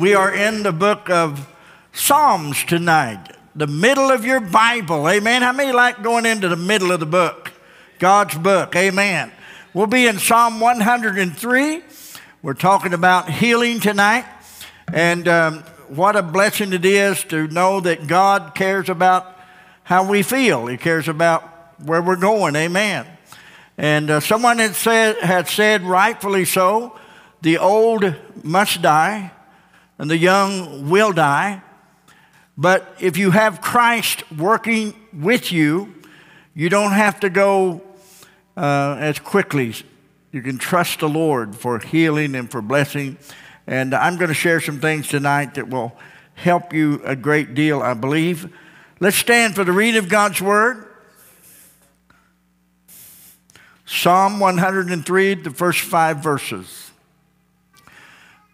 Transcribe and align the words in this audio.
We 0.00 0.14
are 0.14 0.34
in 0.34 0.62
the 0.62 0.72
book 0.72 1.10
of 1.10 1.46
Psalms 1.92 2.64
tonight, 2.64 3.36
the 3.54 3.66
middle 3.66 4.10
of 4.10 4.24
your 4.24 4.40
Bible. 4.40 5.06
Amen. 5.06 5.42
How 5.42 5.52
many 5.52 5.72
like 5.72 6.02
going 6.02 6.24
into 6.24 6.48
the 6.48 6.56
middle 6.56 6.90
of 6.90 7.00
the 7.00 7.06
book? 7.06 7.52
God's 7.98 8.34
book. 8.38 8.74
Amen. 8.74 9.30
We'll 9.74 9.88
be 9.88 10.06
in 10.06 10.18
Psalm 10.18 10.58
103. 10.58 11.82
We're 12.40 12.54
talking 12.54 12.94
about 12.94 13.28
healing 13.28 13.78
tonight. 13.78 14.24
And 14.90 15.28
um, 15.28 15.58
what 15.88 16.16
a 16.16 16.22
blessing 16.22 16.72
it 16.72 16.86
is 16.86 17.22
to 17.24 17.48
know 17.48 17.80
that 17.80 18.06
God 18.06 18.54
cares 18.54 18.88
about 18.88 19.38
how 19.82 20.08
we 20.08 20.22
feel, 20.22 20.66
He 20.66 20.78
cares 20.78 21.08
about 21.08 21.42
where 21.84 22.00
we're 22.00 22.16
going. 22.16 22.56
Amen. 22.56 23.06
And 23.76 24.08
uh, 24.08 24.20
someone 24.20 24.60
had 24.60 24.76
said, 24.76 25.18
had 25.18 25.46
said, 25.46 25.82
rightfully 25.82 26.46
so, 26.46 26.98
the 27.42 27.58
old 27.58 28.14
must 28.42 28.80
die 28.80 29.32
and 30.00 30.10
the 30.10 30.16
young 30.16 30.88
will 30.88 31.12
die. 31.12 31.60
But 32.56 32.96
if 33.00 33.18
you 33.18 33.32
have 33.32 33.60
Christ 33.60 34.24
working 34.32 34.94
with 35.12 35.52
you, 35.52 35.94
you 36.54 36.70
don't 36.70 36.92
have 36.92 37.20
to 37.20 37.28
go 37.28 37.82
uh, 38.56 38.96
as 38.98 39.18
quickly. 39.18 39.74
You 40.32 40.40
can 40.40 40.56
trust 40.56 41.00
the 41.00 41.08
Lord 41.08 41.54
for 41.54 41.78
healing 41.80 42.34
and 42.34 42.50
for 42.50 42.62
blessing. 42.62 43.18
And 43.66 43.94
I'm 43.94 44.16
going 44.16 44.28
to 44.28 44.34
share 44.34 44.58
some 44.58 44.80
things 44.80 45.06
tonight 45.06 45.52
that 45.56 45.68
will 45.68 45.92
help 46.32 46.72
you 46.72 47.02
a 47.04 47.14
great 47.14 47.54
deal, 47.54 47.82
I 47.82 47.92
believe. 47.92 48.50
Let's 49.00 49.16
stand 49.18 49.54
for 49.54 49.64
the 49.64 49.72
reading 49.72 49.98
of 49.98 50.08
God's 50.08 50.40
Word. 50.40 50.86
Psalm 53.84 54.40
103, 54.40 55.34
the 55.34 55.50
first 55.50 55.80
five 55.80 56.22
verses. 56.22 56.90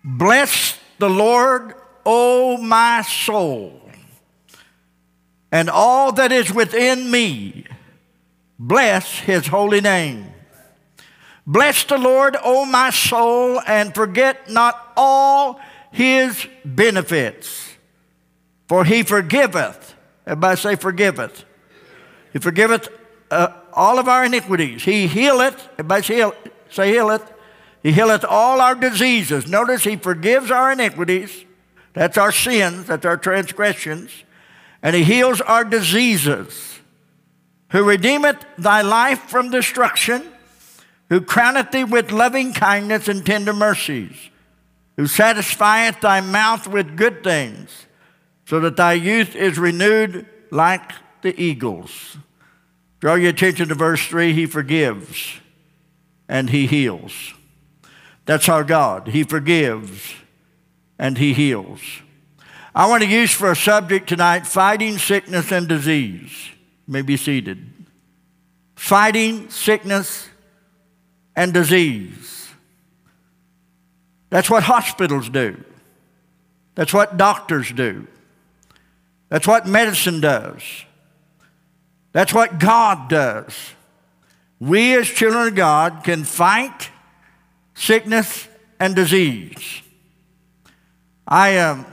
Bless 0.03 0.81
the 0.99 1.11
Lord, 1.11 1.75
O 2.05 2.57
my 2.57 3.03
soul, 3.03 3.81
and 5.53 5.69
all 5.69 6.13
that 6.13 6.33
is 6.33 6.53
within 6.53 7.11
me. 7.11 7.65
Bless 8.59 9.19
his 9.19 9.47
holy 9.47 9.81
name. 9.81 10.33
Bless 11.47 11.85
the 11.85 11.99
Lord, 11.99 12.37
O 12.43 12.65
my 12.65 12.91
soul, 12.91 13.61
and 13.67 13.95
forget 13.95 14.51
not 14.51 14.93
all 14.97 15.61
his 15.93 16.47
benefits. 16.65 17.71
For 18.69 18.85
he 18.85 19.03
forgiveth. 19.03 19.95
Everybody 20.27 20.61
say, 20.61 20.77
forgiveth. 20.77 21.45
He 22.33 22.41
forgiveth 22.41 22.89
uh, 23.31 23.53
all 23.73 23.99
of 23.99 24.09
our 24.09 24.25
iniquities. 24.25 24.83
He 24.83 25.07
healeth. 25.07 25.69
Everybody 25.79 26.33
say 26.71 26.93
healeth. 26.93 27.33
He 27.87 27.93
healeth 27.93 28.25
all 28.25 28.61
our 28.61 28.75
diseases. 28.75 29.47
Notice 29.47 29.85
he 29.85 29.95
forgives 29.95 30.51
our 30.51 30.73
iniquities. 30.73 31.45
That's 31.93 32.19
our 32.19 32.33
sins, 32.33 32.89
that's 32.89 33.07
our 33.07 33.17
transgressions. 33.17 34.11
And 34.83 34.97
he 34.97 35.05
heals 35.05 35.41
our 35.41 35.63
diseases. 35.63 36.81
Who 37.71 37.85
redeemeth 37.85 38.45
thy 38.59 38.83
life 38.83 39.21
from 39.29 39.53
destruction, 39.53 40.25
who 41.11 41.21
crowneth 41.21 41.71
thee 41.71 41.85
with 41.85 42.11
loving 42.11 42.53
kindness 42.53 43.07
and 43.07 43.25
tender 43.25 43.53
mercies, 43.53 44.17
who 44.97 45.07
satisfieth 45.07 46.01
thy 46.01 46.21
mouth 46.21 46.67
with 46.67 46.97
good 46.97 47.23
things, 47.23 47.87
so 48.47 48.59
that 48.59 48.75
thy 48.75 48.95
youth 48.95 49.37
is 49.37 49.61
renewed 49.61 50.27
like 50.51 50.91
the 51.23 51.41
eagles. 51.41 52.17
Draw 52.99 53.15
your 53.15 53.31
attention 53.31 53.69
to 53.69 53.77
verse 53.77 54.05
3 54.09 54.33
He 54.33 54.47
forgives 54.47 55.35
and 56.29 56.51
He 56.51 56.67
heals. 56.67 57.36
That's 58.27 58.49
our 58.49 58.65
God. 58.65 59.09
He 59.09 59.23
forgives 59.23 60.15
and 60.99 61.17
He 61.17 61.33
heals. 61.33 61.81
I 62.75 62.89
want 62.89 63.03
to 63.03 63.09
use 63.09 63.33
for 63.33 63.51
a 63.51 63.57
subject 63.57 64.09
tonight 64.09 64.47
fighting 64.47 64.99
sickness 64.99 65.51
and 65.51 65.67
disease. 65.67 66.51
You 66.87 66.93
may 66.93 67.03
be 67.03 67.17
seated. 67.17 67.73
Fighting 68.75 69.49
sickness 69.49 70.29
and 71.35 71.55
disease. 71.55 72.51
That's 74.29 74.51
what 74.51 74.65
hospitals 74.65 75.31
do. 75.31 75.65
That's 76.75 76.93
what 76.93 77.17
doctors 77.17 77.73
do. 77.73 78.07
That's 79.29 79.47
what 79.47 79.67
medicine 79.67 80.21
does. 80.21 80.63
That's 82.13 82.35
what 82.35 82.59
God 82.59 83.09
does. 83.09 83.55
We, 84.59 84.95
as 84.95 85.07
children 85.07 85.49
of 85.49 85.55
God, 85.55 86.03
can 86.05 86.25
fight 86.25 86.91
sickness, 87.77 88.49
and 88.81 88.97
disease. 88.97 89.83
I, 91.29 91.59
um, 91.59 91.87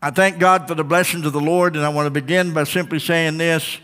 I 0.00 0.10
thank 0.10 0.38
God 0.38 0.66
for 0.66 0.74
the 0.74 0.84
blessings 0.84 1.26
of 1.26 1.32
the 1.32 1.40
Lord, 1.40 1.76
and 1.76 1.84
I 1.84 1.90
want 1.90 2.06
to 2.06 2.10
begin 2.10 2.54
by 2.54 2.64
simply 2.64 2.98
saying 2.98 3.36
this. 3.36 3.78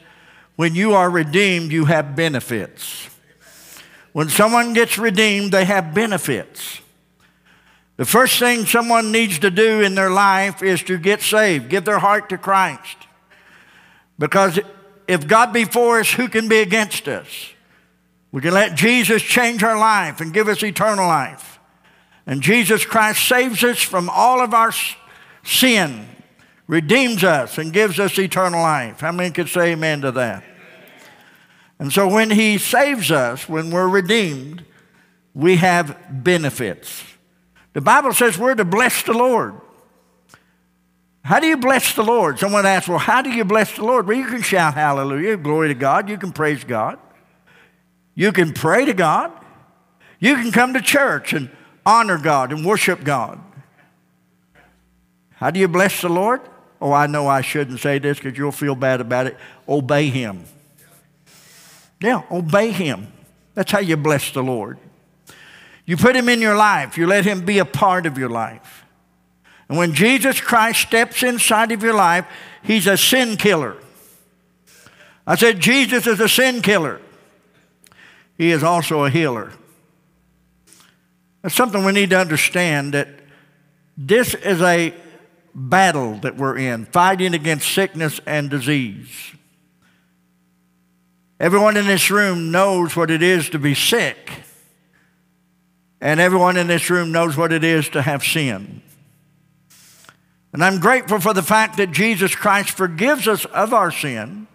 When 0.54 0.74
you 0.74 0.94
are 0.94 1.10
redeemed, 1.10 1.70
you 1.72 1.84
have 1.84 2.16
benefits. 2.16 3.08
When 4.12 4.30
someone 4.30 4.72
gets 4.72 4.96
redeemed, 4.96 5.52
they 5.52 5.66
have 5.66 5.92
benefits. 5.92 6.80
The 7.96 8.06
first 8.06 8.38
thing 8.38 8.64
someone 8.64 9.12
needs 9.12 9.38
to 9.40 9.50
do 9.50 9.82
in 9.82 9.94
their 9.94 10.10
life 10.10 10.62
is 10.62 10.82
to 10.84 10.96
get 10.96 11.20
saved, 11.20 11.68
give 11.68 11.84
their 11.84 11.98
heart 11.98 12.30
to 12.30 12.38
Christ. 12.38 12.96
Because 14.18 14.58
if 15.06 15.26
God 15.26 15.52
be 15.52 15.64
for 15.64 16.00
us, 16.00 16.12
who 16.12 16.28
can 16.28 16.48
be 16.48 16.60
against 16.60 17.08
us? 17.08 17.26
We 18.36 18.42
can 18.42 18.52
let 18.52 18.74
Jesus 18.74 19.22
change 19.22 19.62
our 19.62 19.78
life 19.78 20.20
and 20.20 20.30
give 20.30 20.46
us 20.46 20.62
eternal 20.62 21.06
life. 21.06 21.58
And 22.26 22.42
Jesus 22.42 22.84
Christ 22.84 23.26
saves 23.26 23.64
us 23.64 23.80
from 23.80 24.10
all 24.10 24.42
of 24.42 24.52
our 24.52 24.72
sin, 25.42 26.06
redeems 26.66 27.24
us, 27.24 27.56
and 27.56 27.72
gives 27.72 27.98
us 27.98 28.18
eternal 28.18 28.60
life. 28.60 29.00
How 29.00 29.10
many 29.10 29.30
could 29.30 29.48
say 29.48 29.72
amen 29.72 30.02
to 30.02 30.12
that? 30.12 30.44
And 31.78 31.90
so 31.90 32.06
when 32.08 32.30
He 32.30 32.58
saves 32.58 33.10
us, 33.10 33.48
when 33.48 33.70
we're 33.70 33.88
redeemed, 33.88 34.66
we 35.32 35.56
have 35.56 35.96
benefits. 36.22 37.04
The 37.72 37.80
Bible 37.80 38.12
says 38.12 38.36
we're 38.36 38.54
to 38.54 38.66
bless 38.66 39.02
the 39.02 39.14
Lord. 39.14 39.58
How 41.24 41.40
do 41.40 41.46
you 41.46 41.56
bless 41.56 41.94
the 41.94 42.04
Lord? 42.04 42.38
Someone 42.38 42.66
asks, 42.66 42.86
well, 42.86 42.98
how 42.98 43.22
do 43.22 43.30
you 43.30 43.46
bless 43.46 43.74
the 43.76 43.84
Lord? 43.84 44.06
Well, 44.06 44.18
you 44.18 44.26
can 44.26 44.42
shout 44.42 44.74
hallelujah, 44.74 45.38
glory 45.38 45.68
to 45.68 45.74
God. 45.74 46.10
You 46.10 46.18
can 46.18 46.32
praise 46.32 46.64
God. 46.64 46.98
You 48.16 48.32
can 48.32 48.52
pray 48.52 48.86
to 48.86 48.94
God. 48.94 49.30
You 50.18 50.34
can 50.34 50.50
come 50.50 50.72
to 50.72 50.80
church 50.80 51.32
and 51.32 51.50
honor 51.84 52.18
God 52.18 52.50
and 52.50 52.64
worship 52.64 53.04
God. 53.04 53.38
How 55.34 55.50
do 55.50 55.60
you 55.60 55.68
bless 55.68 56.00
the 56.00 56.08
Lord? 56.08 56.40
Oh, 56.80 56.92
I 56.92 57.06
know 57.06 57.28
I 57.28 57.42
shouldn't 57.42 57.78
say 57.78 57.98
this 57.98 58.18
because 58.18 58.36
you'll 58.36 58.52
feel 58.52 58.74
bad 58.74 59.00
about 59.00 59.26
it. 59.26 59.36
Obey 59.68 60.08
Him. 60.08 60.44
Yeah, 62.00 62.22
obey 62.30 62.70
Him. 62.70 63.12
That's 63.54 63.70
how 63.70 63.80
you 63.80 63.96
bless 63.96 64.32
the 64.32 64.42
Lord. 64.42 64.78
You 65.84 65.96
put 65.96 66.16
Him 66.16 66.28
in 66.28 66.40
your 66.40 66.56
life, 66.56 66.98
you 66.98 67.06
let 67.06 67.24
Him 67.24 67.44
be 67.44 67.58
a 67.58 67.64
part 67.64 68.06
of 68.06 68.18
your 68.18 68.30
life. 68.30 68.84
And 69.68 69.76
when 69.76 69.94
Jesus 69.94 70.40
Christ 70.40 70.80
steps 70.80 71.22
inside 71.22 71.70
of 71.70 71.82
your 71.82 71.94
life, 71.94 72.26
He's 72.62 72.86
a 72.86 72.96
sin 72.96 73.36
killer. 73.36 73.76
I 75.26 75.36
said, 75.36 75.60
Jesus 75.60 76.06
is 76.06 76.20
a 76.20 76.28
sin 76.28 76.62
killer. 76.62 77.00
He 78.38 78.50
is 78.50 78.62
also 78.62 79.04
a 79.04 79.10
healer. 79.10 79.52
That's 81.42 81.54
something 81.54 81.84
we 81.84 81.92
need 81.92 82.10
to 82.10 82.18
understand 82.18 82.94
that 82.94 83.08
this 83.96 84.34
is 84.34 84.60
a 84.60 84.94
battle 85.54 86.18
that 86.18 86.36
we're 86.36 86.58
in, 86.58 86.84
fighting 86.86 87.34
against 87.34 87.72
sickness 87.72 88.20
and 88.26 88.50
disease. 88.50 89.32
Everyone 91.38 91.76
in 91.76 91.86
this 91.86 92.10
room 92.10 92.50
knows 92.50 92.96
what 92.96 93.10
it 93.10 93.22
is 93.22 93.50
to 93.50 93.58
be 93.58 93.74
sick, 93.74 94.30
and 96.00 96.20
everyone 96.20 96.56
in 96.56 96.66
this 96.66 96.90
room 96.90 97.12
knows 97.12 97.36
what 97.36 97.52
it 97.52 97.64
is 97.64 97.88
to 97.90 98.02
have 98.02 98.22
sin. 98.22 98.82
And 100.52 100.64
I'm 100.64 100.80
grateful 100.80 101.20
for 101.20 101.34
the 101.34 101.42
fact 101.42 101.76
that 101.76 101.90
Jesus 101.90 102.34
Christ 102.34 102.70
forgives 102.70 103.28
us 103.28 103.44
of 103.46 103.74
our 103.74 103.90
sin. 103.90 104.46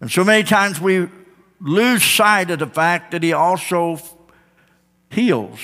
And 0.00 0.10
so 0.10 0.22
many 0.22 0.44
times 0.44 0.80
we 0.80 1.08
lose 1.60 2.04
sight 2.04 2.50
of 2.50 2.58
the 2.58 2.66
fact 2.66 3.12
that 3.12 3.22
He 3.22 3.32
also 3.32 3.98
heals. 5.10 5.60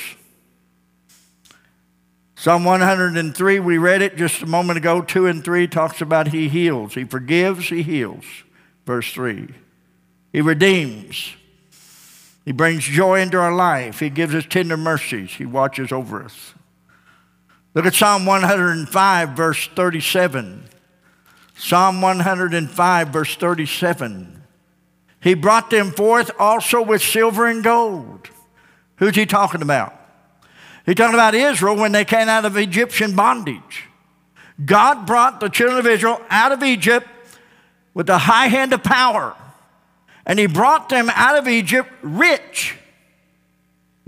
Psalm 2.35 2.65
103, 2.65 3.61
we 3.61 3.79
read 3.79 4.03
it 4.03 4.17
just 4.17 4.43
a 4.43 4.47
moment 4.47 4.77
ago, 4.77 5.01
2 5.01 5.27
and 5.27 5.45
3 5.45 5.69
talks 5.69 6.01
about 6.01 6.29
He 6.29 6.49
heals. 6.49 6.95
He 6.95 7.05
forgives, 7.05 7.69
He 7.69 7.83
heals. 7.83 8.25
Verse 8.85 9.13
3. 9.13 9.49
He 10.33 10.41
redeems. 10.41 11.35
He 12.45 12.51
brings 12.53 12.85
joy 12.85 13.21
into 13.21 13.39
our 13.39 13.55
life. 13.55 14.01
He 14.01 14.11
gives 14.11 14.35
us 14.35 14.45
tender 14.49 14.77
mercies. 14.77 15.31
He 15.31 15.47
watches 15.47 15.93
over 15.93 16.25
us. 16.25 16.55
Look 17.75 17.87
at 17.87 17.95
Psalm 17.95 18.27
105, 18.27 19.31
verse 19.31 19.69
37. 19.69 20.65
Psalm 21.57 22.03
105, 22.03 23.09
verse 23.09 23.37
37. 23.37 24.42
He 25.23 25.35
brought 25.35 25.71
them 25.71 25.93
forth 25.93 26.33
also 26.37 26.83
with 26.83 27.01
silver 27.01 27.47
and 27.47 27.63
gold. 27.63 28.29
Who's 28.97 29.15
he 29.15 29.25
talking 29.25 29.63
about? 29.63 29.95
He's 30.85 30.97
talking 30.97 31.15
about 31.15 31.37
Israel 31.37 31.77
when 31.77 31.93
they 31.93 32.05
came 32.05 32.29
out 32.29 32.45
of 32.45 32.57
Egyptian 32.57 33.15
bondage. 33.15 33.85
God 34.65 35.07
brought 35.07 35.39
the 35.39 35.49
children 35.49 35.79
of 35.79 35.87
Israel 35.87 36.21
out 36.29 36.51
of 36.51 36.65
Egypt 36.65 37.07
with 37.95 38.09
the 38.09 38.19
high 38.19 38.49
hand 38.49 38.73
of 38.73 38.83
power. 38.83 39.37
And 40.27 40.41
he 40.41 40.47
brought 40.47 40.89
them 40.89 41.09
out 41.15 41.39
of 41.39 41.47
Egypt 41.47 41.89
rich. 42.03 42.77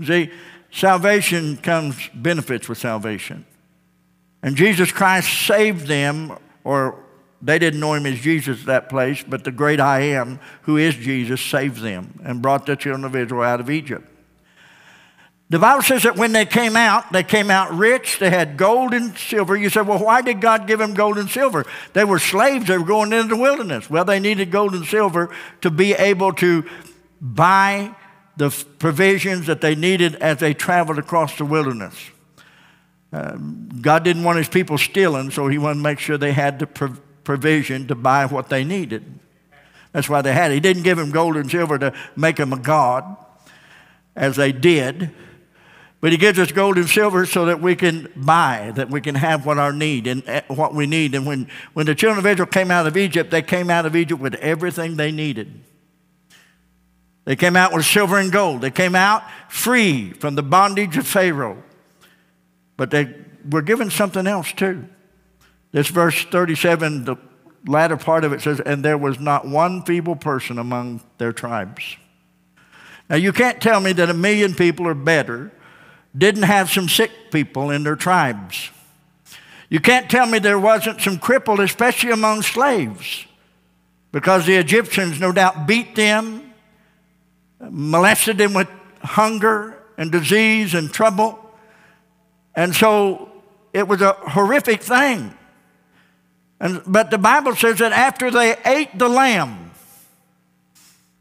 See, 0.03 0.31
salvation 0.69 1.55
comes 1.57 1.95
benefits 2.13 2.67
with 2.67 2.77
salvation. 2.77 3.45
And 4.43 4.57
Jesus 4.57 4.91
Christ 4.91 5.47
saved 5.47 5.87
them, 5.87 6.37
or 6.65 7.04
they 7.45 7.59
didn't 7.59 7.79
know 7.79 7.93
him 7.93 8.07
as 8.07 8.19
Jesus 8.19 8.61
at 8.61 8.65
that 8.65 8.89
place, 8.89 9.23
but 9.27 9.43
the 9.43 9.51
great 9.51 9.79
I 9.79 9.99
am, 9.99 10.39
who 10.63 10.77
is 10.77 10.95
Jesus, 10.95 11.39
saved 11.39 11.81
them 11.81 12.19
and 12.23 12.41
brought 12.41 12.65
the 12.65 12.75
children 12.75 13.03
of 13.03 13.15
Israel 13.15 13.43
out 13.43 13.59
of 13.59 13.69
Egypt. 13.69 14.07
The 15.49 15.59
Bible 15.59 15.83
says 15.83 16.01
that 16.03 16.15
when 16.15 16.31
they 16.31 16.47
came 16.47 16.75
out, 16.75 17.11
they 17.11 17.21
came 17.21 17.51
out 17.51 17.71
rich. 17.71 18.17
They 18.17 18.31
had 18.31 18.57
gold 18.57 18.95
and 18.95 19.15
silver. 19.15 19.55
You 19.55 19.69
say, 19.69 19.81
well, 19.81 20.03
why 20.03 20.23
did 20.23 20.41
God 20.41 20.65
give 20.65 20.79
them 20.79 20.95
gold 20.95 21.19
and 21.19 21.29
silver? 21.29 21.65
They 21.93 22.03
were 22.03 22.17
slaves. 22.17 22.65
They 22.65 22.79
were 22.79 22.83
going 22.83 23.13
into 23.13 23.27
the 23.27 23.37
wilderness. 23.37 23.87
Well, 23.87 24.05
they 24.05 24.19
needed 24.19 24.49
gold 24.49 24.73
and 24.73 24.83
silver 24.83 25.29
to 25.61 25.69
be 25.69 25.93
able 25.93 26.33
to 26.33 26.65
buy 27.21 27.95
the 28.37 28.49
provisions 28.79 29.45
that 29.45 29.61
they 29.61 29.75
needed 29.75 30.15
as 30.15 30.39
they 30.39 30.55
traveled 30.55 30.97
across 30.97 31.37
the 31.37 31.45
wilderness. 31.45 31.95
Um, 33.13 33.69
God 33.81 34.03
didn't 34.03 34.23
want 34.23 34.39
his 34.39 34.49
people 34.49 34.79
stealing, 34.79 35.29
so 35.29 35.47
he 35.47 35.59
wanted 35.59 35.75
to 35.75 35.83
make 35.83 35.99
sure 35.99 36.17
they 36.17 36.33
had 36.33 36.57
the 36.57 36.65
provision 37.25 37.87
to 37.87 37.95
buy 37.95 38.25
what 38.25 38.49
they 38.49 38.63
needed. 38.63 39.03
That's 39.91 40.07
why 40.07 40.21
they 40.21 40.33
had 40.33 40.51
it. 40.51 40.55
He 40.55 40.59
didn't 40.59 40.83
give 40.83 40.97
them 40.97 41.11
gold 41.11 41.35
and 41.35 41.49
silver 41.49 41.77
to 41.79 41.93
make 42.15 42.37
them 42.37 42.53
a 42.53 42.57
God, 42.57 43.17
as 44.15 44.35
they 44.35 44.51
did. 44.51 45.11
But 46.01 46.11
he 46.11 46.17
gives 46.17 46.37
us 46.37 46.51
gold 46.51 46.77
and 46.77 46.87
silver 46.87 47.25
so 47.25 47.45
that 47.45 47.61
we 47.61 47.75
can 47.75 48.11
buy, 48.15 48.71
that 48.75 48.89
we 48.89 49.01
can 49.01 49.15
have 49.15 49.45
what 49.45 49.57
our 49.57 49.73
need 49.73 50.05
and 50.05 50.21
eh, 50.27 50.41
what 50.47 50.75
we 50.75 50.85
need. 50.85 51.15
And 51.15 51.25
when, 51.25 51.47
when 51.73 51.85
the 51.85 51.95
children 51.95 52.19
of 52.19 52.25
Israel 52.25 52.45
came 52.45 52.69
out 52.69 52.85
of 52.85 52.95
Egypt, 52.95 53.31
they 53.31 53.41
came 53.41 53.69
out 53.69 53.85
of 53.85 53.95
Egypt 53.95 54.21
with 54.21 54.35
everything 54.35 54.97
they 54.97 55.11
needed. 55.11 55.61
They 57.23 57.35
came 57.35 57.55
out 57.55 57.73
with 57.73 57.85
silver 57.85 58.19
and 58.19 58.31
gold. 58.31 58.61
They 58.61 58.71
came 58.71 58.95
out 58.95 59.23
free 59.49 60.11
from 60.11 60.35
the 60.35 60.43
bondage 60.43 60.95
of 60.95 61.07
Pharaoh. 61.07 61.63
But 62.77 62.91
they 62.91 63.15
were 63.49 63.63
given 63.63 63.89
something 63.89 64.27
else 64.27 64.51
too. 64.51 64.87
This 65.75 65.89
verse 65.89 66.23
37, 66.23 67.03
the 67.03 67.17
latter 67.67 67.97
part 67.97 68.23
of 68.23 68.31
it 68.31 68.39
says, 68.39 68.61
And 68.61 68.81
there 68.81 68.97
was 68.97 69.19
not 69.19 69.45
one 69.45 69.83
feeble 69.83 70.15
person 70.15 70.57
among 70.57 71.01
their 71.17 71.33
tribes. 71.33 71.97
Now, 73.09 73.17
you 73.17 73.33
can't 73.33 73.61
tell 73.61 73.81
me 73.81 73.91
that 73.91 74.09
a 74.09 74.13
million 74.13 74.55
people 74.55 74.87
are 74.87 74.93
better, 74.93 75.51
didn't 76.17 76.43
have 76.43 76.71
some 76.71 76.87
sick 76.87 77.11
people 77.29 77.71
in 77.71 77.83
their 77.83 77.97
tribes. 77.97 78.69
You 79.67 79.81
can't 79.81 80.09
tell 80.09 80.25
me 80.25 80.39
there 80.39 80.57
wasn't 80.57 81.01
some 81.01 81.17
crippled, 81.17 81.59
especially 81.59 82.11
among 82.11 82.43
slaves, 82.43 83.25
because 84.13 84.45
the 84.45 84.55
Egyptians 84.55 85.19
no 85.19 85.33
doubt 85.33 85.67
beat 85.67 85.93
them, 85.93 86.53
molested 87.59 88.37
them 88.37 88.53
with 88.53 88.69
hunger 89.03 89.83
and 89.97 90.09
disease 90.09 90.73
and 90.73 90.89
trouble. 90.89 91.37
And 92.55 92.73
so 92.73 93.29
it 93.73 93.89
was 93.89 94.01
a 94.01 94.13
horrific 94.13 94.81
thing. 94.81 95.33
And, 96.59 96.81
but 96.87 97.11
the 97.11 97.17
Bible 97.17 97.55
says 97.55 97.79
that 97.79 97.91
after 97.91 98.31
they 98.31 98.55
ate 98.65 98.97
the 98.97 99.09
lamb, 99.09 99.71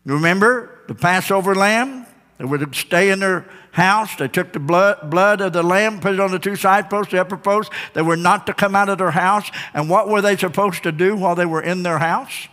you 0.04 0.14
remember 0.14 0.80
the 0.86 0.94
Passover 0.94 1.54
lamb? 1.54 2.06
They 2.38 2.44
would 2.44 2.74
stay 2.74 3.10
in 3.10 3.20
their 3.20 3.46
house. 3.72 4.16
They 4.16 4.28
took 4.28 4.52
the 4.52 4.60
blood, 4.60 5.10
blood 5.10 5.40
of 5.40 5.52
the 5.52 5.62
lamb, 5.62 6.00
put 6.00 6.14
it 6.14 6.20
on 6.20 6.30
the 6.30 6.38
two 6.38 6.56
side 6.56 6.90
posts, 6.90 7.12
the 7.12 7.20
upper 7.20 7.36
post. 7.36 7.70
They 7.92 8.02
were 8.02 8.16
not 8.16 8.46
to 8.46 8.54
come 8.54 8.74
out 8.74 8.88
of 8.88 8.98
their 8.98 9.12
house. 9.12 9.50
And 9.72 9.88
what 9.88 10.08
were 10.08 10.20
they 10.20 10.36
supposed 10.36 10.82
to 10.82 10.92
do 10.92 11.16
while 11.16 11.34
they 11.34 11.46
were 11.46 11.62
in 11.62 11.82
their 11.82 11.98
house? 11.98 12.48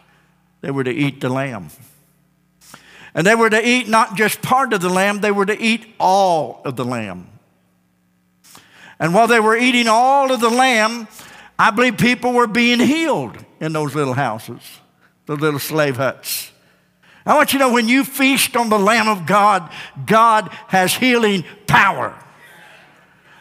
They 0.61 0.71
were 0.71 0.83
to 0.83 0.91
eat 0.91 1.21
the 1.21 1.29
lamb. 1.29 1.69
And 3.13 3.27
they 3.27 3.35
were 3.35 3.49
to 3.49 3.67
eat 3.67 3.87
not 3.87 4.15
just 4.15 4.41
part 4.41 4.73
of 4.73 4.81
the 4.81 4.89
lamb, 4.89 5.19
they 5.19 5.31
were 5.31 5.45
to 5.45 5.59
eat 5.59 5.85
all 5.99 6.61
of 6.63 6.75
the 6.75 6.85
lamb. 6.85 7.27
And 8.99 9.13
while 9.13 9.27
they 9.27 9.39
were 9.39 9.57
eating 9.57 9.87
all 9.87 10.31
of 10.31 10.39
the 10.39 10.49
lamb, 10.49 11.07
I 11.61 11.69
believe 11.69 11.99
people 11.99 12.33
were 12.33 12.47
being 12.47 12.79
healed 12.79 13.37
in 13.59 13.71
those 13.71 13.93
little 13.93 14.15
houses, 14.15 14.63
the 15.27 15.35
little 15.35 15.59
slave 15.59 15.97
huts. 15.97 16.51
I 17.23 17.35
want 17.35 17.53
you 17.53 17.59
to 17.59 17.65
know 17.65 17.71
when 17.71 17.87
you 17.87 18.03
feast 18.03 18.57
on 18.57 18.69
the 18.69 18.79
Lamb 18.79 19.07
of 19.07 19.27
God, 19.27 19.71
God 20.07 20.47
has 20.69 20.95
healing 20.95 21.45
power. 21.67 22.17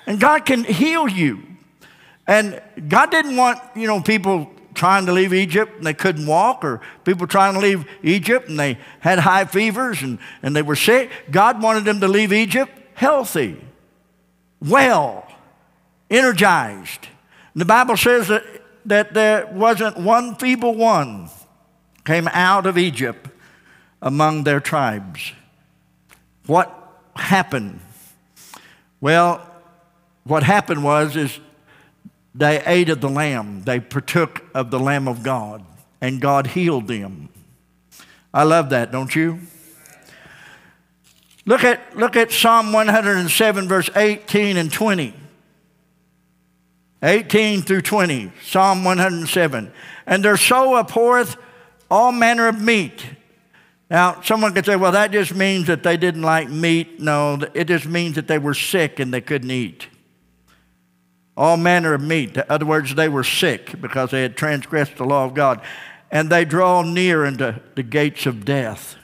And 0.07 0.21
God 0.21 0.45
can 0.45 0.65
heal 0.65 1.09
you. 1.09 1.43
And 2.27 2.61
God 2.91 3.11
didn't 3.11 3.39
want, 3.39 3.59
you 3.75 3.87
know, 3.87 4.03
people 4.03 4.51
trying 4.75 5.07
to 5.07 5.13
leave 5.13 5.33
Egypt 5.33 5.79
and 5.79 5.87
they 5.87 5.95
couldn't 5.95 6.27
walk, 6.27 6.63
or 6.63 6.83
people 7.07 7.27
trying 7.27 7.55
to 7.55 7.61
leave 7.61 7.87
Egypt 8.03 8.51
and 8.51 8.61
they 8.61 8.77
had 8.99 9.19
high 9.19 9.47
fevers 9.47 10.03
and, 10.03 10.19
and 10.43 10.55
they 10.55 10.61
were 10.61 10.77
sick. 10.77 11.11
God 11.31 11.63
wanted 11.63 11.87
them 11.87 12.01
to 12.01 12.09
leave 12.09 12.35
Egypt 12.35 12.71
healthy, 12.93 13.59
well, 14.61 15.27
energized. 16.11 17.09
The 17.61 17.67
Bible 17.67 17.99
says 17.99 18.29
that, 18.29 18.43
that 18.87 19.13
there 19.13 19.47
wasn't 19.53 19.99
one 19.99 20.35
feeble 20.37 20.75
one 20.75 21.29
came 22.07 22.27
out 22.29 22.65
of 22.65 22.79
Egypt 22.79 23.29
among 24.01 24.45
their 24.45 24.61
tribes. 24.61 25.33
What 26.47 26.75
happened? 27.15 27.81
Well, 28.99 29.47
what 30.25 30.43
happened 30.43 30.83
was 30.83 31.17
is 31.17 31.39
they 32.35 32.63
ate 32.65 32.89
of 32.89 33.03
the 33.03 33.11
lamb. 33.11 33.65
They 33.65 33.79
partook 33.79 34.43
of 34.55 34.71
the 34.71 34.81
lamb 34.81 35.07
of 35.07 35.23
God, 35.23 35.63
and 36.01 36.19
God 36.19 36.47
healed 36.47 36.89
them. 36.89 37.29
I 38.33 38.45
love 38.45 38.71
that, 38.71 38.91
don't 38.91 39.15
you? 39.15 39.39
Look 41.45 41.63
at, 41.65 41.95
look 41.95 42.17
at 42.17 42.33
Psalm 42.33 42.73
107, 42.73 43.69
verse 43.69 43.91
18 43.95 44.57
and 44.57 44.73
20. 44.73 45.13
18 47.03 47.63
through 47.63 47.83
20, 47.83 48.33
Psalm 48.43 48.85
107. 48.85 49.73
And 50.07 50.25
their 50.25 50.37
soul 50.37 50.77
abhorreth 50.77 51.37
all 51.91 52.13
manner 52.13 52.47
of 52.49 52.61
meat. 52.61 53.05
Now, 53.91 54.21
someone 54.23 54.55
could 54.55 54.67
say, 54.67 54.77
well, 54.77 54.93
that 54.93 55.11
just 55.11 55.35
means 55.35 55.67
that 55.67 55.83
they 55.83 55.97
didn't 55.97 56.23
like 56.23 56.49
meat. 56.49 57.01
No, 57.01 57.41
it 57.55 57.65
just 57.65 57.87
means 57.87 58.15
that 58.15 58.29
they 58.29 58.39
were 58.39 58.55
sick 58.55 59.01
and 59.01 59.13
they 59.13 59.21
couldn't 59.21 59.51
eat. 59.51 59.89
All 61.37 61.57
manner 61.57 61.95
of 61.95 62.03
meat. 62.03 62.37
In 62.37 62.45
other 62.49 62.67
words, 62.67 62.95
they 62.95 63.09
were 63.09 63.25
sick 63.25 63.81
because 63.81 64.11
they 64.11 64.23
had 64.23 64.37
transgressed 64.37 64.97
the 64.97 65.05
law 65.05 65.25
of 65.25 65.35
God. 65.35 65.61
And 66.11 66.31
they 66.31 66.45
draw 66.45 66.83
near 66.83 67.25
into 67.25 67.61
the 67.75 67.83
gates 67.83 68.27
of 68.27 68.45
death. 68.45 68.97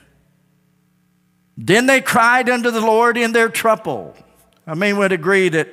Then 1.57 1.87
they 1.87 2.01
cried 2.01 2.51
unto 2.51 2.71
the 2.71 2.81
Lord 2.81 3.17
in 3.17 3.33
their 3.33 3.49
trouble. 3.49 4.15
I 4.67 4.75
mean, 4.75 4.99
would 4.99 5.13
agree 5.13 5.49
that 5.49 5.69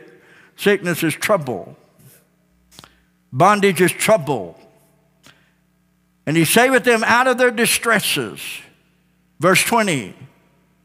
sickness 0.55 1.03
is 1.03 1.13
trouble. 1.13 1.75
Bondage 3.33 3.81
is 3.81 3.91
trouble. 3.91 4.57
And 6.27 6.37
he 6.37 6.45
saveth 6.45 6.83
them 6.83 7.03
out 7.03 7.27
of 7.27 7.39
their 7.39 7.49
distresses. 7.51 8.39
Verse 9.39 9.63
20 9.63 10.13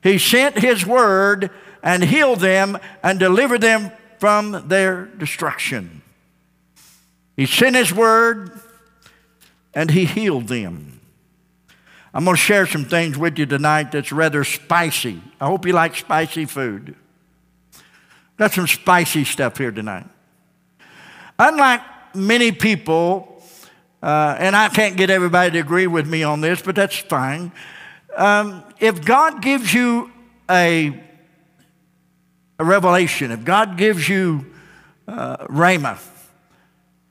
He 0.03 0.19
sent 0.19 0.59
his 0.59 0.85
word 0.85 1.51
and 1.83 2.03
healed 2.03 2.41
them 2.41 2.79
and 3.03 3.21
delivered 3.21 3.61
them 3.61 3.93
from 4.19 4.67
their 4.69 5.05
destruction. 5.05 6.03
He 7.37 7.47
sent 7.47 7.77
his 7.77 7.93
word 7.93 8.59
and 9.75 9.91
he 9.91 10.07
healed 10.07 10.49
them. 10.49 11.01
I'm 12.15 12.25
going 12.25 12.35
to 12.35 12.43
share 12.43 12.67
some 12.67 12.87
things 12.87 13.19
with 13.19 13.39
you 13.39 13.45
tonight 13.45 13.93
that's 13.93 14.11
rather 14.11 14.43
spicy. 14.43 15.21
I 15.39 15.47
hope 15.47 15.67
you 15.67 15.75
like 15.75 15.95
spicy 15.95 16.47
food. 16.47 16.97
Got 18.39 18.53
some 18.53 18.67
spicy 18.67 19.25
stuff 19.25 19.59
here 19.59 19.71
tonight. 19.71 20.07
Unlike 21.39 21.83
many 22.19 22.53
people, 22.53 23.43
uh, 24.03 24.37
and 24.39 24.55
I 24.55 24.69
can't 24.69 24.97
get 24.97 25.11
everybody 25.11 25.53
to 25.53 25.59
agree 25.59 25.87
with 25.87 26.07
me 26.07 26.23
on 26.23 26.41
this, 26.41 26.61
but 26.63 26.75
that's 26.75 26.97
fine. 26.97 27.53
Um, 28.17 28.65
if 28.81 29.05
God 29.05 29.43
gives 29.43 29.73
you 29.73 30.11
a, 30.51 31.01
a 32.59 32.65
revelation, 32.65 33.31
if 33.31 33.45
God 33.45 33.77
gives 33.77 34.09
you 34.09 34.47
uh, 35.07 35.47
Rhema, 35.47 35.99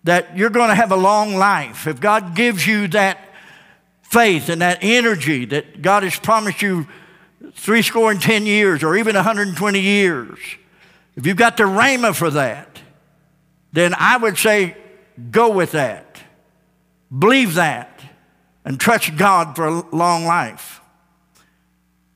that 0.03 0.37
you're 0.37 0.49
going 0.49 0.69
to 0.69 0.75
have 0.75 0.91
a 0.91 0.97
long 0.97 1.35
life, 1.35 1.87
if 1.87 1.99
God 1.99 2.35
gives 2.35 2.65
you 2.65 2.87
that 2.89 3.19
faith 4.01 4.49
and 4.49 4.61
that 4.61 4.79
energy 4.81 5.45
that 5.45 5.81
God 5.81 6.03
has 6.03 6.17
promised 6.17 6.61
you 6.61 6.87
three 7.53 7.81
score 7.81 8.11
and 8.11 8.21
ten 8.21 8.45
years 8.45 8.83
or 8.83 8.95
even 8.95 9.15
120 9.15 9.79
years, 9.79 10.39
if 11.15 11.25
you've 11.25 11.37
got 11.37 11.57
the 11.57 11.63
Rhema 11.63 12.15
for 12.15 12.29
that, 12.29 12.79
then 13.73 13.93
I 13.97 14.17
would 14.17 14.37
say 14.37 14.77
Go 15.31 15.49
with 15.49 15.71
that. 15.71 16.21
Believe 17.17 17.55
that. 17.55 18.01
And 18.63 18.79
trust 18.79 19.15
God 19.15 19.55
for 19.55 19.65
a 19.65 19.95
long 19.95 20.25
life. 20.25 20.81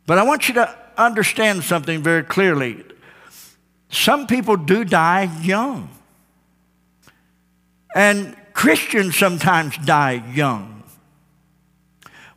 But 0.06 0.18
I 0.18 0.24
want 0.24 0.48
you 0.48 0.56
to 0.56 0.78
understand 0.98 1.64
something 1.64 2.04
very 2.04 2.24
clearly. 2.24 2.84
some 3.90 4.28
people 4.28 4.56
do 4.56 4.84
die 4.84 5.30
young. 5.42 5.90
And 7.96 8.36
Christians 8.54 9.18
sometimes 9.18 9.78
die 9.78 10.24
young. 10.34 10.84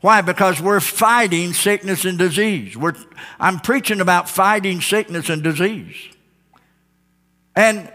Why? 0.00 0.20
Because 0.20 0.60
we're 0.60 0.80
fighting 0.80 1.52
sickness 1.52 2.04
and 2.04 2.18
disease. 2.18 2.76
We're, 2.76 2.92
I'm 3.40 3.58
preaching 3.58 4.00
about 4.00 4.28
fighting 4.28 4.80
sickness 4.80 5.30
and 5.30 5.42
disease. 5.42 5.96
And 7.56 7.90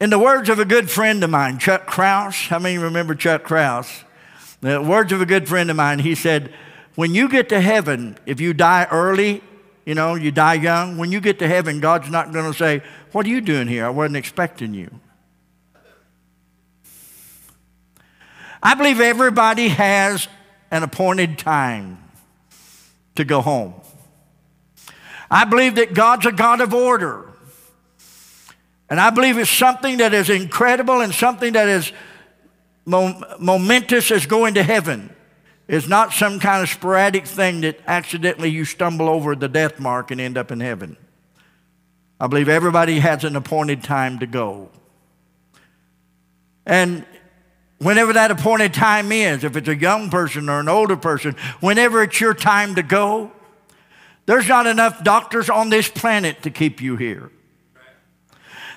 in 0.00 0.10
the 0.10 0.18
words 0.18 0.48
of 0.48 0.58
a 0.58 0.64
good 0.64 0.90
friend 0.90 1.24
of 1.24 1.30
mine, 1.30 1.58
Chuck 1.58 1.86
Krause, 1.86 2.46
how 2.46 2.58
many 2.58 2.78
remember 2.78 3.14
Chuck 3.14 3.42
Krause? 3.42 4.04
The 4.60 4.80
words 4.80 5.12
of 5.12 5.20
a 5.20 5.26
good 5.26 5.48
friend 5.48 5.70
of 5.70 5.76
mine, 5.76 5.98
he 5.98 6.14
said, 6.14 6.52
When 6.94 7.14
you 7.14 7.28
get 7.28 7.48
to 7.48 7.60
heaven, 7.60 8.16
if 8.26 8.40
you 8.40 8.54
die 8.54 8.86
early, 8.90 9.42
you 9.84 9.94
know, 9.94 10.14
you 10.14 10.30
die 10.30 10.54
young, 10.54 10.98
when 10.98 11.10
you 11.10 11.20
get 11.20 11.38
to 11.40 11.48
heaven, 11.48 11.80
God's 11.80 12.10
not 12.10 12.32
going 12.32 12.50
to 12.50 12.56
say, 12.56 12.82
What 13.12 13.26
are 13.26 13.28
you 13.28 13.40
doing 13.40 13.66
here? 13.66 13.86
I 13.86 13.90
wasn't 13.90 14.16
expecting 14.16 14.74
you. 14.74 15.00
I 18.62 18.74
believe 18.74 19.00
everybody 19.00 19.68
has 19.68 20.28
an 20.70 20.82
appointed 20.82 21.38
time 21.38 21.98
to 23.14 23.24
go 23.24 23.40
home. 23.40 23.74
I 25.30 25.44
believe 25.44 25.76
that 25.76 25.94
God's 25.94 26.26
a 26.26 26.32
God 26.32 26.60
of 26.60 26.72
order. 26.74 27.27
And 28.90 28.98
I 28.98 29.10
believe 29.10 29.36
it's 29.38 29.50
something 29.50 29.98
that 29.98 30.14
is 30.14 30.30
incredible 30.30 31.00
and 31.00 31.14
something 31.14 31.52
that 31.52 31.68
is 31.68 31.92
momentous 32.86 34.10
as 34.10 34.26
going 34.26 34.54
to 34.54 34.62
heaven. 34.62 35.14
It's 35.66 35.86
not 35.86 36.14
some 36.14 36.40
kind 36.40 36.62
of 36.62 36.70
sporadic 36.70 37.26
thing 37.26 37.60
that 37.60 37.78
accidentally 37.86 38.48
you 38.48 38.64
stumble 38.64 39.08
over 39.08 39.36
the 39.36 39.48
death 39.48 39.78
mark 39.78 40.10
and 40.10 40.18
end 40.20 40.38
up 40.38 40.50
in 40.50 40.60
heaven. 40.60 40.96
I 42.18 42.26
believe 42.26 42.48
everybody 42.48 42.98
has 43.00 43.24
an 43.24 43.36
appointed 43.36 43.84
time 43.84 44.20
to 44.20 44.26
go. 44.26 44.70
And 46.64 47.04
whenever 47.76 48.14
that 48.14 48.30
appointed 48.30 48.72
time 48.72 49.12
is, 49.12 49.44
if 49.44 49.54
it's 49.56 49.68
a 49.68 49.76
young 49.76 50.08
person 50.08 50.48
or 50.48 50.60
an 50.60 50.68
older 50.68 50.96
person, 50.96 51.36
whenever 51.60 52.02
it's 52.02 52.18
your 52.20 52.34
time 52.34 52.74
to 52.76 52.82
go, 52.82 53.30
there's 54.24 54.48
not 54.48 54.66
enough 54.66 55.04
doctors 55.04 55.50
on 55.50 55.68
this 55.68 55.88
planet 55.88 56.42
to 56.42 56.50
keep 56.50 56.80
you 56.80 56.96
here. 56.96 57.30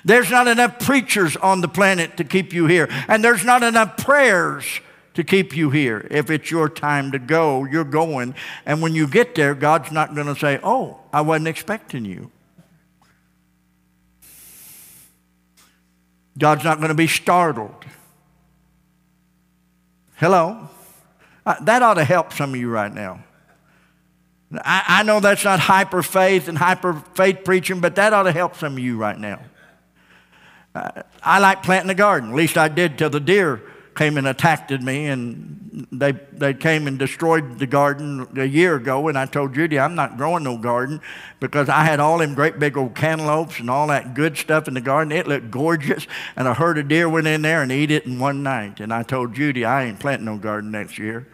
There's 0.04 0.30
not 0.30 0.48
enough 0.48 0.78
preachers 0.80 1.36
on 1.36 1.60
the 1.60 1.68
planet 1.68 2.16
to 2.16 2.24
keep 2.24 2.52
you 2.52 2.66
here. 2.66 2.88
And 3.08 3.22
there's 3.22 3.44
not 3.44 3.62
enough 3.62 3.96
prayers 3.96 4.80
to 5.14 5.24
keep 5.24 5.56
you 5.56 5.70
here. 5.70 6.06
If 6.10 6.30
it's 6.30 6.50
your 6.50 6.68
time 6.68 7.12
to 7.12 7.18
go, 7.18 7.64
you're 7.64 7.84
going. 7.84 8.34
And 8.66 8.82
when 8.82 8.94
you 8.94 9.06
get 9.06 9.34
there, 9.34 9.54
God's 9.54 9.92
not 9.92 10.14
going 10.14 10.26
to 10.26 10.36
say, 10.36 10.58
Oh, 10.62 11.00
I 11.12 11.20
wasn't 11.20 11.48
expecting 11.48 12.04
you. 12.04 12.30
God's 16.38 16.64
not 16.64 16.78
going 16.78 16.88
to 16.88 16.94
be 16.94 17.06
startled. 17.06 17.84
Hello? 20.16 20.68
Uh, 21.44 21.62
that 21.64 21.82
ought 21.82 21.94
to 21.94 22.04
help 22.04 22.32
some 22.32 22.54
of 22.54 22.56
you 22.60 22.70
right 22.70 22.92
now. 22.92 23.22
I, 24.52 24.84
I 24.86 25.02
know 25.02 25.20
that's 25.20 25.44
not 25.44 25.60
hyper 25.60 26.02
faith 26.02 26.48
and 26.48 26.56
hyper 26.56 26.94
faith 27.14 27.40
preaching, 27.44 27.80
but 27.80 27.96
that 27.96 28.12
ought 28.12 28.24
to 28.24 28.32
help 28.32 28.56
some 28.56 28.74
of 28.74 28.78
you 28.78 28.96
right 28.96 29.18
now. 29.18 29.40
I 30.74 31.38
like 31.38 31.62
planting 31.62 31.90
a 31.90 31.94
garden. 31.94 32.30
At 32.30 32.36
least 32.36 32.56
I 32.56 32.68
did 32.68 32.98
till 32.98 33.10
the 33.10 33.20
deer 33.20 33.62
came 33.94 34.16
and 34.16 34.26
attacked 34.26 34.70
me, 34.70 35.06
and 35.06 35.86
they, 35.92 36.12
they 36.32 36.54
came 36.54 36.86
and 36.86 36.98
destroyed 36.98 37.58
the 37.58 37.66
garden 37.66 38.26
a 38.36 38.44
year 38.44 38.76
ago. 38.76 39.08
And 39.08 39.18
I 39.18 39.26
told 39.26 39.54
Judy, 39.54 39.78
I'm 39.78 39.94
not 39.94 40.16
growing 40.16 40.44
no 40.44 40.56
garden 40.56 41.00
because 41.40 41.68
I 41.68 41.84
had 41.84 42.00
all 42.00 42.18
them 42.18 42.34
great 42.34 42.58
big 42.58 42.76
old 42.76 42.94
cantaloupes 42.94 43.60
and 43.60 43.68
all 43.68 43.88
that 43.88 44.14
good 44.14 44.36
stuff 44.38 44.66
in 44.66 44.74
the 44.74 44.80
garden. 44.80 45.12
It 45.12 45.26
looked 45.26 45.50
gorgeous, 45.50 46.06
and 46.36 46.48
a 46.48 46.54
herd 46.54 46.78
of 46.78 46.88
deer 46.88 47.08
went 47.08 47.26
in 47.26 47.42
there 47.42 47.62
and 47.62 47.70
ate 47.70 47.90
it 47.90 48.06
in 48.06 48.18
one 48.18 48.42
night. 48.42 48.80
And 48.80 48.92
I 48.92 49.02
told 49.02 49.34
Judy, 49.34 49.64
I 49.64 49.84
ain't 49.84 50.00
planting 50.00 50.26
no 50.26 50.38
garden 50.38 50.70
next 50.70 50.98
year. 50.98 51.26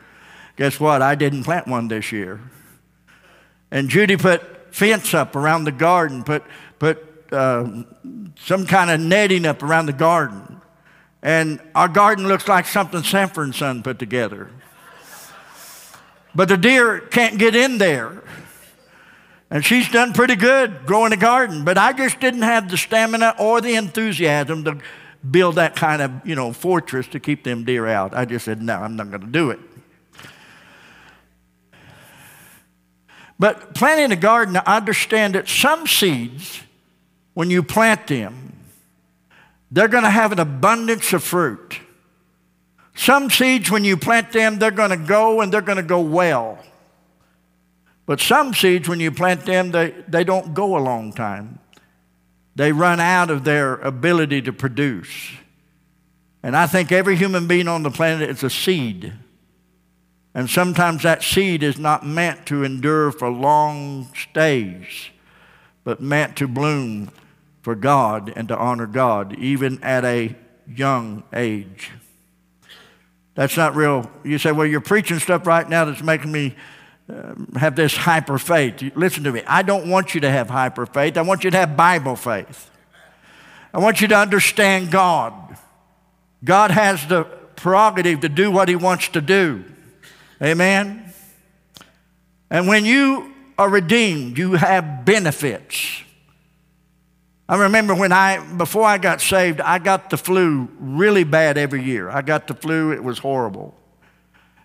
Guess 0.56 0.80
what? 0.80 1.00
I 1.02 1.14
didn't 1.14 1.44
plant 1.44 1.68
one 1.68 1.86
this 1.86 2.10
year. 2.10 2.40
And 3.70 3.88
Judy 3.88 4.16
put 4.16 4.74
fence 4.74 5.14
up 5.14 5.36
around 5.36 5.64
the 5.64 5.72
garden, 5.72 6.24
put, 6.24 6.42
put 6.78 7.17
uh, 7.32 7.84
some 8.38 8.66
kind 8.66 8.90
of 8.90 9.00
netting 9.00 9.46
up 9.46 9.62
around 9.62 9.86
the 9.86 9.92
garden. 9.92 10.60
And 11.22 11.60
our 11.74 11.88
garden 11.88 12.28
looks 12.28 12.46
like 12.46 12.66
something 12.66 13.02
Sanford 13.02 13.44
and 13.44 13.54
Son 13.54 13.82
put 13.82 13.98
together. 13.98 14.50
But 16.34 16.48
the 16.48 16.56
deer 16.56 17.00
can't 17.00 17.38
get 17.38 17.56
in 17.56 17.78
there. 17.78 18.22
And 19.50 19.64
she's 19.64 19.90
done 19.90 20.12
pretty 20.12 20.36
good 20.36 20.84
growing 20.84 21.12
a 21.12 21.16
garden, 21.16 21.64
but 21.64 21.78
I 21.78 21.92
just 21.92 22.20
didn't 22.20 22.42
have 22.42 22.70
the 22.70 22.76
stamina 22.76 23.34
or 23.38 23.60
the 23.60 23.76
enthusiasm 23.76 24.64
to 24.64 24.78
build 25.28 25.54
that 25.54 25.74
kind 25.74 26.02
of, 26.02 26.12
you 26.24 26.34
know, 26.34 26.52
fortress 26.52 27.08
to 27.08 27.20
keep 27.20 27.44
them 27.44 27.64
deer 27.64 27.86
out. 27.86 28.14
I 28.14 28.26
just 28.26 28.44
said, 28.44 28.60
no, 28.60 28.76
I'm 28.76 28.96
not 28.96 29.08
going 29.08 29.22
to 29.22 29.26
do 29.26 29.50
it. 29.50 29.58
But 33.38 33.74
planting 33.74 34.12
a 34.12 34.20
garden, 34.20 34.56
I 34.56 34.76
understand 34.76 35.34
that 35.34 35.48
some 35.48 35.86
seeds 35.86 36.60
when 37.38 37.50
you 37.50 37.62
plant 37.62 38.08
them, 38.08 38.52
they're 39.70 39.86
going 39.86 40.02
to 40.02 40.10
have 40.10 40.32
an 40.32 40.40
abundance 40.40 41.12
of 41.12 41.22
fruit. 41.22 41.78
Some 42.96 43.30
seeds, 43.30 43.70
when 43.70 43.84
you 43.84 43.96
plant 43.96 44.32
them, 44.32 44.58
they're 44.58 44.72
going 44.72 44.90
to 44.90 44.96
go 44.96 45.40
and 45.40 45.52
they're 45.52 45.60
going 45.60 45.76
to 45.76 45.84
go 45.84 46.00
well. 46.00 46.58
But 48.06 48.18
some 48.18 48.54
seeds, 48.54 48.88
when 48.88 48.98
you 48.98 49.12
plant 49.12 49.46
them, 49.46 49.70
they, 49.70 49.94
they 50.08 50.24
don't 50.24 50.52
go 50.52 50.76
a 50.76 50.82
long 50.82 51.12
time. 51.12 51.60
They 52.56 52.72
run 52.72 52.98
out 52.98 53.30
of 53.30 53.44
their 53.44 53.76
ability 53.76 54.42
to 54.42 54.52
produce. 54.52 55.30
And 56.42 56.56
I 56.56 56.66
think 56.66 56.90
every 56.90 57.14
human 57.14 57.46
being 57.46 57.68
on 57.68 57.84
the 57.84 57.92
planet 57.92 58.30
is 58.30 58.42
a 58.42 58.50
seed. 58.50 59.12
And 60.34 60.50
sometimes 60.50 61.04
that 61.04 61.22
seed 61.22 61.62
is 61.62 61.78
not 61.78 62.04
meant 62.04 62.46
to 62.46 62.64
endure 62.64 63.12
for 63.12 63.30
long 63.30 64.08
stays, 64.16 65.10
but 65.84 66.00
meant 66.00 66.36
to 66.38 66.48
bloom 66.48 67.12
for 67.68 67.74
God 67.74 68.32
and 68.34 68.48
to 68.48 68.56
honor 68.56 68.86
God, 68.86 69.38
even 69.38 69.84
at 69.84 70.02
a 70.02 70.34
young 70.66 71.22
age. 71.34 71.90
That's 73.34 73.58
not 73.58 73.76
real. 73.76 74.10
You 74.24 74.38
say, 74.38 74.52
well, 74.52 74.66
you're 74.66 74.80
preaching 74.80 75.18
stuff 75.18 75.46
right 75.46 75.68
now 75.68 75.84
that's 75.84 76.02
making 76.02 76.32
me 76.32 76.56
uh, 77.12 77.34
have 77.56 77.76
this 77.76 77.94
hyper 77.94 78.38
faith. 78.38 78.96
Listen 78.96 79.22
to 79.24 79.32
me. 79.32 79.42
I 79.46 79.60
don't 79.60 79.90
want 79.90 80.14
you 80.14 80.22
to 80.22 80.30
have 80.30 80.48
hyper 80.48 80.86
faith. 80.86 81.18
I 81.18 81.20
want 81.20 81.44
you 81.44 81.50
to 81.50 81.58
have 81.58 81.76
Bible 81.76 82.16
faith. 82.16 82.70
I 83.74 83.80
want 83.80 84.00
you 84.00 84.08
to 84.08 84.16
understand 84.16 84.90
God. 84.90 85.58
God 86.42 86.70
has 86.70 87.06
the 87.06 87.24
prerogative 87.24 88.20
to 88.20 88.30
do 88.30 88.50
what 88.50 88.70
He 88.70 88.76
wants 88.76 89.08
to 89.08 89.20
do. 89.20 89.62
Amen? 90.42 91.12
And 92.48 92.66
when 92.66 92.86
you 92.86 93.30
are 93.58 93.68
redeemed, 93.68 94.38
you 94.38 94.52
have 94.54 95.04
benefits. 95.04 96.04
I 97.48 97.56
remember 97.56 97.94
when 97.94 98.12
I, 98.12 98.44
before 98.56 98.84
I 98.84 98.98
got 98.98 99.22
saved, 99.22 99.60
I 99.60 99.78
got 99.78 100.10
the 100.10 100.18
flu 100.18 100.68
really 100.78 101.24
bad 101.24 101.56
every 101.56 101.82
year. 101.82 102.10
I 102.10 102.20
got 102.20 102.46
the 102.46 102.54
flu, 102.54 102.92
it 102.92 103.02
was 103.02 103.18
horrible. 103.18 103.74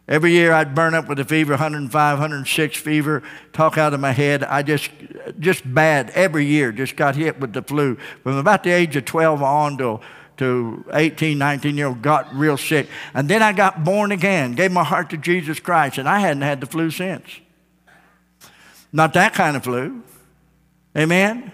Every 0.06 0.34
year 0.34 0.52
I'd 0.52 0.76
burn 0.76 0.94
up 0.94 1.08
with 1.08 1.18
a 1.20 1.24
fever, 1.24 1.54
105, 1.54 2.20
106 2.20 2.78
fever, 2.78 3.24
talk 3.54 3.78
out 3.78 3.94
of 3.94 4.02
my 4.02 4.12
head. 4.12 4.44
I 4.44 4.62
just, 4.62 4.90
just 5.40 5.62
bad 5.74 6.10
every 6.10 6.46
year, 6.46 6.74
just 6.74 6.98
got 6.98 7.16
hit 7.16 7.40
with 7.40 7.54
the 7.54 7.62
flu. 7.62 7.96
From 8.24 8.36
about 8.36 8.64
the 8.64 8.72
age 8.72 8.98
of 8.98 9.06
12 9.06 9.42
on 9.42 9.78
to, 9.78 10.02
to 10.38 10.84
18, 10.92 11.38
19 11.38 11.78
year 11.78 11.88
old, 11.88 12.02
got 12.02 12.36
real 12.36 12.58
sick. 12.58 12.90
And 13.14 13.30
then 13.30 13.42
I 13.42 13.54
got 13.54 13.86
born 13.86 14.12
again, 14.12 14.56
gave 14.56 14.74
my 14.74 14.84
heart 14.84 15.10
to 15.12 15.18
Jesus 15.18 15.62
Christ, 15.62 15.98
and 15.98 16.10
I 16.10 16.20
hadn't 16.20 16.42
had 16.42 16.60
the 16.60 16.68
flu 16.68 16.92
since. 16.92 17.40
Not 18.92 19.14
that 19.14 19.34
kind 19.34 19.56
of 19.56 19.64
flu. 19.64 20.04
Amen? 20.98 21.50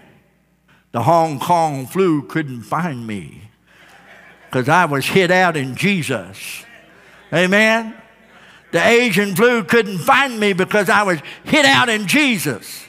The 0.92 1.04
Hong 1.04 1.40
Kong 1.40 1.86
flu 1.86 2.24
couldn't 2.24 2.64
find 2.64 3.06
me 3.06 3.50
because 4.46 4.68
I 4.68 4.86
was 4.86 5.06
hid 5.06 5.32
out 5.32 5.56
in 5.56 5.76
Jesus. 5.76 6.66
Amen? 7.32 7.96
The 8.72 8.86
Asian 8.86 9.36
flu 9.36 9.64
couldn't 9.64 10.00
find 10.00 10.40
me 10.40 10.54
because 10.54 10.90
I 10.90 11.04
was 11.04 11.20
hid 11.44 11.66
out 11.66 11.90
in 11.90 12.08
Jesus. 12.08 12.86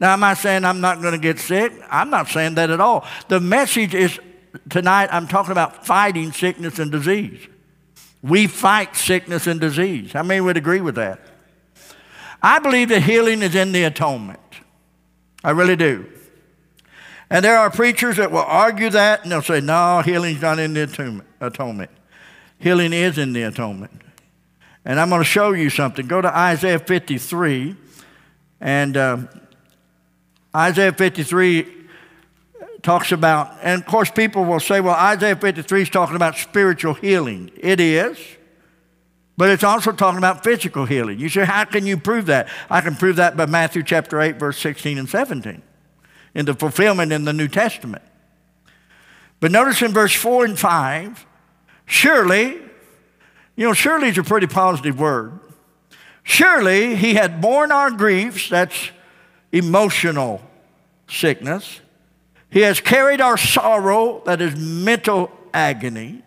Now, 0.00 0.12
am 0.12 0.22
I 0.22 0.34
saying 0.34 0.64
I'm 0.64 0.80
not 0.80 1.00
going 1.00 1.12
to 1.12 1.18
get 1.18 1.38
sick? 1.38 1.72
I'm 1.90 2.10
not 2.10 2.28
saying 2.28 2.54
that 2.54 2.70
at 2.70 2.80
all. 2.80 3.06
The 3.28 3.40
message 3.40 3.94
is 3.94 4.18
tonight, 4.68 5.08
I'm 5.10 5.26
talking 5.26 5.52
about 5.52 5.86
fighting 5.86 6.32
sickness 6.32 6.78
and 6.78 6.90
disease. 6.90 7.46
We 8.22 8.46
fight 8.46 8.96
sickness 8.96 9.46
and 9.46 9.60
disease. 9.60 10.12
How 10.12 10.22
many 10.22 10.40
would 10.40 10.56
agree 10.56 10.80
with 10.80 10.96
that? 10.96 11.20
I 12.42 12.58
believe 12.58 12.88
that 12.90 13.02
healing 13.02 13.42
is 13.42 13.54
in 13.54 13.72
the 13.72 13.84
atonement. 13.84 14.40
I 15.42 15.50
really 15.50 15.76
do. 15.76 16.06
And 17.30 17.44
there 17.44 17.58
are 17.58 17.70
preachers 17.70 18.16
that 18.16 18.30
will 18.30 18.38
argue 18.38 18.90
that 18.90 19.22
and 19.22 19.32
they'll 19.32 19.42
say, 19.42 19.60
no, 19.60 20.02
healing's 20.04 20.40
not 20.40 20.58
in 20.58 20.74
the 20.74 21.22
atonement. 21.40 21.90
Healing 22.58 22.92
is 22.92 23.18
in 23.18 23.32
the 23.32 23.42
atonement. 23.42 24.02
And 24.84 24.98
I'm 24.98 25.10
going 25.10 25.20
to 25.20 25.24
show 25.24 25.52
you 25.52 25.68
something. 25.68 26.06
Go 26.06 26.22
to 26.22 26.34
Isaiah 26.34 26.78
53. 26.78 27.76
And 28.60 28.96
uh, 28.96 29.18
Isaiah 30.54 30.92
53, 30.92 31.78
talks 32.82 33.12
about, 33.12 33.56
and 33.62 33.80
of 33.80 33.86
course, 33.86 34.10
people 34.10 34.44
will 34.44 34.60
say, 34.60 34.80
well, 34.80 34.94
Isaiah 34.94 35.36
53 35.36 35.82
is 35.82 35.90
talking 35.90 36.16
about 36.16 36.36
spiritual 36.36 36.94
healing. 36.94 37.50
It 37.56 37.80
is, 37.80 38.18
but 39.36 39.50
it's 39.50 39.64
also 39.64 39.92
talking 39.92 40.18
about 40.18 40.44
physical 40.44 40.84
healing. 40.84 41.18
You 41.18 41.28
say, 41.28 41.44
how 41.44 41.64
can 41.64 41.86
you 41.86 41.96
prove 41.96 42.26
that? 42.26 42.48
I 42.70 42.80
can 42.80 42.94
prove 42.94 43.16
that 43.16 43.36
by 43.36 43.46
Matthew 43.46 43.82
chapter 43.82 44.20
8, 44.20 44.36
verse 44.36 44.58
16 44.58 44.98
and 44.98 45.08
17, 45.08 45.62
in 46.34 46.46
the 46.46 46.54
fulfillment 46.54 47.12
in 47.12 47.24
the 47.24 47.32
New 47.32 47.48
Testament. 47.48 48.02
But 49.40 49.52
notice 49.52 49.82
in 49.82 49.92
verse 49.92 50.14
4 50.14 50.46
and 50.46 50.58
5, 50.58 51.26
surely, 51.86 52.58
you 53.56 53.66
know, 53.66 53.72
surely 53.72 54.08
is 54.08 54.18
a 54.18 54.22
pretty 54.22 54.46
positive 54.46 54.98
word. 54.98 55.38
Surely 56.22 56.96
he 56.96 57.14
had 57.14 57.40
borne 57.40 57.72
our 57.72 57.90
griefs, 57.90 58.48
that's 58.48 58.90
emotional 59.52 60.42
sickness. 61.08 61.80
He 62.50 62.60
has 62.60 62.80
carried 62.80 63.20
our 63.20 63.36
sorrow, 63.36 64.22
that 64.26 64.40
is 64.40 64.56
mental 64.56 65.30
agony. 65.54 66.22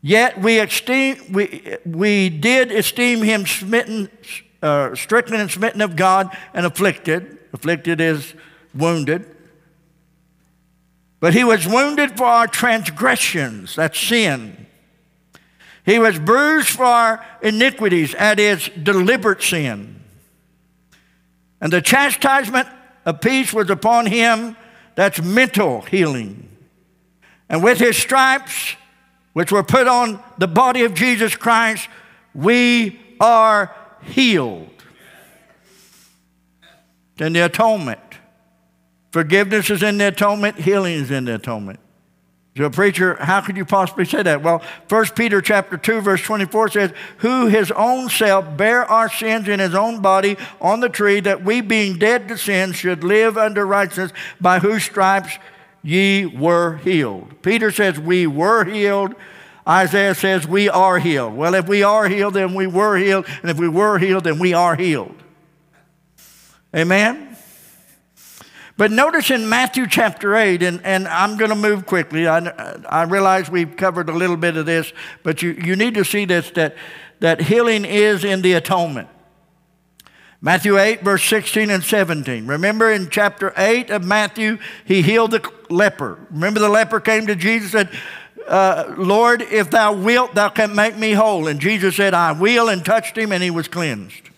Yet 0.00 0.40
we, 0.40 0.58
esteem, 0.58 1.32
we, 1.32 1.76
we 1.86 2.28
did 2.28 2.70
esteem 2.70 3.22
him 3.22 3.46
smitten, 3.46 4.10
uh, 4.62 4.94
stricken 4.94 5.34
and 5.34 5.50
smitten 5.50 5.80
of 5.80 5.96
God 5.96 6.36
and 6.52 6.66
afflicted. 6.66 7.38
Afflicted 7.54 8.00
is 8.00 8.34
wounded. 8.74 9.24
But 11.20 11.32
he 11.32 11.44
was 11.44 11.66
wounded 11.66 12.18
for 12.18 12.24
our 12.24 12.46
transgressions, 12.48 13.76
that's 13.76 13.98
sin. 13.98 14.66
He 15.86 15.98
was 15.98 16.18
bruised 16.18 16.68
for 16.68 16.84
our 16.84 17.24
iniquities, 17.42 18.12
that 18.12 18.40
is 18.40 18.68
deliberate 18.82 19.40
sin. 19.40 20.02
And 21.60 21.72
the 21.72 21.80
chastisement 21.80 22.68
of 23.06 23.20
peace 23.20 23.54
was 23.54 23.70
upon 23.70 24.06
him, 24.06 24.56
that's 24.96 25.22
mental 25.22 25.82
healing. 25.82 26.48
And 27.48 27.62
with 27.62 27.78
his 27.78 27.96
stripes, 27.96 28.74
which 29.32 29.52
were 29.52 29.62
put 29.62 29.86
on 29.86 30.22
the 30.38 30.48
body 30.48 30.82
of 30.84 30.94
Jesus 30.94 31.36
Christ, 31.36 31.88
we 32.34 33.00
are 33.20 33.74
healed. 34.02 34.73
Then 37.16 37.32
the 37.32 37.44
atonement. 37.44 38.00
Forgiveness 39.12 39.70
is 39.70 39.82
in 39.82 39.98
the 39.98 40.08
atonement, 40.08 40.56
healing 40.56 40.94
is 40.94 41.10
in 41.10 41.26
the 41.26 41.36
atonement. 41.36 41.78
So, 42.56 42.70
preacher, 42.70 43.16
how 43.16 43.40
could 43.40 43.56
you 43.56 43.64
possibly 43.64 44.04
say 44.04 44.22
that? 44.22 44.42
Well, 44.42 44.62
1 44.88 45.06
Peter 45.16 45.40
chapter 45.40 45.76
2, 45.76 46.00
verse 46.00 46.22
24 46.22 46.68
says, 46.68 46.92
Who 47.18 47.48
his 47.48 47.72
own 47.72 48.08
self 48.08 48.56
bare 48.56 48.84
our 48.84 49.08
sins 49.08 49.48
in 49.48 49.58
his 49.58 49.74
own 49.74 50.00
body 50.00 50.36
on 50.60 50.78
the 50.78 50.88
tree, 50.88 51.18
that 51.20 51.44
we 51.44 51.60
being 51.60 51.98
dead 51.98 52.28
to 52.28 52.38
sin 52.38 52.72
should 52.72 53.02
live 53.02 53.36
under 53.36 53.66
righteousness, 53.66 54.12
by 54.40 54.60
whose 54.60 54.84
stripes 54.84 55.36
ye 55.82 56.26
were 56.26 56.76
healed. 56.76 57.42
Peter 57.42 57.72
says, 57.72 57.98
We 57.98 58.28
were 58.28 58.64
healed. 58.64 59.16
Isaiah 59.66 60.14
says, 60.14 60.46
We 60.46 60.68
are 60.68 61.00
healed. 61.00 61.34
Well, 61.34 61.54
if 61.54 61.66
we 61.66 61.82
are 61.82 62.08
healed, 62.08 62.34
then 62.34 62.54
we 62.54 62.68
were 62.68 62.96
healed. 62.96 63.26
And 63.42 63.50
if 63.50 63.58
we 63.58 63.68
were 63.68 63.98
healed, 63.98 64.24
then 64.24 64.38
we 64.38 64.54
are 64.54 64.76
healed. 64.76 65.23
Amen? 66.74 67.36
But 68.76 68.90
notice 68.90 69.30
in 69.30 69.48
Matthew 69.48 69.86
chapter 69.86 70.34
8, 70.34 70.62
and, 70.64 70.84
and 70.84 71.06
I'm 71.06 71.36
going 71.36 71.50
to 71.50 71.56
move 71.56 71.86
quickly. 71.86 72.26
I, 72.26 72.38
I 72.88 73.04
realize 73.04 73.48
we've 73.48 73.76
covered 73.76 74.08
a 74.08 74.12
little 74.12 74.36
bit 74.36 74.56
of 74.56 74.66
this, 74.66 74.92
but 75.22 75.42
you, 75.42 75.52
you 75.52 75.76
need 75.76 75.94
to 75.94 76.04
see 76.04 76.24
this 76.24 76.50
that, 76.52 76.74
that 77.20 77.42
healing 77.42 77.84
is 77.84 78.24
in 78.24 78.42
the 78.42 78.54
atonement. 78.54 79.08
Matthew 80.40 80.76
8, 80.76 81.02
verse 81.02 81.22
16 81.24 81.70
and 81.70 81.84
17. 81.84 82.48
Remember 82.48 82.90
in 82.90 83.08
chapter 83.08 83.54
8 83.56 83.90
of 83.90 84.04
Matthew, 84.04 84.58
he 84.84 85.00
healed 85.00 85.30
the 85.30 85.50
leper. 85.70 86.18
Remember 86.30 86.58
the 86.58 86.68
leper 86.68 86.98
came 86.98 87.28
to 87.28 87.36
Jesus 87.36 87.74
and 87.74 87.88
said, 87.88 88.00
uh, 88.48 88.94
Lord, 88.98 89.40
if 89.40 89.70
thou 89.70 89.92
wilt, 89.92 90.34
thou 90.34 90.48
canst 90.48 90.74
make 90.74 90.98
me 90.98 91.12
whole. 91.12 91.46
And 91.46 91.60
Jesus 91.60 91.96
said, 91.96 92.12
I 92.12 92.32
will, 92.32 92.68
and 92.68 92.84
touched 92.84 93.16
him, 93.16 93.30
and 93.30 93.42
he 93.42 93.50
was 93.50 93.68
cleansed. 93.68 94.30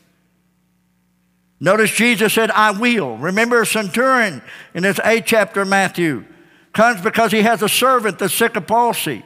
Notice 1.58 1.90
Jesus 1.90 2.34
said, 2.34 2.50
I 2.50 2.72
will. 2.72 3.16
Remember 3.16 3.62
a 3.62 3.66
centurion 3.66 4.42
in 4.74 4.82
this 4.82 5.00
eighth 5.04 5.24
chapter 5.26 5.62
of 5.62 5.68
Matthew 5.68 6.24
comes 6.72 7.00
because 7.00 7.32
he 7.32 7.42
has 7.42 7.62
a 7.62 7.68
servant 7.68 8.18
that's 8.18 8.34
sick 8.34 8.56
of 8.56 8.66
palsy. 8.66 9.24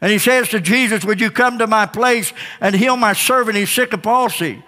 And 0.00 0.12
he 0.12 0.18
says 0.18 0.50
to 0.50 0.60
Jesus, 0.60 1.04
Would 1.04 1.20
you 1.20 1.30
come 1.30 1.58
to 1.58 1.66
my 1.66 1.86
place 1.86 2.32
and 2.60 2.74
heal 2.74 2.96
my 2.96 3.14
servant? 3.14 3.56
He's 3.56 3.70
sick 3.70 3.94
of 3.94 4.02
palsy. 4.02 4.62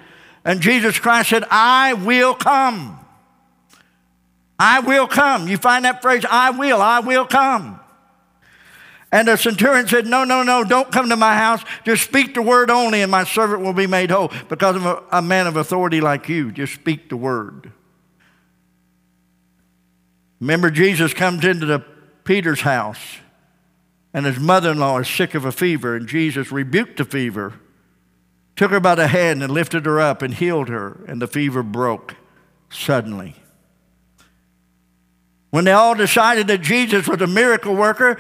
And 0.45 0.61
Jesus 0.61 0.99
Christ 0.99 1.31
said, 1.31 1.45
I 1.51 1.93
will 1.93 2.35
come. 2.35 2.99
I 4.59 4.81
will 4.81 5.07
come. 5.07 5.49
You 5.49 5.59
find 5.59 5.85
that 5.85 6.01
phrase, 6.01 6.25
I 6.31 6.51
will, 6.51 6.81
I 6.81 7.01
will 7.01 7.27
come. 7.27 7.81
And 9.13 9.29
the 9.29 9.37
centurion 9.37 9.87
said, 9.87 10.07
No, 10.07 10.25
no, 10.25 10.43
no, 10.43 10.65
don't 10.65 10.91
come 10.91 11.09
to 11.09 11.17
my 11.17 11.37
house. 11.37 11.63
Just 11.85 12.05
speak 12.05 12.35
the 12.35 12.43
word 12.43 12.71
only, 12.71 13.03
and 13.03 13.11
my 13.11 13.25
servant 13.25 13.63
will 13.63 13.73
be 13.73 13.87
made 13.87 14.11
whole. 14.11 14.33
Because 14.49 14.77
of 14.77 14.85
a, 14.85 15.03
a 15.13 15.23
man 15.23 15.47
of 15.47 15.57
authority 15.57 16.01
like 16.01 16.29
you, 16.29 16.51
just 16.51 16.75
speak 16.75 17.09
the 17.09 17.17
word. 17.17 17.73
Remember, 20.41 20.71
Jesus 20.71 21.15
comes 21.15 21.45
into 21.45 21.67
the 21.67 21.85
Peter's 22.25 22.61
house, 22.61 23.19
and 24.13 24.27
his 24.27 24.39
mother 24.39 24.73
in 24.73 24.79
law 24.79 24.99
is 24.99 25.09
sick 25.09 25.35
of 25.35 25.45
a 25.45 25.53
fever, 25.53 25.95
and 25.95 26.09
Jesus 26.09 26.51
rebuked 26.51 26.99
the 26.99 27.05
fever, 27.05 27.55
took 28.57 28.71
her 28.71 28.81
by 28.81 28.97
the 28.97 29.07
hand, 29.07 29.43
and 29.43 29.53
lifted 29.53 29.87
her 29.87 30.01
up 30.01 30.21
and 30.21 30.35
healed 30.35 30.69
her, 30.69 31.05
and 31.07 31.23
the 31.23 31.29
fever 31.29 31.63
broke 31.63 32.17
suddenly. 32.69 33.37
When 35.51 35.65
they 35.65 35.73
all 35.73 35.95
decided 35.95 36.49
that 36.49 36.61
Jesus 36.61 37.09
was 37.09 37.23
a 37.23 37.27
miracle 37.27 37.75
worker, 37.75 38.19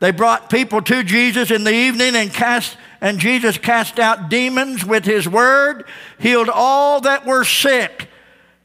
they 0.00 0.12
brought 0.12 0.50
people 0.50 0.80
to 0.82 1.02
Jesus 1.02 1.50
in 1.50 1.64
the 1.64 1.72
evening 1.72 2.14
and 2.14 2.32
cast 2.32 2.76
and 3.00 3.18
Jesus 3.18 3.58
cast 3.58 3.98
out 3.98 4.28
demons 4.28 4.84
with 4.84 5.04
his 5.04 5.28
word, 5.28 5.84
healed 6.18 6.48
all 6.48 7.00
that 7.02 7.24
were 7.24 7.44
sick. 7.44 8.08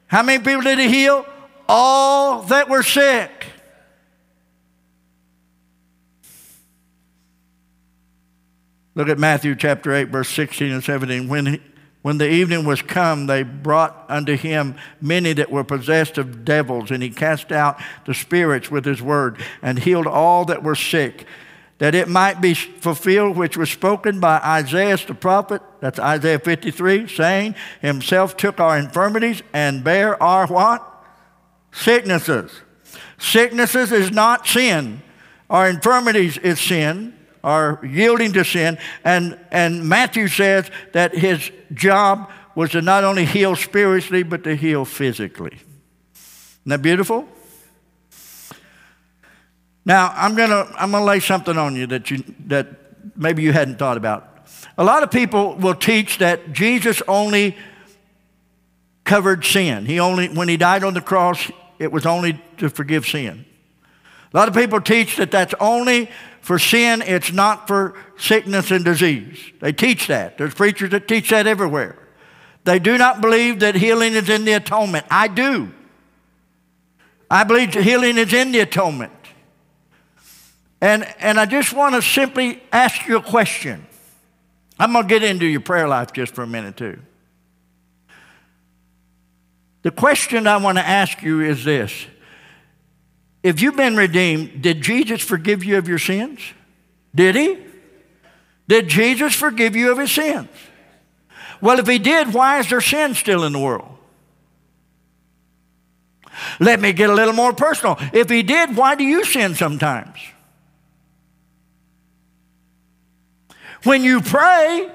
How 0.07 0.23
many 0.23 0.43
people 0.43 0.61
did 0.61 0.79
he 0.79 0.87
heal? 0.87 1.25
All 1.69 2.41
that 2.43 2.67
were 2.67 2.83
sick. 2.83 3.45
Look 8.95 9.09
at 9.09 9.17
Matthew 9.17 9.55
chapter 9.55 9.91
8, 9.93 10.09
verse 10.09 10.29
16 10.29 10.71
and 10.71 10.83
17. 10.83 11.27
When 11.27 11.45
he, 11.45 11.61
when 12.03 12.17
the 12.17 12.29
evening 12.29 12.65
was 12.65 12.81
come, 12.81 13.27
they 13.27 13.43
brought 13.43 14.05
unto 14.09 14.35
him 14.35 14.75
many 15.01 15.31
that 15.33 15.49
were 15.49 15.63
possessed 15.63 16.17
of 16.17 16.43
devils, 16.43 16.91
and 16.91 17.01
he 17.01 17.09
cast 17.09 17.51
out 17.51 17.81
the 18.05 18.13
spirits 18.13 18.69
with 18.69 18.83
his 18.83 19.01
word, 19.01 19.41
and 19.61 19.79
healed 19.79 20.05
all 20.05 20.43
that 20.45 20.63
were 20.63 20.75
sick, 20.75 21.25
that 21.77 21.95
it 21.95 22.09
might 22.09 22.41
be 22.41 22.53
fulfilled 22.53 23.37
which 23.37 23.55
was 23.55 23.71
spoken 23.71 24.19
by 24.19 24.37
Isaiah 24.39 24.97
the 24.97 25.15
prophet, 25.15 25.61
that's 25.79 25.97
Isaiah 25.97 26.39
53, 26.39 27.07
saying, 27.07 27.55
Himself 27.81 28.35
took 28.35 28.59
our 28.59 28.77
infirmities 28.77 29.41
and 29.53 29.81
bare 29.81 30.21
our 30.21 30.45
what? 30.47 30.85
Sicknesses. 31.71 32.51
Sicknesses 33.17 33.93
is 33.93 34.11
not 34.11 34.45
sin. 34.45 35.01
Our 35.49 35.69
infirmities 35.69 36.37
is 36.37 36.59
sin 36.59 37.17
are 37.43 37.79
yielding 37.83 38.33
to 38.33 38.45
sin. 38.45 38.77
And, 39.03 39.37
and 39.51 39.87
Matthew 39.87 40.27
says 40.27 40.69
that 40.93 41.15
his 41.15 41.51
job 41.73 42.29
was 42.55 42.71
to 42.71 42.81
not 42.81 43.03
only 43.03 43.25
heal 43.25 43.55
spiritually, 43.55 44.23
but 44.23 44.43
to 44.43 44.55
heal 44.55 44.85
physically. 44.85 45.53
Isn't 45.55 46.69
that 46.69 46.81
beautiful? 46.81 47.27
Now, 49.85 50.13
I'm 50.15 50.35
going 50.35 50.49
to 50.49 50.71
I'm 50.77 50.91
gonna 50.91 51.03
lay 51.03 51.19
something 51.19 51.57
on 51.57 51.75
you 51.75 51.87
that, 51.87 52.09
you 52.09 52.23
that 52.47 52.67
maybe 53.17 53.43
you 53.43 53.51
hadn't 53.51 53.77
thought 53.77 53.97
about. 53.97 54.47
A 54.77 54.83
lot 54.83 55.03
of 55.03 55.11
people 55.11 55.55
will 55.55 55.75
teach 55.75 56.19
that 56.19 56.53
Jesus 56.53 57.01
only 57.07 57.57
covered 59.03 59.43
sin. 59.43 59.85
He 59.85 59.99
only, 59.99 60.29
when 60.29 60.47
he 60.47 60.57
died 60.57 60.83
on 60.83 60.93
the 60.93 61.01
cross, 61.01 61.51
it 61.79 61.91
was 61.91 62.05
only 62.05 62.41
to 62.57 62.69
forgive 62.69 63.05
sin. 63.05 63.45
A 64.33 64.37
lot 64.37 64.47
of 64.47 64.55
people 64.55 64.79
teach 64.79 65.17
that 65.17 65.31
that's 65.31 65.53
only 65.59 66.09
for 66.43 66.59
sin, 66.59 67.01
it's 67.01 67.31
not 67.31 67.67
for 67.67 67.95
sickness 68.17 68.69
and 68.69 68.83
disease. 68.83 69.39
They 69.61 69.71
teach 69.71 70.07
that. 70.07 70.37
There's 70.37 70.53
preachers 70.53 70.89
that 70.89 71.07
teach 71.07 71.29
that 71.29 71.47
everywhere. 71.47 71.97
They 72.65 72.79
do 72.79 72.97
not 72.97 73.21
believe 73.21 73.61
that 73.61 73.75
healing 73.75 74.13
is 74.13 74.27
in 74.27 74.43
the 74.43 74.51
atonement. 74.51 75.05
I 75.09 75.29
do. 75.29 75.71
I 77.31 77.45
believe 77.45 77.73
healing 77.73 78.17
is 78.17 78.33
in 78.33 78.51
the 78.51 78.59
atonement. 78.59 79.13
And, 80.81 81.07
and 81.19 81.39
I 81.39 81.45
just 81.45 81.71
want 81.71 81.95
to 81.95 82.01
simply 82.01 82.61
ask 82.73 83.07
you 83.07 83.15
a 83.15 83.23
question. 83.23 83.87
I'm 84.77 84.91
going 84.91 85.07
to 85.07 85.09
get 85.09 85.23
into 85.23 85.45
your 85.45 85.61
prayer 85.61 85.87
life 85.87 86.11
just 86.11 86.35
for 86.35 86.43
a 86.43 86.47
minute, 86.47 86.75
too. 86.75 86.99
The 89.83 89.91
question 89.91 90.45
I 90.45 90.57
want 90.57 90.77
to 90.77 90.85
ask 90.85 91.21
you 91.21 91.39
is 91.39 91.63
this 91.63 92.05
if 93.43 93.61
you've 93.61 93.75
been 93.75 93.97
redeemed, 93.97 94.61
did 94.61 94.81
Jesus 94.81 95.21
forgive 95.21 95.63
you 95.63 95.77
of 95.77 95.87
your 95.87 95.99
sins? 95.99 96.39
Did 97.13 97.35
he? 97.35 97.57
Did 98.67 98.87
Jesus 98.87 99.35
forgive 99.35 99.75
you 99.75 99.91
of 99.91 99.97
his 99.97 100.11
sins? 100.11 100.47
Well, 101.61 101.79
if 101.79 101.87
he 101.87 101.99
did, 101.99 102.33
why 102.33 102.59
is 102.59 102.69
there 102.69 102.81
sin 102.81 103.13
still 103.13 103.43
in 103.43 103.53
the 103.53 103.59
world? 103.59 103.89
Let 106.59 106.79
me 106.79 106.93
get 106.93 107.09
a 107.09 107.13
little 107.13 107.33
more 107.33 107.53
personal. 107.53 107.97
If 108.13 108.29
he 108.29 108.43
did, 108.43 108.75
why 108.75 108.95
do 108.95 109.03
you 109.03 109.23
sin 109.25 109.55
sometimes? 109.55 110.17
When 113.83 114.03
you 114.03 114.21
pray, 114.21 114.89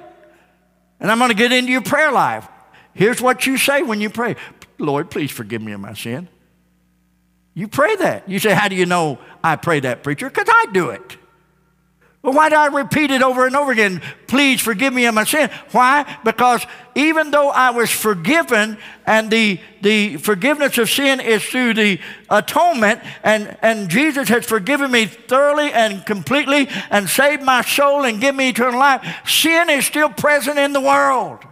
and 1.01 1.11
I'm 1.11 1.19
going 1.19 1.31
to 1.31 1.37
get 1.37 1.53
into 1.53 1.71
your 1.71 1.83
prayer 1.83 2.11
life, 2.11 2.49
here's 2.95 3.21
what 3.21 3.47
you 3.47 3.59
say 3.59 3.83
when 3.83 4.01
you 4.01 4.11
pray 4.11 4.37
Lord, 4.79 5.11
please 5.11 5.31
forgive 5.31 5.61
me 5.61 5.73
of 5.73 5.81
my 5.81 5.93
sin. 5.93 6.29
You 7.59 7.67
pray 7.67 7.97
that. 7.97 8.29
You 8.29 8.39
say, 8.39 8.55
How 8.55 8.69
do 8.69 8.77
you 8.77 8.87
know 8.87 9.19
I 9.43 9.57
pray 9.57 9.81
that, 9.81 10.05
preacher? 10.05 10.31
Because 10.31 10.47
I 10.49 10.67
do 10.73 10.91
it. 10.91 11.17
Well, 12.23 12.33
why 12.33 12.51
do 12.51 12.55
I 12.55 12.67
repeat 12.67 13.11
it 13.11 13.21
over 13.21 13.49
and 13.49 13.57
over 13.57 13.73
again? 13.73 14.01
Please 14.29 14.61
forgive 14.61 14.95
me 14.95 15.07
of 15.07 15.15
my 15.17 15.25
sin. 15.25 15.51
Why? 15.73 16.19
Because 16.25 16.65
even 16.95 17.33
though 17.33 17.49
I 17.49 17.71
was 17.71 17.91
forgiven, 17.91 18.79
and 19.07 19.29
the, 19.29 19.59
the 19.83 20.19
forgiveness 20.19 20.79
of 20.79 20.89
sin 20.89 21.19
is 21.19 21.45
through 21.45 21.75
the 21.75 21.99
atonement, 22.31 23.01
and, 23.25 23.57
and 23.61 23.89
Jesus 23.89 24.29
has 24.29 24.47
forgiven 24.47 24.93
me 24.93 25.07
thoroughly 25.07 25.73
and 25.73 26.07
completely 26.07 26.69
and 26.91 27.09
saved 27.09 27.43
my 27.43 27.63
soul 27.63 28.05
and 28.05 28.21
given 28.21 28.37
me 28.37 28.51
eternal 28.51 28.79
life, 28.79 29.05
sin 29.27 29.69
is 29.69 29.85
still 29.85 30.11
present 30.11 30.61
in 30.61 30.73
the 30.73 30.81
world. 30.81 31.45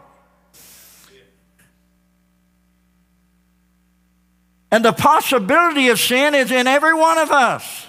And 4.71 4.85
the 4.85 4.93
possibility 4.93 5.89
of 5.89 6.01
sin 6.01 6.35
is 6.35 6.51
in 6.51 6.67
every 6.67 6.95
one 6.95 7.19
of 7.19 7.31
us. 7.31 7.87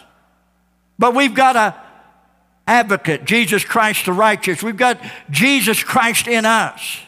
But 1.00 1.16
we've 1.16 1.34
got 1.34 1.56
a 1.56 1.76
advocate, 2.68 3.24
Jesus 3.26 3.64
Christ 3.64 4.06
the 4.06 4.14
righteous. 4.14 4.62
We've 4.62 4.78
got 4.78 5.00
Jesus 5.30 5.84
Christ 5.84 6.28
in 6.28 6.46
us. 6.46 7.00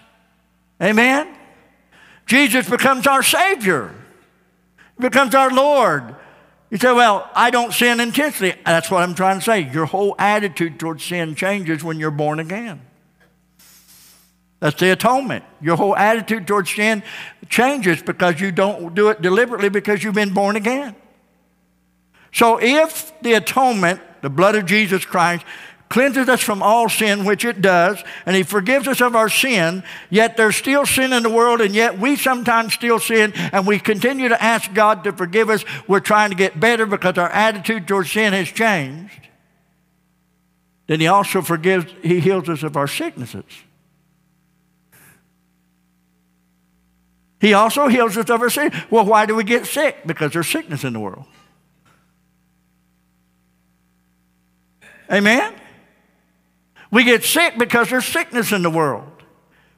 Amen? 0.81 1.35
Jesus 2.25 2.69
becomes 2.69 3.05
our 3.05 3.21
Savior, 3.21 3.93
becomes 4.97 5.35
our 5.35 5.51
Lord. 5.51 6.15
You 6.69 6.77
say, 6.77 6.93
Well, 6.93 7.29
I 7.35 7.49
don't 7.49 7.73
sin 7.73 7.99
intentionally. 7.99 8.55
That's 8.65 8.89
what 8.89 9.03
I'm 9.03 9.15
trying 9.15 9.39
to 9.39 9.45
say. 9.45 9.69
Your 9.71 9.85
whole 9.85 10.15
attitude 10.17 10.79
towards 10.79 11.03
sin 11.03 11.35
changes 11.35 11.83
when 11.83 11.99
you're 11.99 12.11
born 12.11 12.39
again. 12.39 12.81
That's 14.59 14.79
the 14.79 14.91
atonement. 14.91 15.45
Your 15.61 15.77
whole 15.77 15.95
attitude 15.95 16.45
towards 16.45 16.69
sin 16.69 17.03
changes 17.47 18.01
because 18.01 18.41
you 18.41 18.51
don't 18.51 18.93
do 18.93 19.09
it 19.09 19.21
deliberately 19.21 19.69
because 19.69 20.03
you've 20.03 20.15
been 20.15 20.33
born 20.33 20.55
again. 20.55 20.95
So 22.33 22.59
if 22.61 23.13
the 23.21 23.33
atonement 23.33 24.01
the 24.21 24.29
blood 24.29 24.55
of 24.55 24.65
Jesus 24.65 25.05
Christ, 25.05 25.45
cleanses 25.89 26.29
us 26.29 26.41
from 26.41 26.61
all 26.61 26.87
sin, 26.87 27.25
which 27.25 27.43
it 27.43 27.61
does, 27.61 28.03
and 28.25 28.35
He 28.35 28.43
forgives 28.43 28.87
us 28.87 29.01
of 29.01 29.15
our 29.15 29.29
sin, 29.29 29.83
yet 30.09 30.37
there's 30.37 30.55
still 30.55 30.85
sin 30.85 31.13
in 31.13 31.23
the 31.23 31.29
world, 31.29 31.61
and 31.61 31.73
yet 31.73 31.97
we 31.97 32.15
sometimes 32.15 32.73
still 32.73 32.99
sin, 32.99 33.33
and 33.35 33.65
we 33.65 33.79
continue 33.79 34.29
to 34.29 34.41
ask 34.41 34.71
God 34.73 35.03
to 35.05 35.11
forgive 35.11 35.49
us. 35.49 35.65
We're 35.87 35.99
trying 35.99 36.29
to 36.29 36.35
get 36.35 36.59
better 36.59 36.85
because 36.85 37.17
our 37.17 37.29
attitude 37.29 37.87
towards 37.87 38.11
sin 38.11 38.33
has 38.33 38.47
changed. 38.49 39.29
Then 40.85 40.99
He 40.99 41.07
also 41.07 41.41
forgives, 41.41 41.91
He 42.03 42.19
heals 42.19 42.49
us 42.49 42.61
of 42.61 42.77
our 42.77 42.87
sicknesses. 42.87 43.45
He 47.39 47.53
also 47.53 47.87
heals 47.87 48.17
us 48.17 48.29
of 48.29 48.41
our 48.41 48.49
sin. 48.49 48.71
Well, 48.89 49.05
why 49.05 49.25
do 49.25 49.35
we 49.35 49.43
get 49.43 49.65
sick? 49.65 50.05
Because 50.05 50.33
there's 50.33 50.47
sickness 50.47 50.83
in 50.83 50.93
the 50.93 50.99
world. 50.99 51.25
Amen? 55.11 55.53
We 56.91 57.03
get 57.03 57.23
sick 57.23 57.57
because 57.57 57.89
there's 57.89 58.05
sickness 58.05 58.51
in 58.51 58.61
the 58.61 58.69
world. 58.69 59.07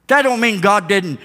That 0.08 0.24
don't 0.24 0.40
mean 0.40 0.60
God 0.60 0.88
didn't 0.88 1.20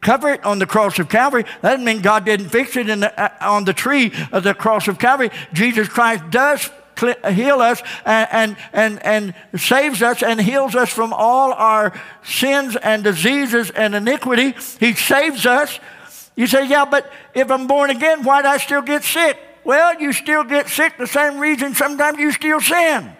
cover 0.00 0.30
it 0.30 0.44
on 0.44 0.58
the 0.58 0.66
cross 0.66 0.98
of 0.98 1.08
Calvary. 1.08 1.42
That 1.60 1.72
doesn't 1.72 1.84
mean 1.84 2.00
God 2.00 2.24
didn't 2.24 2.48
fix 2.48 2.76
it 2.76 2.86
the, 2.86 3.20
uh, 3.20 3.28
on 3.40 3.64
the 3.64 3.74
tree 3.74 4.12
of 4.32 4.44
the 4.44 4.54
cross 4.54 4.88
of 4.88 4.98
Calvary. 4.98 5.30
Jesus 5.52 5.88
Christ 5.88 6.24
does 6.30 6.70
heal 7.00 7.60
us 7.60 7.82
and, 8.04 8.56
and, 8.72 9.02
and, 9.04 9.34
and 9.54 9.60
saves 9.60 10.02
us 10.02 10.22
and 10.22 10.40
heals 10.40 10.74
us 10.74 10.90
from 10.90 11.12
all 11.12 11.52
our 11.52 11.92
sins 12.22 12.76
and 12.76 13.02
diseases 13.04 13.70
and 13.70 13.94
iniquity. 13.94 14.54
He 14.78 14.94
saves 14.94 15.46
us. 15.46 15.80
You 16.36 16.46
say, 16.46 16.66
yeah, 16.66 16.84
but 16.84 17.10
if 17.34 17.50
I'm 17.50 17.66
born 17.66 17.90
again, 17.90 18.22
why 18.22 18.42
do 18.42 18.48
I 18.48 18.58
still 18.58 18.82
get 18.82 19.04
sick? 19.04 19.38
Well, 19.64 20.00
you 20.00 20.12
still 20.12 20.44
get 20.44 20.68
sick 20.68 20.96
the 20.96 21.06
same 21.06 21.38
reason 21.38 21.74
sometimes 21.74 22.18
you 22.18 22.32
still 22.32 22.60
sin. 22.60 23.12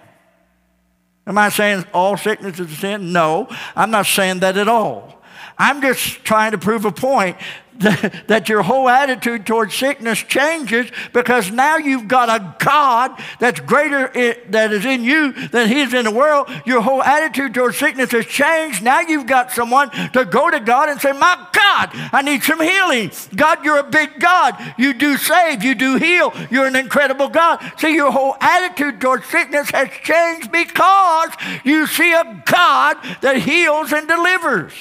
Am 1.27 1.39
I 1.39 1.49
saying 1.51 1.85
all 1.93 2.17
sickness 2.17 2.59
is 2.59 2.79
sin? 2.79 3.13
No, 3.13 3.49
I'm 3.77 3.91
not 3.91 4.07
saying 4.07 4.41
that 4.41 4.57
at 4.57 4.69
all. 4.69 5.21
I'm 5.59 5.83
just 5.83 6.25
trying 6.25 6.53
to 6.53 6.59
prove 6.59 6.87
a 6.87 6.93
point 6.93 7.37
that, 8.27 8.51
your 8.51 8.61
whole 8.61 8.91
attitude 8.91 9.47
towards 9.47 9.75
sickness 9.75 10.19
changes 10.19 10.91
because 11.15 11.51
now 11.51 11.79
you've 11.79 12.09
got 12.09 12.29
a 12.29 12.55
God 12.63 13.19
that's 13.39 13.59
greater 13.61 14.07
in, 14.09 14.37
that 14.51 14.71
is 14.71 14.85
in 14.85 15.03
you 15.03 15.33
than 15.49 15.67
He 15.67 15.81
is 15.81 15.95
in 15.95 16.05
the 16.05 16.11
world. 16.11 16.51
Your 16.67 16.83
whole 16.83 17.03
attitude 17.03 17.55
towards 17.55 17.79
sickness 17.79 18.11
has 18.11 18.27
changed. 18.27 18.83
Now 18.83 19.01
you've 19.01 19.27
got 19.27 19.51
someone 19.53 19.89
to 20.13 20.27
go 20.27 20.51
to 20.51 20.61
God 20.61 20.91
and 20.91 21.01
say, 21.01 21.13
My 21.13 21.49
God, 21.55 21.89
I 22.13 22.21
need 22.23 22.43
some 22.43 22.61
healing. 22.61 23.13
God, 23.35 23.65
you're 23.65 23.79
a 23.79 23.91
big 23.91 24.21
God. 24.21 24.75
You 24.77 24.93
do 24.93 25.17
save, 25.17 25.65
you 25.65 25.75
do 25.75 25.97
heal. 25.97 26.35
You're 26.51 26.67
an 26.67 26.77
incredible 26.77 27.31
God. 27.31 27.61
See, 27.79 27.95
your 27.95 28.13
whole 28.13 28.37
attitude 28.43 29.01
towards 29.01 29.25
sickness 29.25 29.71
has 29.71 29.89
changed 30.03 30.53
because 30.53 31.31
you 31.65 31.87
see 31.87 32.13
a 32.13 32.43
God 32.45 32.99
that 33.23 33.39
heals 33.39 33.91
and 33.95 34.07
delivers. 34.07 34.75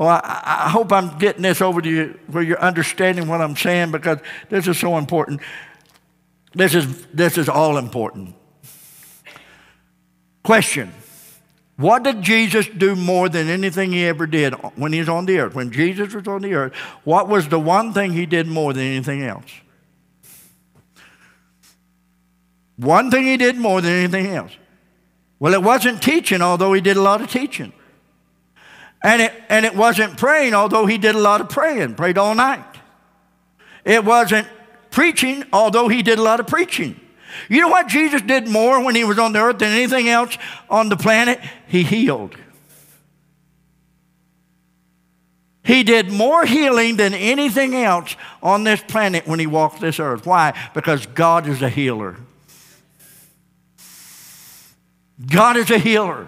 Oh, 0.00 0.06
well, 0.06 0.20
I, 0.24 0.62
I, 0.64 0.68
hope 0.70 0.92
I'm 0.92 1.18
getting 1.18 1.42
this 1.42 1.60
over 1.60 1.82
to 1.82 1.88
you 1.88 2.18
where 2.28 2.42
you're 2.42 2.58
understanding 2.58 3.28
what 3.28 3.42
I'm 3.42 3.54
saying 3.54 3.90
because 3.90 4.18
this 4.48 4.66
is 4.66 4.78
so 4.78 4.96
important. 4.96 5.42
This 6.54 6.74
is, 6.74 7.06
this 7.08 7.36
is 7.36 7.50
all 7.50 7.76
important. 7.76 8.34
Question 10.42 10.90
What 11.76 12.02
did 12.02 12.22
Jesus 12.22 12.66
do 12.66 12.96
more 12.96 13.28
than 13.28 13.48
anything 13.48 13.92
he 13.92 14.06
ever 14.06 14.26
did 14.26 14.54
when 14.74 14.94
he 14.94 15.00
was 15.00 15.10
on 15.10 15.26
the 15.26 15.38
earth? 15.38 15.54
When 15.54 15.70
Jesus 15.70 16.14
was 16.14 16.26
on 16.26 16.40
the 16.40 16.54
earth, 16.54 16.74
what 17.04 17.28
was 17.28 17.48
the 17.48 17.60
one 17.60 17.92
thing 17.92 18.14
he 18.14 18.24
did 18.24 18.46
more 18.46 18.72
than 18.72 18.84
anything 18.84 19.22
else? 19.22 19.50
One 22.78 23.10
thing 23.10 23.24
he 23.24 23.36
did 23.36 23.58
more 23.58 23.82
than 23.82 23.92
anything 23.92 24.28
else. 24.28 24.52
Well, 25.38 25.52
it 25.52 25.62
wasn't 25.62 26.02
teaching, 26.02 26.40
although 26.40 26.72
he 26.72 26.80
did 26.80 26.96
a 26.96 27.02
lot 27.02 27.20
of 27.20 27.30
teaching. 27.30 27.74
And 29.02 29.22
it, 29.22 29.32
and 29.48 29.64
it 29.64 29.74
wasn't 29.74 30.18
praying, 30.18 30.54
although 30.54 30.86
he 30.86 30.98
did 30.98 31.14
a 31.14 31.18
lot 31.18 31.40
of 31.40 31.48
praying, 31.48 31.94
prayed 31.94 32.18
all 32.18 32.34
night. 32.34 32.64
It 33.84 34.04
wasn't 34.04 34.46
preaching, 34.90 35.44
although 35.52 35.88
he 35.88 36.02
did 36.02 36.18
a 36.18 36.22
lot 36.22 36.40
of 36.40 36.46
preaching. 36.46 37.00
You 37.48 37.62
know 37.62 37.68
what 37.68 37.88
Jesus 37.88 38.20
did 38.22 38.48
more 38.48 38.84
when 38.84 38.94
he 38.94 39.04
was 39.04 39.18
on 39.18 39.32
the 39.32 39.40
earth 39.40 39.58
than 39.58 39.72
anything 39.72 40.08
else 40.08 40.36
on 40.68 40.88
the 40.88 40.96
planet? 40.96 41.40
He 41.66 41.82
healed. 41.82 42.36
He 45.62 45.82
did 45.82 46.10
more 46.10 46.44
healing 46.44 46.96
than 46.96 47.14
anything 47.14 47.74
else 47.76 48.16
on 48.42 48.64
this 48.64 48.82
planet 48.82 49.26
when 49.26 49.38
he 49.38 49.46
walked 49.46 49.80
this 49.80 50.00
earth. 50.00 50.26
Why? 50.26 50.58
Because 50.74 51.06
God 51.06 51.46
is 51.46 51.62
a 51.62 51.68
healer. 51.68 52.16
God 55.24 55.56
is 55.56 55.70
a 55.70 55.78
healer. 55.78 56.26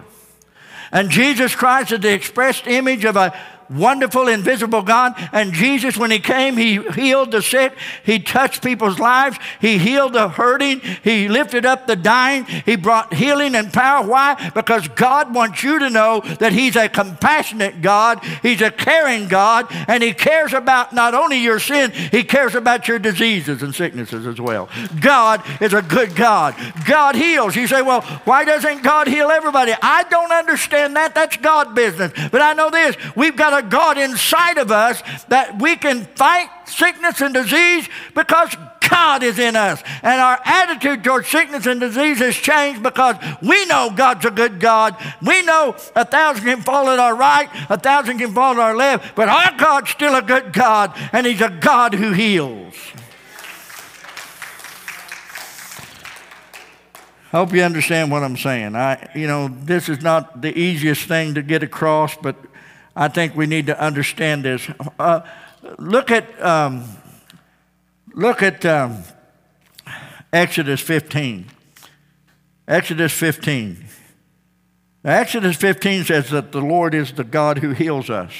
And 0.93 1.09
Jesus 1.09 1.55
Christ 1.55 1.91
is 1.91 2.01
the 2.01 2.13
expressed 2.13 2.67
image 2.67 3.03
of 3.03 3.15
a 3.15 3.37
wonderful, 3.73 4.27
invisible 4.27 4.81
God. 4.81 5.13
And 5.31 5.53
Jesus, 5.53 5.97
when 5.97 6.11
He 6.11 6.19
came, 6.19 6.57
He 6.57 6.81
healed 6.81 7.31
the 7.31 7.41
sick, 7.41 7.73
He 8.05 8.19
touched 8.19 8.63
people's 8.63 8.99
lives, 8.99 9.37
He 9.59 9.77
healed 9.77 10.13
the 10.13 10.29
hurting, 10.29 10.81
He 11.03 11.27
lifted 11.27 11.65
up 11.65 11.87
the 11.87 11.95
dying, 11.95 12.45
He 12.45 12.75
brought 12.75 13.13
healing 13.13 13.55
and 13.55 13.71
power. 13.71 14.05
Why? 14.05 14.51
Because 14.53 14.87
God 14.89 15.33
wants 15.33 15.63
you 15.63 15.79
to 15.79 15.89
know 15.89 16.21
that 16.39 16.53
He's 16.53 16.75
a 16.75 16.89
compassionate 16.89 17.81
God, 17.81 18.23
He's 18.41 18.61
a 18.61 18.71
caring 18.71 19.27
God, 19.27 19.67
and 19.87 20.03
He 20.03 20.13
cares 20.13 20.53
about 20.53 20.93
not 20.93 21.13
only 21.13 21.37
your 21.37 21.59
sin, 21.59 21.91
He 21.91 22.23
cares 22.23 22.55
about 22.55 22.87
your 22.87 22.99
diseases 22.99 23.61
and 23.61 23.73
sicknesses 23.73 24.25
as 24.25 24.39
well. 24.39 24.69
God 24.99 25.43
is 25.61 25.73
a 25.73 25.81
good 25.81 26.15
God. 26.15 26.55
God 26.85 27.15
heals. 27.15 27.55
You 27.55 27.67
say, 27.67 27.81
well, 27.81 28.01
why 28.25 28.45
doesn't 28.45 28.83
God 28.83 29.07
heal 29.07 29.29
everybody? 29.29 29.73
I 29.81 30.03
don't 30.03 30.31
understand 30.31 30.95
that. 30.95 31.15
That's 31.15 31.37
God 31.37 31.75
business. 31.75 32.11
But 32.31 32.41
I 32.41 32.53
know 32.53 32.69
this 32.69 32.95
we've 33.15 33.35
got 33.35 33.62
a 33.62 33.62
God 33.69 33.97
inside 33.97 34.57
of 34.57 34.71
us 34.71 35.01
that 35.25 35.61
we 35.61 35.75
can 35.75 36.05
fight 36.15 36.49
sickness 36.65 37.21
and 37.21 37.33
disease 37.33 37.87
because 38.15 38.55
God 38.89 39.23
is 39.23 39.39
in 39.39 39.55
us. 39.55 39.81
And 40.01 40.21
our 40.21 40.39
attitude 40.45 41.03
towards 41.03 41.27
sickness 41.27 41.65
and 41.65 41.79
disease 41.79 42.19
has 42.19 42.35
changed 42.35 42.83
because 42.83 43.15
we 43.41 43.65
know 43.65 43.91
God's 43.95 44.25
a 44.25 44.31
good 44.31 44.59
God. 44.59 44.95
We 45.25 45.41
know 45.41 45.75
a 45.95 46.05
thousand 46.05 46.45
can 46.45 46.61
fall 46.61 46.89
at 46.89 46.99
our 46.99 47.15
right, 47.15 47.49
a 47.69 47.77
thousand 47.79 48.19
can 48.19 48.33
fall 48.33 48.53
at 48.53 48.59
our 48.59 48.75
left, 48.75 49.15
but 49.15 49.29
our 49.29 49.57
God's 49.57 49.89
still 49.89 50.15
a 50.15 50.21
good 50.21 50.53
God, 50.53 50.93
and 51.11 51.25
He's 51.25 51.41
a 51.41 51.49
God 51.49 51.93
who 51.93 52.11
heals. 52.11 52.75
I 57.33 57.37
hope 57.37 57.51
you 57.51 57.63
understand 57.63 58.11
what 58.11 58.21
I'm 58.21 58.37
saying. 58.37 58.75
I, 58.75 59.09
you 59.15 59.25
know, 59.25 59.47
this 59.47 59.89
is 59.89 60.03
not 60.03 60.43
the 60.43 60.55
easiest 60.55 61.07
thing 61.07 61.33
to 61.33 61.41
get 61.41 61.63
across, 61.63 62.15
but 62.15 62.35
I 62.95 63.07
think 63.07 63.35
we 63.35 63.45
need 63.45 63.67
to 63.67 63.79
understand 63.79 64.45
this. 64.45 64.69
Uh, 64.99 65.21
look 65.79 66.11
at, 66.11 66.41
um, 66.43 66.85
look 68.13 68.43
at 68.43 68.65
um, 68.65 69.03
Exodus 70.31 70.81
15. 70.81 71.45
Exodus 72.67 73.11
15. 73.11 73.85
Now, 75.03 75.19
Exodus 75.19 75.57
15 75.57 76.05
says 76.05 76.29
that 76.29 76.51
the 76.51 76.61
Lord 76.61 76.93
is 76.95 77.11
the 77.11 77.23
God 77.23 77.59
who 77.59 77.71
heals 77.71 78.09
us. 78.09 78.31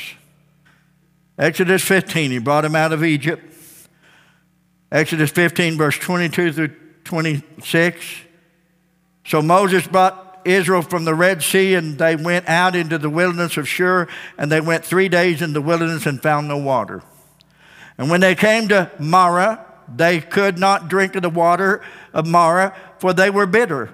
Exodus 1.37 1.83
15, 1.83 2.31
he 2.31 2.37
brought 2.37 2.63
him 2.63 2.75
out 2.75 2.93
of 2.93 3.03
Egypt. 3.03 3.43
Exodus 4.91 5.31
15, 5.31 5.77
verse 5.77 5.97
22 5.97 6.53
through 6.53 6.75
26. 7.03 8.05
So 9.25 9.41
Moses 9.41 9.87
brought 9.87 10.32
Israel 10.45 10.81
from 10.81 11.05
the 11.05 11.15
Red 11.15 11.41
Sea, 11.41 11.75
and 11.75 11.97
they 11.97 12.15
went 12.15 12.47
out 12.47 12.75
into 12.75 12.97
the 12.97 13.09
wilderness 13.09 13.57
of 13.57 13.67
Shur, 13.67 14.07
and 14.37 14.51
they 14.51 14.61
went 14.61 14.85
three 14.85 15.09
days 15.09 15.41
in 15.41 15.53
the 15.53 15.61
wilderness 15.61 16.05
and 16.05 16.21
found 16.21 16.47
no 16.47 16.57
water. 16.57 17.03
And 17.97 18.09
when 18.09 18.21
they 18.21 18.35
came 18.35 18.67
to 18.69 18.91
Marah, 18.99 19.65
they 19.93 20.19
could 20.19 20.57
not 20.57 20.87
drink 20.87 21.15
of 21.15 21.21
the 21.21 21.29
water 21.29 21.81
of 22.13 22.25
Marah, 22.27 22.75
for 22.99 23.13
they 23.13 23.29
were 23.29 23.45
bitter. 23.45 23.93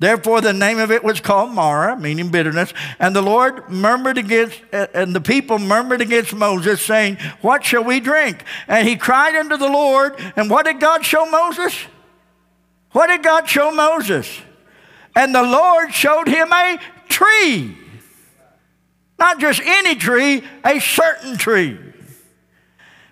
Therefore, 0.00 0.40
the 0.40 0.52
name 0.52 0.78
of 0.78 0.92
it 0.92 1.02
was 1.02 1.20
called 1.20 1.50
Marah, 1.50 1.98
meaning 1.98 2.30
bitterness. 2.30 2.72
And 3.00 3.16
the 3.16 3.22
Lord 3.22 3.68
murmured 3.68 4.16
against, 4.16 4.60
and 4.72 5.14
the 5.14 5.20
people 5.20 5.58
murmured 5.58 6.00
against 6.00 6.32
Moses, 6.34 6.80
saying, 6.80 7.16
What 7.40 7.64
shall 7.64 7.82
we 7.82 7.98
drink? 7.98 8.44
And 8.68 8.86
he 8.86 8.96
cried 8.96 9.34
unto 9.34 9.56
the 9.56 9.68
Lord. 9.68 10.14
And 10.36 10.48
what 10.48 10.66
did 10.66 10.78
God 10.78 11.04
show 11.04 11.26
Moses? 11.26 11.74
What 12.92 13.08
did 13.08 13.24
God 13.24 13.48
show 13.48 13.72
Moses? 13.72 14.40
And 15.18 15.34
the 15.34 15.42
Lord 15.42 15.92
showed 15.92 16.28
him 16.28 16.52
a 16.52 16.78
tree. 17.08 17.76
Not 19.18 19.40
just 19.40 19.60
any 19.64 19.96
tree, 19.96 20.44
a 20.64 20.78
certain 20.78 21.36
tree. 21.36 21.76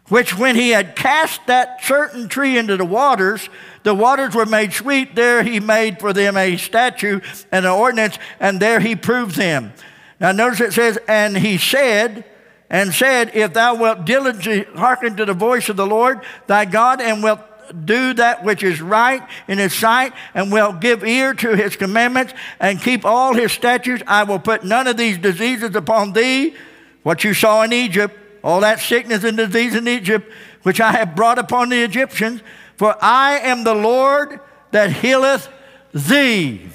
Which, 0.06 0.38
when 0.38 0.54
he 0.54 0.70
had 0.70 0.94
cast 0.94 1.44
that 1.48 1.82
certain 1.82 2.28
tree 2.28 2.58
into 2.58 2.76
the 2.76 2.84
waters, 2.84 3.48
the 3.82 3.92
waters 3.92 4.36
were 4.36 4.46
made 4.46 4.72
sweet. 4.72 5.16
There 5.16 5.42
he 5.42 5.58
made 5.58 5.98
for 5.98 6.12
them 6.12 6.36
a 6.36 6.56
statue 6.58 7.18
and 7.50 7.66
an 7.66 7.72
ordinance, 7.72 8.20
and 8.38 8.60
there 8.60 8.78
he 8.78 8.94
proved 8.94 9.34
them. 9.34 9.72
Now 10.20 10.30
notice 10.30 10.60
it 10.60 10.74
says, 10.74 11.00
and 11.08 11.36
he 11.36 11.58
said, 11.58 12.24
and 12.70 12.94
said, 12.94 13.32
If 13.34 13.52
thou 13.52 13.74
wilt 13.74 14.04
diligently 14.04 14.72
hearken 14.78 15.16
to 15.16 15.24
the 15.24 15.34
voice 15.34 15.68
of 15.68 15.76
the 15.76 15.88
Lord 15.88 16.20
thy 16.46 16.66
God, 16.66 17.00
and 17.00 17.20
wilt 17.20 17.40
do 17.72 18.14
that 18.14 18.44
which 18.44 18.62
is 18.62 18.80
right 18.80 19.22
in 19.48 19.58
his 19.58 19.74
sight, 19.74 20.12
and 20.34 20.52
will 20.52 20.72
give 20.72 21.04
ear 21.04 21.34
to 21.34 21.56
his 21.56 21.76
commandments, 21.76 22.32
and 22.60 22.80
keep 22.80 23.04
all 23.04 23.34
his 23.34 23.52
statutes, 23.52 24.02
I 24.06 24.24
will 24.24 24.38
put 24.38 24.64
none 24.64 24.86
of 24.86 24.96
these 24.96 25.18
diseases 25.18 25.74
upon 25.74 26.12
thee, 26.12 26.54
what 27.02 27.24
you 27.24 27.34
saw 27.34 27.62
in 27.62 27.72
Egypt, 27.72 28.16
all 28.42 28.60
that 28.60 28.80
sickness 28.80 29.24
and 29.24 29.36
disease 29.36 29.74
in 29.74 29.88
Egypt, 29.88 30.30
which 30.62 30.80
I 30.80 30.92
have 30.92 31.14
brought 31.14 31.38
upon 31.38 31.68
the 31.68 31.82
Egyptians, 31.82 32.40
for 32.76 32.96
I 33.02 33.38
am 33.38 33.64
the 33.64 33.74
Lord 33.74 34.40
that 34.70 34.92
healeth 34.92 35.48
thee. 35.92 36.68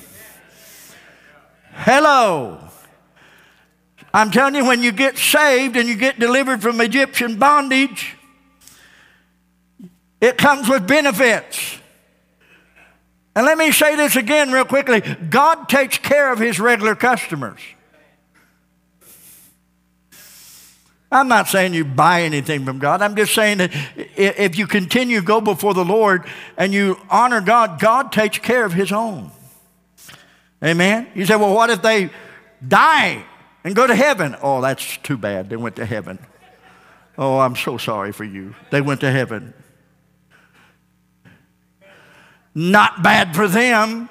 Hello. 1.74 2.60
I'm 4.14 4.32
telling 4.32 4.56
you, 4.56 4.66
when 4.66 4.84
you 4.84 4.92
get 4.92 5.18
saved 5.18 5.78
and 5.78 5.88
you 5.88 5.96
get 5.96 6.20
delivered 6.20 6.62
from 6.62 6.82
Egyptian 6.82 7.40
bondage, 7.40 8.18
it 10.22 10.38
comes 10.38 10.70
with 10.70 10.88
benefits. 10.88 11.80
And 13.36 13.46
let 13.46 13.58
me 13.58 13.72
say 13.72 13.96
this 13.96 14.16
again, 14.16 14.52
real 14.52 14.66
quickly 14.66 15.02
God 15.02 15.68
takes 15.68 15.98
care 15.98 16.32
of 16.32 16.40
his 16.40 16.60
regular 16.60 16.96
customers. 16.96 17.60
I'm 21.14 21.28
not 21.28 21.50
saying 21.50 21.74
you 21.74 21.84
buy 21.84 22.22
anything 22.22 22.64
from 22.64 22.80
God. 22.80 23.02
I'm 23.02 23.18
just 23.18 23.34
saying 23.34 23.58
that 23.58 23.72
if 24.16 24.58
you 24.58 24.66
continue 24.66 25.20
to 25.20 25.26
go 25.26 25.42
before 25.42 25.74
the 25.74 25.84
Lord 25.84 26.26
and 26.56 26.74
you 26.74 26.98
honor 27.10 27.42
God, 27.42 27.82
God 27.82 28.14
takes 28.14 28.38
care 28.38 28.64
of 28.64 28.72
his 28.72 28.94
own. 28.94 29.30
Amen? 30.64 31.08
You 31.14 31.26
say, 31.26 31.36
well, 31.36 31.54
what 31.54 31.70
if 31.70 31.82
they 31.82 32.12
die 32.66 33.26
and 33.66 33.76
go 33.76 33.88
to 33.88 33.96
heaven? 33.96 34.38
Oh, 34.42 34.62
that's 34.62 34.98
too 34.98 35.18
bad. 35.18 35.50
They 35.50 35.58
went 35.58 35.76
to 35.78 35.86
heaven. 35.86 36.18
Oh, 37.18 37.40
I'm 37.40 37.58
so 37.58 37.78
sorry 37.78 38.14
for 38.14 38.24
you. 38.24 38.56
They 38.70 38.80
went 38.80 39.02
to 39.02 39.12
heaven. 39.12 39.54
Not 42.54 43.02
bad 43.02 43.36
for 43.36 43.48
them, 43.48 44.10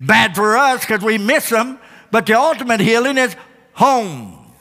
bad 0.00 0.34
for 0.34 0.56
us 0.56 0.80
because 0.80 1.02
we 1.02 1.18
miss 1.18 1.48
them, 1.48 1.78
but 2.10 2.26
the 2.26 2.34
ultimate 2.34 2.80
healing 2.80 3.18
is 3.18 3.36
home. 3.74 4.52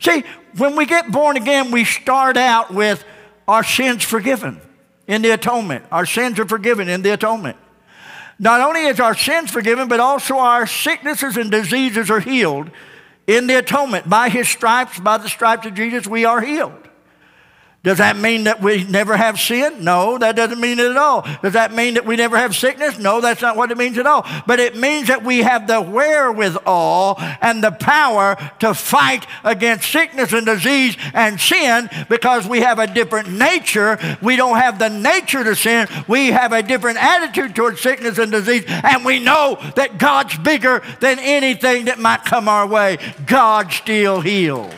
See, 0.00 0.24
when 0.56 0.76
we 0.76 0.86
get 0.86 1.10
born 1.10 1.36
again, 1.36 1.70
we 1.70 1.84
start 1.84 2.36
out 2.36 2.72
with 2.72 3.04
our 3.48 3.64
sins 3.64 4.02
forgiven 4.02 4.60
in 5.06 5.22
the 5.22 5.30
atonement. 5.30 5.84
Our 5.90 6.06
sins 6.06 6.38
are 6.38 6.46
forgiven 6.46 6.88
in 6.88 7.02
the 7.02 7.10
atonement. 7.10 7.56
Not 8.38 8.60
only 8.60 8.86
is 8.86 9.00
our 9.00 9.14
sins 9.14 9.50
forgiven, 9.50 9.88
but 9.88 10.00
also 10.00 10.38
our 10.38 10.66
sicknesses 10.66 11.36
and 11.36 11.50
diseases 11.50 12.10
are 12.10 12.20
healed 12.20 12.70
in 13.26 13.46
the 13.46 13.58
atonement. 13.58 14.08
By 14.08 14.28
his 14.28 14.48
stripes, 14.48 14.98
by 14.98 15.18
the 15.18 15.28
stripes 15.28 15.66
of 15.66 15.74
Jesus, 15.74 16.06
we 16.06 16.24
are 16.24 16.40
healed. 16.40 16.88
Does 17.84 17.98
that 17.98 18.16
mean 18.16 18.44
that 18.44 18.62
we 18.62 18.82
never 18.84 19.14
have 19.14 19.38
sin? 19.38 19.84
No, 19.84 20.16
that 20.16 20.34
doesn't 20.34 20.58
mean 20.58 20.78
it 20.78 20.90
at 20.90 20.96
all. 20.96 21.20
Does 21.42 21.52
that 21.52 21.70
mean 21.74 21.94
that 21.94 22.06
we 22.06 22.16
never 22.16 22.38
have 22.38 22.56
sickness? 22.56 22.98
No, 22.98 23.20
that's 23.20 23.42
not 23.42 23.58
what 23.58 23.70
it 23.70 23.76
means 23.76 23.98
at 23.98 24.06
all. 24.06 24.26
But 24.46 24.58
it 24.58 24.74
means 24.74 25.08
that 25.08 25.22
we 25.22 25.40
have 25.40 25.66
the 25.66 25.82
wherewithal 25.82 27.16
and 27.42 27.62
the 27.62 27.72
power 27.72 28.38
to 28.60 28.72
fight 28.72 29.26
against 29.44 29.92
sickness 29.92 30.32
and 30.32 30.46
disease 30.46 30.96
and 31.12 31.38
sin 31.38 31.90
because 32.08 32.48
we 32.48 32.60
have 32.60 32.78
a 32.78 32.86
different 32.86 33.30
nature. 33.30 33.98
We 34.22 34.36
don't 34.36 34.56
have 34.56 34.78
the 34.78 34.88
nature 34.88 35.44
to 35.44 35.54
sin. 35.54 35.86
We 36.08 36.28
have 36.28 36.54
a 36.54 36.62
different 36.62 36.96
attitude 37.02 37.54
towards 37.54 37.82
sickness 37.82 38.16
and 38.16 38.32
disease. 38.32 38.64
And 38.66 39.04
we 39.04 39.18
know 39.18 39.58
that 39.76 39.98
God's 39.98 40.38
bigger 40.38 40.82
than 41.00 41.18
anything 41.18 41.84
that 41.84 41.98
might 41.98 42.24
come 42.24 42.48
our 42.48 42.66
way. 42.66 42.96
God 43.26 43.72
still 43.72 44.22
heals. 44.22 44.72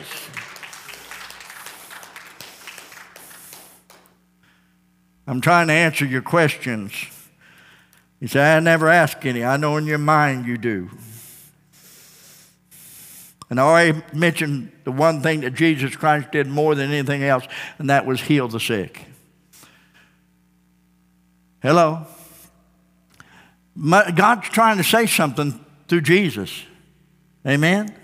I'm 5.26 5.40
trying 5.40 5.66
to 5.68 5.72
answer 5.72 6.04
your 6.04 6.22
questions. 6.22 6.92
You 8.20 8.28
say, 8.28 8.56
I 8.56 8.60
never 8.60 8.88
ask 8.88 9.24
any. 9.26 9.44
I 9.44 9.56
know 9.56 9.76
in 9.76 9.86
your 9.86 9.98
mind 9.98 10.46
you 10.46 10.56
do. 10.56 10.90
And 13.48 13.60
I 13.60 13.62
already 13.62 14.02
mentioned 14.12 14.72
the 14.84 14.92
one 14.92 15.22
thing 15.22 15.40
that 15.40 15.54
Jesus 15.54 15.94
Christ 15.94 16.32
did 16.32 16.46
more 16.46 16.74
than 16.74 16.90
anything 16.90 17.22
else, 17.22 17.44
and 17.78 17.90
that 17.90 18.06
was 18.06 18.20
heal 18.20 18.48
the 18.48 18.58
sick. 18.58 19.04
Hello? 21.62 22.06
God's 23.78 24.48
trying 24.48 24.78
to 24.78 24.84
say 24.84 25.06
something 25.06 25.64
through 25.88 26.00
Jesus. 26.00 26.64
Amen? 27.46 27.94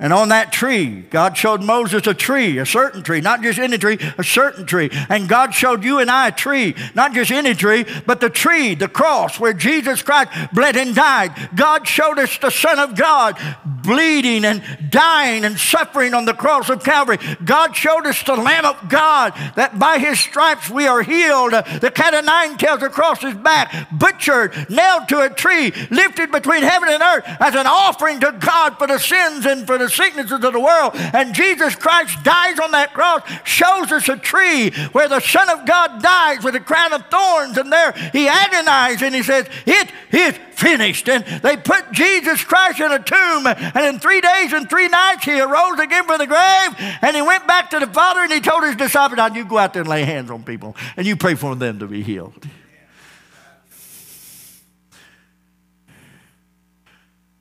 And 0.00 0.12
on 0.12 0.30
that 0.30 0.50
tree, 0.50 1.02
God 1.02 1.36
showed 1.36 1.62
Moses 1.62 2.04
a 2.08 2.14
tree, 2.14 2.58
a 2.58 2.66
certain 2.66 3.04
tree, 3.04 3.20
not 3.20 3.42
just 3.42 3.60
any 3.60 3.78
tree, 3.78 3.96
a 4.18 4.24
certain 4.24 4.66
tree. 4.66 4.90
And 5.08 5.28
God 5.28 5.54
showed 5.54 5.84
you 5.84 6.00
and 6.00 6.10
I 6.10 6.28
a 6.28 6.32
tree, 6.32 6.74
not 6.96 7.14
just 7.14 7.30
any 7.30 7.54
tree, 7.54 7.86
but 8.04 8.20
the 8.20 8.28
tree, 8.28 8.74
the 8.74 8.88
cross, 8.88 9.38
where 9.38 9.52
Jesus 9.52 10.02
Christ 10.02 10.32
bled 10.52 10.76
and 10.76 10.96
died. 10.96 11.50
God 11.54 11.86
showed 11.86 12.18
us 12.18 12.36
the 12.38 12.50
Son 12.50 12.80
of 12.80 12.96
God 12.96 13.38
bleeding 13.84 14.44
and 14.44 14.62
dying 14.90 15.44
and 15.44 15.58
suffering 15.58 16.12
on 16.12 16.24
the 16.24 16.34
cross 16.34 16.70
of 16.70 16.82
Calvary. 16.82 17.18
God 17.44 17.76
showed 17.76 18.06
us 18.06 18.20
the 18.24 18.34
Lamb 18.34 18.64
of 18.64 18.88
God, 18.88 19.32
that 19.54 19.78
by 19.78 19.98
his 19.98 20.18
stripes 20.18 20.68
we 20.68 20.88
are 20.88 21.02
healed. 21.02 21.52
The 21.52 21.92
cat 21.94 22.14
of 22.14 22.24
nine 22.24 22.56
tails 22.56 22.82
across 22.82 23.20
his 23.20 23.34
back, 23.34 23.88
butchered, 23.92 24.70
nailed 24.70 25.08
to 25.10 25.20
a 25.20 25.30
tree, 25.30 25.72
lifted 25.90 26.32
between 26.32 26.62
heaven 26.62 26.88
and 26.88 27.02
earth 27.02 27.24
as 27.38 27.54
an 27.54 27.66
offering 27.66 28.18
to 28.20 28.32
God 28.32 28.76
for 28.78 28.86
the 28.88 28.98
sins 28.98 29.46
and 29.46 29.66
for 29.66 29.78
the 29.78 29.83
the 29.84 29.90
sicknesses 29.90 30.32
of 30.32 30.52
the 30.52 30.60
world. 30.60 30.92
And 30.94 31.34
Jesus 31.34 31.74
Christ 31.74 32.22
dies 32.24 32.58
on 32.58 32.70
that 32.72 32.94
cross, 32.94 33.22
shows 33.44 33.92
us 33.92 34.08
a 34.08 34.16
tree 34.16 34.70
where 34.92 35.08
the 35.08 35.20
Son 35.20 35.48
of 35.50 35.66
God 35.66 36.02
dies 36.02 36.42
with 36.42 36.54
a 36.54 36.60
crown 36.60 36.92
of 36.92 37.06
thorns. 37.06 37.58
And 37.58 37.70
there 37.70 37.92
he 38.12 38.28
agonized 38.28 39.02
and 39.02 39.14
he 39.14 39.22
says, 39.22 39.46
It 39.66 39.90
is 40.12 40.38
finished. 40.52 41.08
And 41.08 41.24
they 41.42 41.56
put 41.56 41.92
Jesus 41.92 42.42
Christ 42.44 42.80
in 42.80 42.90
a 42.90 42.98
tomb. 42.98 43.46
And 43.46 43.86
in 43.86 43.98
three 43.98 44.20
days 44.20 44.52
and 44.52 44.68
three 44.68 44.88
nights, 44.88 45.24
he 45.24 45.40
arose 45.40 45.78
again 45.80 46.06
from 46.06 46.18
the 46.18 46.26
grave. 46.26 46.98
And 47.02 47.14
he 47.14 47.22
went 47.22 47.46
back 47.46 47.70
to 47.70 47.78
the 47.78 47.88
Father 47.88 48.20
and 48.20 48.32
he 48.32 48.40
told 48.40 48.64
his 48.64 48.76
disciples, 48.76 49.16
Now 49.16 49.34
you 49.34 49.44
go 49.44 49.58
out 49.58 49.72
there 49.72 49.82
and 49.82 49.88
lay 49.88 50.04
hands 50.04 50.30
on 50.30 50.44
people 50.44 50.76
and 50.96 51.06
you 51.06 51.16
pray 51.16 51.34
for 51.34 51.54
them 51.54 51.78
to 51.80 51.86
be 51.86 52.02
healed. 52.02 52.46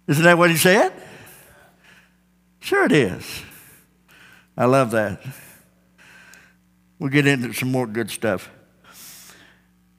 Isn't 0.08 0.24
that 0.26 0.38
what 0.38 0.50
he 0.50 0.58
said? 0.58 0.92
Sure, 2.64 2.86
it 2.86 2.94
is. 2.94 3.44
I 4.58 4.64
love 4.64 4.92
that. 4.92 5.22
We'll 6.98 7.10
get 7.10 7.28
into 7.28 7.52
some 7.52 7.70
more 7.70 7.86
good 7.86 8.10
stuff. 8.10 8.50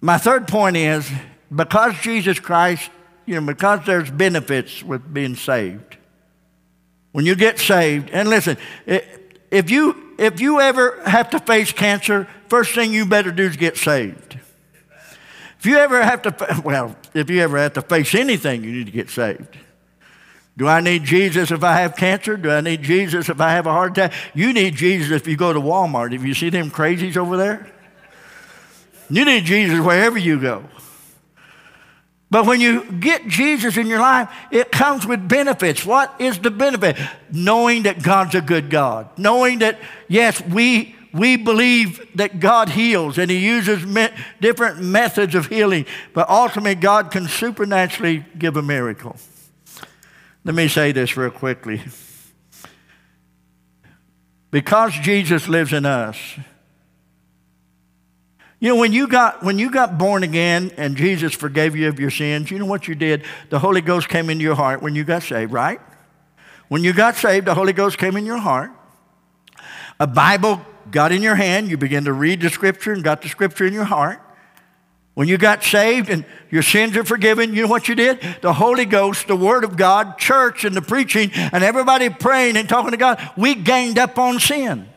My 0.00 0.16
third 0.16 0.48
point 0.48 0.78
is 0.78 1.10
because 1.54 2.00
Jesus 2.00 2.40
Christ, 2.40 2.90
you 3.26 3.38
know, 3.38 3.46
because 3.46 3.84
there's 3.84 4.10
benefits 4.10 4.82
with 4.82 5.12
being 5.12 5.36
saved. 5.36 5.98
when 7.12 7.26
you 7.26 7.36
get 7.36 7.58
saved, 7.58 8.08
and 8.10 8.28
listen, 8.30 8.56
if 8.86 9.70
you, 9.70 10.14
if 10.18 10.40
you 10.40 10.58
ever 10.60 11.00
have 11.04 11.30
to 11.30 11.38
face 11.40 11.70
cancer, 11.70 12.26
first 12.48 12.74
thing 12.74 12.92
you 12.94 13.04
better 13.04 13.30
do 13.30 13.44
is 13.44 13.56
get 13.56 13.76
saved. 13.76 14.38
If 15.58 15.66
you 15.66 15.76
ever 15.76 16.02
have 16.02 16.22
to, 16.22 16.62
well, 16.64 16.96
if 17.12 17.28
you 17.28 17.40
ever 17.42 17.58
have 17.58 17.74
to 17.74 17.82
face 17.82 18.14
anything, 18.14 18.64
you 18.64 18.72
need 18.72 18.86
to 18.86 18.92
get 18.92 19.10
saved. 19.10 19.58
Do 20.56 20.68
I 20.68 20.80
need 20.80 21.04
Jesus 21.04 21.50
if 21.50 21.64
I 21.64 21.80
have 21.80 21.96
cancer? 21.96 22.36
Do 22.36 22.50
I 22.50 22.60
need 22.60 22.82
Jesus 22.82 23.28
if 23.28 23.40
I 23.40 23.50
have 23.52 23.66
a 23.66 23.72
heart 23.72 23.92
attack? 23.92 24.12
You 24.34 24.52
need 24.52 24.76
Jesus 24.76 25.10
if 25.10 25.26
you 25.26 25.36
go 25.36 25.52
to 25.52 25.60
Walmart. 25.60 26.14
If 26.14 26.22
you 26.22 26.32
see 26.34 26.50
them 26.50 26.70
crazies 26.70 27.16
over 27.16 27.36
there, 27.36 27.72
you 29.10 29.24
need 29.24 29.44
Jesus 29.44 29.80
wherever 29.80 30.16
you 30.16 30.40
go. 30.40 30.64
But 32.30 32.46
when 32.46 32.60
you 32.60 32.90
get 32.90 33.28
Jesus 33.28 33.76
in 33.76 33.86
your 33.86 34.00
life, 34.00 34.28
it 34.50 34.72
comes 34.72 35.06
with 35.06 35.28
benefits. 35.28 35.84
What 35.84 36.14
is 36.18 36.38
the 36.38 36.50
benefit? 36.50 36.96
Knowing 37.30 37.84
that 37.84 38.02
God's 38.02 38.34
a 38.34 38.40
good 38.40 38.70
God. 38.70 39.08
Knowing 39.18 39.60
that, 39.60 39.78
yes, 40.08 40.40
we, 40.40 40.96
we 41.12 41.36
believe 41.36 42.04
that 42.16 42.40
God 42.40 42.70
heals 42.70 43.18
and 43.18 43.30
He 43.30 43.38
uses 43.38 43.86
me- 43.86 44.08
different 44.40 44.80
methods 44.80 45.34
of 45.34 45.46
healing, 45.46 45.86
but 46.12 46.28
ultimately, 46.28 46.74
God 46.74 47.12
can 47.12 47.28
supernaturally 47.28 48.24
give 48.36 48.56
a 48.56 48.62
miracle. 48.62 49.16
Let 50.44 50.54
me 50.54 50.68
say 50.68 50.92
this 50.92 51.16
real 51.16 51.30
quickly. 51.30 51.82
Because 54.50 54.92
Jesus 54.92 55.48
lives 55.48 55.72
in 55.72 55.84
us, 55.86 56.16
you 58.60 58.68
know, 58.68 58.76
when 58.76 58.92
you 58.92 59.08
got 59.08 59.42
when 59.42 59.58
you 59.58 59.70
got 59.70 59.98
born 59.98 60.22
again 60.22 60.70
and 60.76 60.96
Jesus 60.96 61.34
forgave 61.34 61.74
you 61.74 61.88
of 61.88 61.98
your 61.98 62.10
sins, 62.10 62.50
you 62.50 62.58
know 62.58 62.66
what 62.66 62.88
you 62.88 62.94
did? 62.94 63.24
The 63.50 63.58
Holy 63.58 63.80
Ghost 63.80 64.08
came 64.08 64.30
into 64.30 64.42
your 64.42 64.54
heart 64.54 64.80
when 64.80 64.94
you 64.94 65.04
got 65.04 65.22
saved, 65.22 65.52
right? 65.52 65.80
When 66.68 66.82
you 66.84 66.92
got 66.92 67.16
saved, 67.16 67.46
the 67.46 67.54
Holy 67.54 67.72
Ghost 67.72 67.98
came 67.98 68.16
in 68.16 68.24
your 68.24 68.38
heart. 68.38 68.70
A 70.00 70.06
Bible 70.06 70.64
got 70.90 71.12
in 71.12 71.20
your 71.20 71.34
hand, 71.34 71.68
you 71.68 71.76
began 71.76 72.04
to 72.04 72.12
read 72.12 72.40
the 72.40 72.48
scripture 72.48 72.92
and 72.92 73.02
got 73.02 73.22
the 73.22 73.28
scripture 73.28 73.66
in 73.66 73.72
your 73.72 73.84
heart. 73.84 74.23
When 75.14 75.28
you 75.28 75.38
got 75.38 75.62
saved 75.62 76.10
and 76.10 76.24
your 76.50 76.62
sins 76.62 76.96
are 76.96 77.04
forgiven, 77.04 77.54
you 77.54 77.62
know 77.62 77.68
what 77.68 77.88
you 77.88 77.94
did? 77.94 78.20
The 78.42 78.52
Holy 78.52 78.84
Ghost, 78.84 79.28
the 79.28 79.36
Word 79.36 79.62
of 79.62 79.76
God, 79.76 80.18
church, 80.18 80.64
and 80.64 80.74
the 80.74 80.82
preaching, 80.82 81.30
and 81.32 81.62
everybody 81.62 82.10
praying 82.10 82.56
and 82.56 82.68
talking 82.68 82.90
to 82.90 82.96
God, 82.96 83.20
we 83.36 83.54
gained 83.54 83.98
up 83.98 84.18
on 84.18 84.40
sin. 84.40 84.88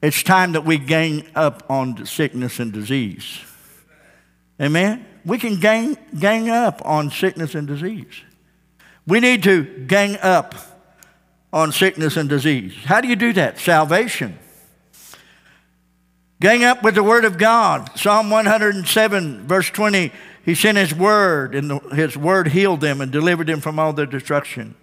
It's 0.00 0.22
time 0.22 0.52
that 0.52 0.64
we 0.64 0.78
gain 0.78 1.28
up 1.34 1.64
on 1.68 2.06
sickness 2.06 2.60
and 2.60 2.72
disease. 2.72 3.40
Amen? 4.60 5.04
We 5.24 5.38
can 5.38 5.60
gang, 5.60 5.98
gang 6.18 6.48
up 6.48 6.80
on 6.84 7.10
sickness 7.10 7.54
and 7.54 7.66
disease. 7.66 8.22
We 9.06 9.20
need 9.20 9.42
to 9.42 9.64
gang 9.86 10.16
up 10.22 10.54
on 11.52 11.72
sickness 11.72 12.16
and 12.16 12.28
disease. 12.28 12.74
How 12.84 13.00
do 13.00 13.08
you 13.08 13.16
do 13.16 13.32
that? 13.34 13.58
Salvation. 13.58 14.38
Gang 16.40 16.62
up 16.62 16.82
with 16.82 16.94
the 16.94 17.02
Word 17.02 17.24
of 17.24 17.38
God. 17.38 17.98
Psalm 17.98 18.30
107, 18.30 19.46
verse 19.46 19.70
20, 19.70 20.12
He 20.44 20.54
sent 20.54 20.78
His 20.78 20.94
Word, 20.94 21.54
and 21.54 21.80
His 21.92 22.16
Word 22.16 22.48
healed 22.48 22.80
them 22.80 23.00
and 23.00 23.10
delivered 23.10 23.48
them 23.48 23.60
from 23.60 23.78
all 23.78 23.92
their 23.92 24.06
destruction 24.06 24.74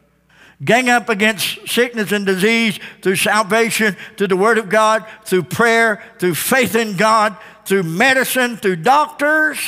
gang 0.64 0.90
up 0.90 1.10
against 1.10 1.68
sickness 1.68 2.12
and 2.12 2.26
disease 2.26 2.80
through 3.02 3.18
salvation, 3.18 3.96
through 4.18 4.28
the 4.28 4.38
Word 4.38 4.58
of 4.58 4.70
God, 4.70 5.06
through 5.26 5.44
prayer, 5.44 6.02
through 6.20 6.36
faith 6.36 6.76
in 6.76 6.96
God, 6.96 7.38
through 7.66 7.84
medicine, 7.84 8.58
through 8.58 8.78
doctors. 8.78 9.60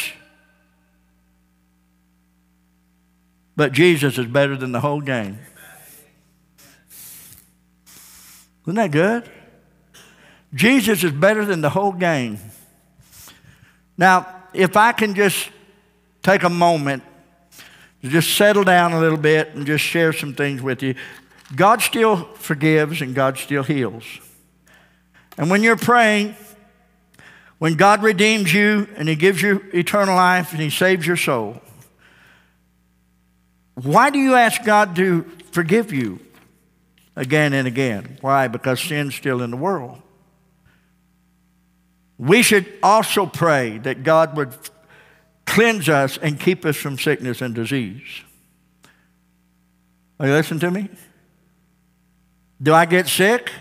But 3.55 3.71
Jesus 3.71 4.17
is 4.17 4.27
better 4.27 4.55
than 4.55 4.71
the 4.71 4.79
whole 4.79 5.01
game. 5.01 5.39
Isn't 8.67 8.75
that 8.75 8.91
good? 8.91 9.27
Jesus 10.53 11.03
is 11.03 11.11
better 11.11 11.43
than 11.43 11.61
the 11.61 11.69
whole 11.69 11.91
gang. 11.91 12.39
Now, 13.97 14.27
if 14.53 14.77
I 14.77 14.91
can 14.91 15.15
just 15.15 15.49
take 16.21 16.43
a 16.43 16.49
moment 16.49 17.01
just 18.03 18.35
settle 18.35 18.63
down 18.63 18.93
a 18.93 18.99
little 18.99 19.17
bit 19.17 19.53
and 19.55 19.65
just 19.65 19.83
share 19.83 20.13
some 20.13 20.33
things 20.33 20.61
with 20.61 20.83
you. 20.83 20.95
God 21.55 21.81
still 21.81 22.25
forgives 22.35 23.01
and 23.01 23.15
God 23.15 23.37
still 23.37 23.63
heals. 23.63 24.03
And 25.37 25.49
when 25.49 25.63
you're 25.63 25.77
praying, 25.77 26.35
when 27.57 27.75
God 27.75 28.03
redeems 28.03 28.53
you 28.53 28.87
and 28.97 29.07
He 29.07 29.15
gives 29.15 29.41
you 29.41 29.63
eternal 29.73 30.15
life 30.15 30.51
and 30.51 30.61
He 30.61 30.69
saves 30.69 31.07
your 31.07 31.17
soul, 31.17 31.61
why 33.75 34.09
do 34.09 34.19
you 34.19 34.35
ask 34.35 34.63
God 34.63 34.95
to 34.97 35.23
forgive 35.51 35.93
you 35.93 36.19
again 37.17 37.51
and 37.51 37.67
again? 37.67 38.17
Why? 38.21 38.47
Because 38.47 38.79
sin's 38.79 39.15
still 39.15 39.41
in 39.41 39.51
the 39.51 39.57
world. 39.57 40.01
We 42.17 42.41
should 42.41 42.65
also 42.81 43.25
pray 43.25 43.79
that 43.79 44.03
God 44.03 44.37
would 44.37 44.53
cleanse 45.45 45.89
us 45.89 46.17
and 46.17 46.39
keep 46.39 46.65
us 46.65 46.77
from 46.77 46.97
sickness 46.97 47.41
and 47.41 47.53
disease. 47.53 48.21
Are 50.19 50.27
you 50.27 50.33
listening 50.33 50.59
to 50.61 50.71
me? 50.71 50.89
Do 52.61 52.73
I 52.73 52.85
get 52.85 53.07
sick? 53.07 53.51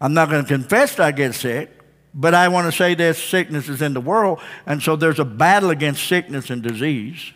I'm 0.00 0.14
not 0.14 0.28
going 0.28 0.42
to 0.42 0.48
confess 0.48 0.96
that 0.96 1.06
I 1.06 1.12
get 1.12 1.34
sick, 1.34 1.70
but 2.14 2.34
I 2.34 2.48
want 2.48 2.70
to 2.70 2.76
say 2.76 2.94
that 2.94 3.16
sickness 3.16 3.68
is 3.68 3.82
in 3.82 3.94
the 3.94 4.00
world, 4.00 4.40
and 4.66 4.82
so 4.82 4.96
there's 4.96 5.18
a 5.18 5.24
battle 5.24 5.70
against 5.70 6.06
sickness 6.06 6.50
and 6.50 6.62
disease. 6.62 7.32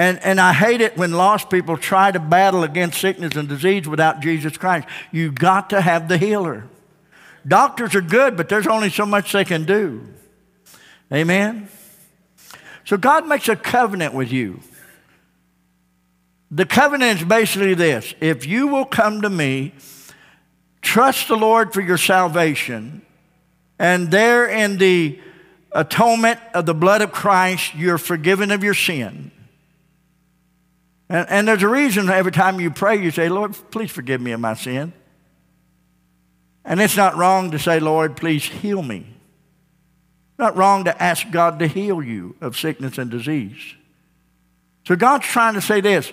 And, 0.00 0.18
and 0.24 0.40
I 0.40 0.54
hate 0.54 0.80
it 0.80 0.96
when 0.96 1.12
lost 1.12 1.50
people 1.50 1.76
try 1.76 2.10
to 2.10 2.18
battle 2.18 2.64
against 2.64 2.98
sickness 2.98 3.36
and 3.36 3.46
disease 3.46 3.86
without 3.86 4.20
Jesus 4.20 4.56
Christ. 4.56 4.88
You've 5.12 5.34
got 5.34 5.68
to 5.70 5.80
have 5.82 6.08
the 6.08 6.16
healer. 6.16 6.66
Doctors 7.46 7.94
are 7.94 8.00
good, 8.00 8.34
but 8.34 8.48
there's 8.48 8.66
only 8.66 8.88
so 8.88 9.04
much 9.04 9.30
they 9.30 9.44
can 9.44 9.66
do. 9.66 10.06
Amen? 11.12 11.68
So 12.86 12.96
God 12.96 13.28
makes 13.28 13.46
a 13.50 13.56
covenant 13.56 14.14
with 14.14 14.32
you. 14.32 14.60
The 16.50 16.64
covenant 16.64 17.20
is 17.20 17.26
basically 17.26 17.74
this 17.74 18.14
if 18.22 18.46
you 18.46 18.68
will 18.68 18.86
come 18.86 19.20
to 19.20 19.28
me, 19.28 19.74
trust 20.80 21.28
the 21.28 21.36
Lord 21.36 21.74
for 21.74 21.82
your 21.82 21.98
salvation, 21.98 23.02
and 23.78 24.10
there 24.10 24.46
in 24.46 24.78
the 24.78 25.20
atonement 25.72 26.40
of 26.54 26.64
the 26.64 26.72
blood 26.72 27.02
of 27.02 27.12
Christ, 27.12 27.74
you're 27.74 27.98
forgiven 27.98 28.50
of 28.50 28.64
your 28.64 28.72
sin. 28.72 29.32
And, 31.10 31.28
and 31.28 31.48
there's 31.48 31.64
a 31.64 31.68
reason 31.68 32.08
every 32.08 32.30
time 32.30 32.60
you 32.60 32.70
pray, 32.70 33.02
you 33.02 33.10
say, 33.10 33.28
Lord, 33.28 33.56
please 33.72 33.90
forgive 33.90 34.20
me 34.20 34.30
of 34.30 34.38
my 34.38 34.54
sin. 34.54 34.92
And 36.64 36.80
it's 36.80 36.96
not 36.96 37.16
wrong 37.16 37.50
to 37.50 37.58
say, 37.58 37.80
Lord, 37.80 38.16
please 38.16 38.44
heal 38.44 38.80
me. 38.80 39.06
Not 40.38 40.56
wrong 40.56 40.84
to 40.84 41.02
ask 41.02 41.28
God 41.32 41.58
to 41.58 41.66
heal 41.66 42.00
you 42.00 42.36
of 42.40 42.56
sickness 42.56 42.96
and 42.96 43.10
disease. 43.10 43.58
So 44.86 44.94
God's 44.94 45.26
trying 45.26 45.54
to 45.54 45.60
say 45.60 45.80
this 45.80 46.12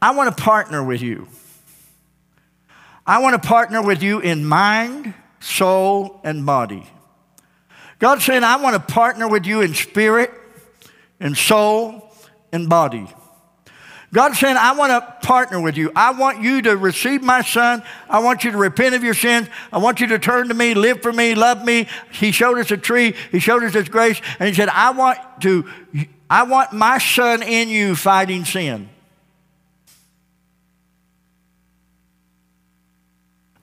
I 0.00 0.14
want 0.14 0.34
to 0.34 0.42
partner 0.42 0.82
with 0.82 1.02
you. 1.02 1.26
I 3.04 3.18
want 3.18 3.40
to 3.40 3.46
partner 3.46 3.82
with 3.82 4.02
you 4.02 4.20
in 4.20 4.44
mind, 4.44 5.12
soul, 5.40 6.20
and 6.22 6.46
body. 6.46 6.88
God's 7.98 8.24
saying, 8.24 8.44
I 8.44 8.56
want 8.56 8.74
to 8.74 8.92
partner 8.92 9.26
with 9.26 9.44
you 9.44 9.60
in 9.60 9.74
spirit, 9.74 10.30
in 11.18 11.34
soul, 11.34 12.12
and 12.52 12.68
body. 12.68 13.08
God's 14.16 14.38
saying, 14.38 14.56
I 14.56 14.72
want 14.72 14.92
to 14.92 15.26
partner 15.26 15.60
with 15.60 15.76
you. 15.76 15.92
I 15.94 16.12
want 16.12 16.40
you 16.40 16.62
to 16.62 16.74
receive 16.74 17.22
my 17.22 17.42
son. 17.42 17.82
I 18.08 18.20
want 18.20 18.44
you 18.44 18.50
to 18.50 18.56
repent 18.56 18.94
of 18.94 19.04
your 19.04 19.12
sins. 19.12 19.46
I 19.70 19.76
want 19.76 20.00
you 20.00 20.06
to 20.06 20.18
turn 20.18 20.48
to 20.48 20.54
me, 20.54 20.72
live 20.72 21.02
for 21.02 21.12
me, 21.12 21.34
love 21.34 21.62
me. 21.62 21.86
He 22.10 22.32
showed 22.32 22.56
us 22.56 22.70
a 22.70 22.78
tree. 22.78 23.14
He 23.30 23.40
showed 23.40 23.62
us 23.62 23.74
his 23.74 23.90
grace. 23.90 24.18
And 24.38 24.48
he 24.48 24.54
said, 24.54 24.70
I 24.70 24.92
want 24.92 25.18
to, 25.42 25.68
I 26.30 26.44
want 26.44 26.72
my 26.72 26.96
son 26.96 27.42
in 27.42 27.68
you 27.68 27.94
fighting 27.94 28.46
sin. 28.46 28.88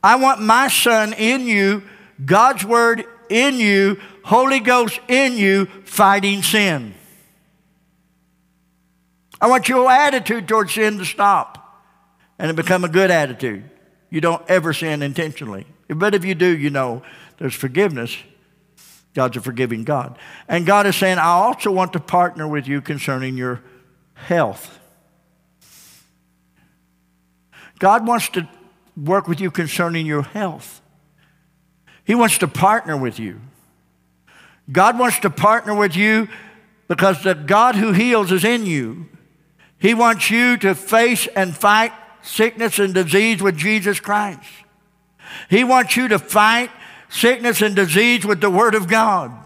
I 0.03 0.17
want 0.17 0.39
my 0.39 0.67
son 0.67 1.13
in 1.13 1.47
you, 1.47 1.81
God's 2.23 2.63
word 2.63 3.05
in 3.27 3.55
you, 3.55 3.99
Holy 4.23 4.59
Ghost 4.59 4.99
in 5.07 5.35
you, 5.35 5.65
fighting 5.85 6.43
sin. 6.43 6.93
I 9.43 9.47
want 9.47 9.67
your 9.67 9.91
attitude 9.91 10.47
towards 10.47 10.73
sin 10.73 10.99
to 10.99 11.05
stop 11.05 11.83
and 12.39 12.47
to 12.47 12.53
become 12.53 12.85
a 12.85 12.87
good 12.87 13.11
attitude. 13.11 13.69
You 14.09 14.21
don't 14.21 14.41
ever 14.49 14.71
sin 14.71 15.01
intentionally. 15.01 15.67
But 15.89 16.15
if 16.15 16.23
you 16.23 16.33
do, 16.33 16.47
you 16.57 16.69
know 16.69 17.03
there's 17.39 17.53
forgiveness. 17.53 18.15
God's 19.13 19.35
a 19.35 19.41
forgiving 19.41 19.83
God. 19.83 20.17
And 20.47 20.65
God 20.65 20.87
is 20.87 20.95
saying, 20.95 21.17
I 21.17 21.25
also 21.25 21.73
want 21.73 21.91
to 21.91 21.99
partner 21.99 22.47
with 22.47 22.69
you 22.69 22.79
concerning 22.79 23.35
your 23.35 23.61
health. 24.13 24.79
God 27.79 28.07
wants 28.07 28.29
to 28.29 28.47
work 28.95 29.27
with 29.27 29.41
you 29.41 29.51
concerning 29.51 30.05
your 30.05 30.21
health. 30.21 30.79
He 32.05 32.15
wants 32.15 32.37
to 32.37 32.47
partner 32.47 32.95
with 32.95 33.19
you. 33.19 33.41
God 34.71 34.97
wants 34.97 35.19
to 35.19 35.29
partner 35.29 35.75
with 35.75 35.97
you 35.97 36.29
because 36.87 37.23
the 37.23 37.35
God 37.35 37.75
who 37.75 37.91
heals 37.91 38.31
is 38.31 38.45
in 38.45 38.65
you. 38.65 39.09
He 39.83 39.93
wants 39.93 40.31
you 40.31 40.55
to 40.59 40.75
face 40.75 41.27
and 41.27 41.53
fight 41.53 41.91
sickness 42.21 42.79
and 42.79 42.93
disease 42.93 43.43
with 43.43 43.57
Jesus 43.57 43.99
Christ. 43.99 44.39
He 45.49 45.65
wants 45.65 45.97
you 45.97 46.07
to 46.07 46.19
fight 46.19 46.71
sickness 47.09 47.61
and 47.61 47.75
disease 47.75 48.25
with 48.25 48.39
the 48.39 48.49
Word 48.49 48.75
of 48.75 48.87
God. 48.87 49.42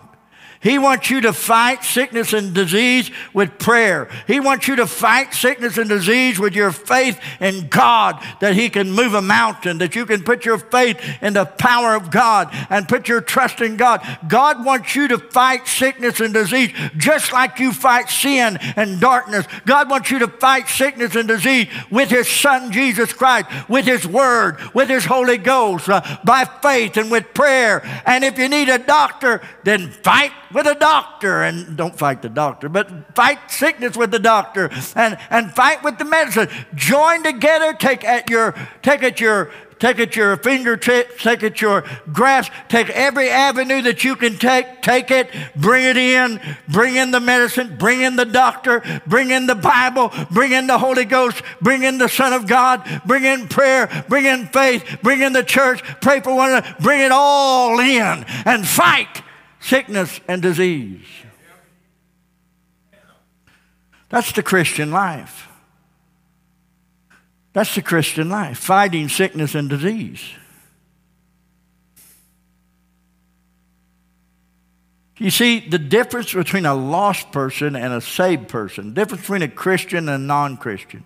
He 0.62 0.80
wants 0.80 1.10
you 1.10 1.22
to 1.22 1.34
fight 1.34 1.84
sickness 1.84 2.34
and 2.34 2.54
disease 2.54 3.12
with 3.34 3.60
prayer. 3.60 4.10
He 4.26 4.40
wants 4.40 4.68
you 4.68 4.76
to 4.78 4.88
fight 4.88 5.34
sickness 5.34 5.78
and 5.78 5.88
disease 5.88 6.40
with 6.40 6.56
your 6.56 6.72
faith 6.72 7.20
in 7.40 7.68
God 7.68 8.24
that 8.42 8.56
He 8.56 8.70
can 8.70 8.92
move 8.92 9.14
a 9.14 9.22
mountain, 9.22 9.78
that 9.78 9.96
you 9.96 10.06
can 10.06 10.24
put 10.24 10.46
your 10.46 10.58
faith 10.58 11.00
in 11.22 11.34
the 11.34 11.46
power 11.46 11.96
of 11.96 12.10
God 12.10 12.50
and 12.70 12.88
put 12.88 13.08
your 13.08 13.22
trust 13.22 13.62
in 13.62 13.78
God. 13.78 14.02
God 14.28 14.66
wants 14.66 14.96
you 14.96 15.08
to 15.10 15.20
fight 15.20 15.68
sickness 15.68 16.20
and 16.20 16.34
disease 16.34 16.72
just 16.98 17.32
like 17.32 17.60
you 17.60 17.72
fight 17.72 18.10
sin 18.10 18.58
and 18.76 19.00
darkness. 19.00 19.46
God 19.66 19.90
wants 19.90 20.10
you 20.10 20.20
to 20.20 20.28
fight 20.28 20.68
sickness 20.70 21.16
and 21.16 21.28
disease 21.28 21.68
with 21.92 22.10
His 22.10 22.28
Son 22.28 22.72
Jesus 22.72 23.14
Christ, 23.14 23.48
with 23.70 23.86
His 23.86 24.08
Word, 24.08 24.58
with 24.74 24.90
His 24.90 25.06
Holy 25.06 25.38
Ghost, 25.38 25.88
uh, 25.88 26.02
by 26.24 26.46
faith 26.46 26.98
and 26.98 27.12
with 27.12 27.34
prayer. 27.34 27.82
And 28.06 28.24
if 28.24 28.38
you 28.38 28.50
need 28.50 28.70
a 28.70 28.80
doctor, 28.80 29.42
then 29.64 29.92
fight 29.92 30.32
with 30.54 30.68
a 30.68 30.76
doctor 30.76 31.44
and 31.44 31.78
don't 31.78 31.98
fight 31.98 32.22
the 32.22 32.30
doctor, 32.30 32.70
but 32.70 33.16
fight 33.16 33.40
sickness 33.50 33.98
with 33.98 34.12
the 34.12 34.20
doctor 34.20 34.70
and, 34.96 35.18
and 35.30 35.52
fight 35.54 35.84
with 35.84 35.98
the 35.98 36.06
medicine. 36.06 36.50
Join 36.76 37.24
together, 37.24 37.74
take 37.74 38.04
at 38.04 38.30
your 38.30 38.56
take 38.82 39.04
at 39.04 39.20
your 39.20 39.52
take 39.80 40.00
at 40.00 40.16
your 40.16 40.38
fingertips, 40.38 41.22
take 41.24 41.44
at 41.44 41.62
your 41.62 41.84
grasp, 42.12 42.52
take 42.68 42.90
every 42.90 43.30
avenue 43.30 43.82
that 43.84 44.04
you 44.04 44.16
can 44.16 44.38
take, 44.38 44.82
take 44.82 45.12
it, 45.12 45.30
bring 45.56 45.86
it 45.86 45.98
in, 45.98 46.40
bring 46.68 46.96
in 46.96 47.12
the 47.12 47.20
medicine, 47.20 47.78
bring 47.78 48.02
in 48.02 48.16
the 48.16 48.26
doctor, 48.26 48.82
bring 49.06 49.32
in 49.32 49.46
the 49.46 49.56
Bible, 49.56 50.12
bring 50.32 50.52
in 50.52 50.68
the 50.68 50.78
Holy 50.78 51.06
Ghost, 51.06 51.42
bring 51.62 51.84
in 51.84 51.98
the 51.98 52.10
Son 52.10 52.34
of 52.34 52.48
God, 52.48 53.02
bring 53.06 53.24
in 53.24 53.48
prayer, 53.48 54.06
bring 54.08 54.26
in 54.26 54.48
faith, 54.48 54.84
bring 55.04 55.22
in 55.22 55.34
the 55.34 55.44
church, 55.44 55.84
pray 56.02 56.22
for 56.22 56.36
one 56.36 56.50
another, 56.50 56.76
bring 56.80 57.02
it 57.02 57.12
all 57.12 57.80
in 57.80 58.26
and 58.46 58.68
fight 58.68 59.22
sickness 59.68 60.20
and 60.28 60.42
disease. 60.42 61.06
That's 64.10 64.32
the 64.32 64.44
Christian 64.44 64.92
life. 64.92 65.50
That's 67.52 67.76
the 67.76 67.82
Christian 67.82 68.30
life, 68.30 68.58
fighting 68.58 69.10
sickness 69.10 69.56
and 69.56 69.70
disease. 69.70 70.24
You 75.18 75.32
see, 75.32 75.60
the 75.60 75.80
difference 75.80 76.34
between 76.34 76.66
a 76.66 76.76
lost 76.76 77.32
person 77.32 77.76
and 77.76 77.92
a 77.92 78.02
saved 78.02 78.48
person, 78.48 78.94
the 78.94 79.02
difference 79.02 79.24
between 79.24 79.42
a 79.42 79.48
Christian 79.48 80.08
and 80.08 80.24
a 80.24 80.26
non 80.26 80.58
Christian, 80.58 81.04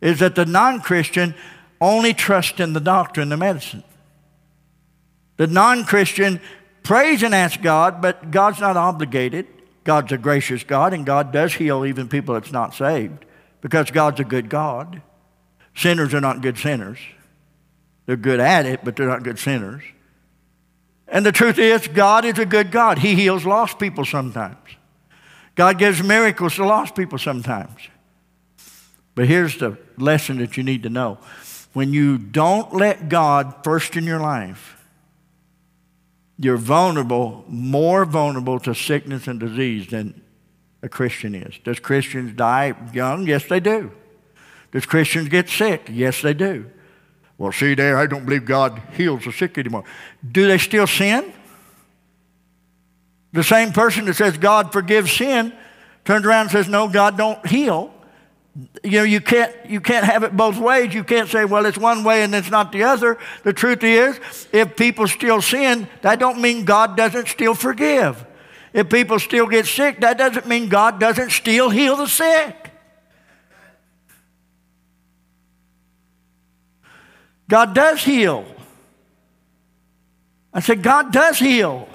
is 0.00 0.18
that 0.20 0.34
the 0.34 0.46
non 0.46 0.80
Christian 0.80 1.34
only 1.80 2.14
trusts 2.14 2.58
in 2.58 2.72
the 2.72 2.80
doctor 2.80 3.20
and 3.20 3.30
the 3.30 3.36
medicine. 3.36 3.84
The 5.36 5.46
non 5.46 5.84
Praise 6.82 7.22
and 7.22 7.34
ask 7.34 7.60
God, 7.60 8.02
but 8.02 8.30
God's 8.30 8.60
not 8.60 8.76
obligated. 8.76 9.46
God's 9.84 10.12
a 10.12 10.18
gracious 10.18 10.62
God, 10.62 10.94
and 10.94 11.04
God 11.04 11.32
does 11.32 11.54
heal 11.54 11.84
even 11.84 12.08
people 12.08 12.34
that's 12.34 12.52
not 12.52 12.74
saved 12.74 13.24
because 13.60 13.90
God's 13.90 14.20
a 14.20 14.24
good 14.24 14.48
God. 14.48 15.02
Sinners 15.74 16.14
are 16.14 16.20
not 16.20 16.40
good 16.40 16.58
sinners. 16.58 16.98
They're 18.06 18.16
good 18.16 18.40
at 18.40 18.66
it, 18.66 18.84
but 18.84 18.96
they're 18.96 19.08
not 19.08 19.22
good 19.22 19.38
sinners. 19.38 19.82
And 21.08 21.26
the 21.26 21.32
truth 21.32 21.58
is, 21.58 21.88
God 21.88 22.24
is 22.24 22.38
a 22.38 22.46
good 22.46 22.70
God. 22.70 22.98
He 22.98 23.14
heals 23.14 23.44
lost 23.44 23.78
people 23.78 24.04
sometimes. 24.04 24.56
God 25.54 25.78
gives 25.78 26.02
miracles 26.02 26.54
to 26.56 26.64
lost 26.64 26.94
people 26.94 27.18
sometimes. 27.18 27.88
But 29.14 29.26
here's 29.26 29.58
the 29.58 29.76
lesson 29.98 30.38
that 30.38 30.56
you 30.56 30.62
need 30.62 30.84
to 30.84 30.88
know 30.88 31.18
when 31.74 31.92
you 31.92 32.18
don't 32.18 32.74
let 32.74 33.08
God 33.08 33.54
first 33.62 33.96
in 33.96 34.04
your 34.04 34.20
life, 34.20 34.81
you're 36.42 36.56
vulnerable, 36.56 37.44
more 37.46 38.04
vulnerable 38.04 38.58
to 38.60 38.74
sickness 38.74 39.28
and 39.28 39.38
disease 39.38 39.86
than 39.88 40.20
a 40.82 40.88
Christian 40.88 41.36
is. 41.36 41.58
Does 41.62 41.78
Christians 41.78 42.36
die 42.36 42.74
young? 42.92 43.26
Yes, 43.28 43.46
they 43.46 43.60
do. 43.60 43.92
Does 44.72 44.84
Christians 44.84 45.28
get 45.28 45.48
sick? 45.48 45.88
Yes, 45.88 46.20
they 46.20 46.34
do. 46.34 46.68
Well, 47.38 47.52
see 47.52 47.74
there, 47.74 47.96
I 47.96 48.06
don't 48.06 48.24
believe 48.24 48.44
God 48.44 48.82
heals 48.92 49.24
the 49.24 49.32
sick 49.32 49.56
anymore. 49.56 49.84
Do 50.28 50.48
they 50.48 50.58
still 50.58 50.88
sin? 50.88 51.32
The 53.32 53.44
same 53.44 53.72
person 53.72 54.06
that 54.06 54.14
says 54.14 54.36
God 54.36 54.72
forgives 54.72 55.12
sin 55.12 55.52
turns 56.04 56.26
around 56.26 56.42
and 56.42 56.50
says, 56.50 56.68
No, 56.68 56.88
God 56.88 57.16
don't 57.16 57.44
heal 57.46 57.94
you 58.82 58.98
know, 58.98 59.02
you 59.04 59.20
can't, 59.20 59.54
you 59.66 59.80
can't 59.80 60.04
have 60.04 60.24
it 60.24 60.36
both 60.36 60.58
ways. 60.58 60.92
You 60.92 61.04
can't 61.04 61.28
say, 61.28 61.44
well, 61.44 61.64
it's 61.64 61.78
one 61.78 62.04
way 62.04 62.22
and 62.22 62.34
it's 62.34 62.50
not 62.50 62.70
the 62.70 62.82
other. 62.84 63.18
The 63.44 63.52
truth 63.52 63.82
is, 63.82 64.20
if 64.52 64.76
people 64.76 65.08
still 65.08 65.40
sin, 65.40 65.88
that 66.02 66.18
don't 66.18 66.40
mean 66.40 66.64
God 66.64 66.96
doesn't 66.96 67.28
still 67.28 67.54
forgive. 67.54 68.26
If 68.74 68.90
people 68.90 69.18
still 69.18 69.46
get 69.46 69.66
sick, 69.66 70.00
that 70.00 70.18
doesn't 70.18 70.46
mean 70.46 70.68
God 70.68 71.00
doesn't 71.00 71.30
still 71.30 71.70
heal 71.70 71.96
the 71.96 72.06
sick. 72.06 72.70
God 77.48 77.74
does 77.74 78.02
heal. 78.02 78.46
I 80.54 80.60
said, 80.60 80.82
God 80.82 81.12
does 81.12 81.38
heal. 81.38 81.88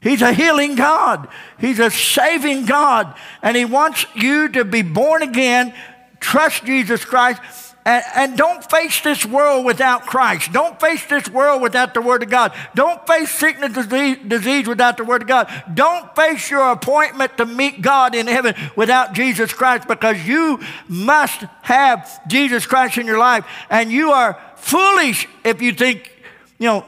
He's 0.00 0.22
a 0.22 0.32
healing 0.32 0.76
God. 0.76 1.28
He's 1.58 1.78
a 1.78 1.90
saving 1.90 2.64
God. 2.64 3.14
And 3.42 3.56
He 3.56 3.64
wants 3.64 4.06
you 4.14 4.48
to 4.50 4.64
be 4.64 4.82
born 4.82 5.22
again, 5.22 5.74
trust 6.20 6.64
Jesus 6.64 7.04
Christ, 7.04 7.40
and, 7.84 8.04
and, 8.14 8.36
don't 8.36 8.62
face 8.70 9.00
this 9.00 9.24
world 9.24 9.64
without 9.64 10.04
Christ. 10.04 10.52
Don't 10.52 10.78
face 10.78 11.04
this 11.06 11.30
world 11.30 11.62
without 11.62 11.94
the 11.94 12.02
Word 12.02 12.22
of 12.22 12.28
God. 12.28 12.52
Don't 12.74 13.06
face 13.06 13.30
sickness 13.30 13.72
disease, 13.72 14.18
disease 14.26 14.68
without 14.68 14.98
the 14.98 15.04
Word 15.04 15.22
of 15.22 15.28
God. 15.28 15.50
Don't 15.72 16.14
face 16.14 16.50
your 16.50 16.72
appointment 16.72 17.38
to 17.38 17.46
meet 17.46 17.80
God 17.80 18.14
in 18.14 18.26
heaven 18.26 18.54
without 18.76 19.14
Jesus 19.14 19.54
Christ 19.54 19.88
because 19.88 20.26
you 20.26 20.60
must 20.88 21.40
have 21.62 22.28
Jesus 22.28 22.66
Christ 22.66 22.98
in 22.98 23.06
your 23.06 23.18
life. 23.18 23.46
And 23.70 23.90
you 23.90 24.12
are 24.12 24.38
foolish 24.56 25.26
if 25.42 25.62
you 25.62 25.72
think, 25.72 26.12
you 26.58 26.66
know, 26.66 26.84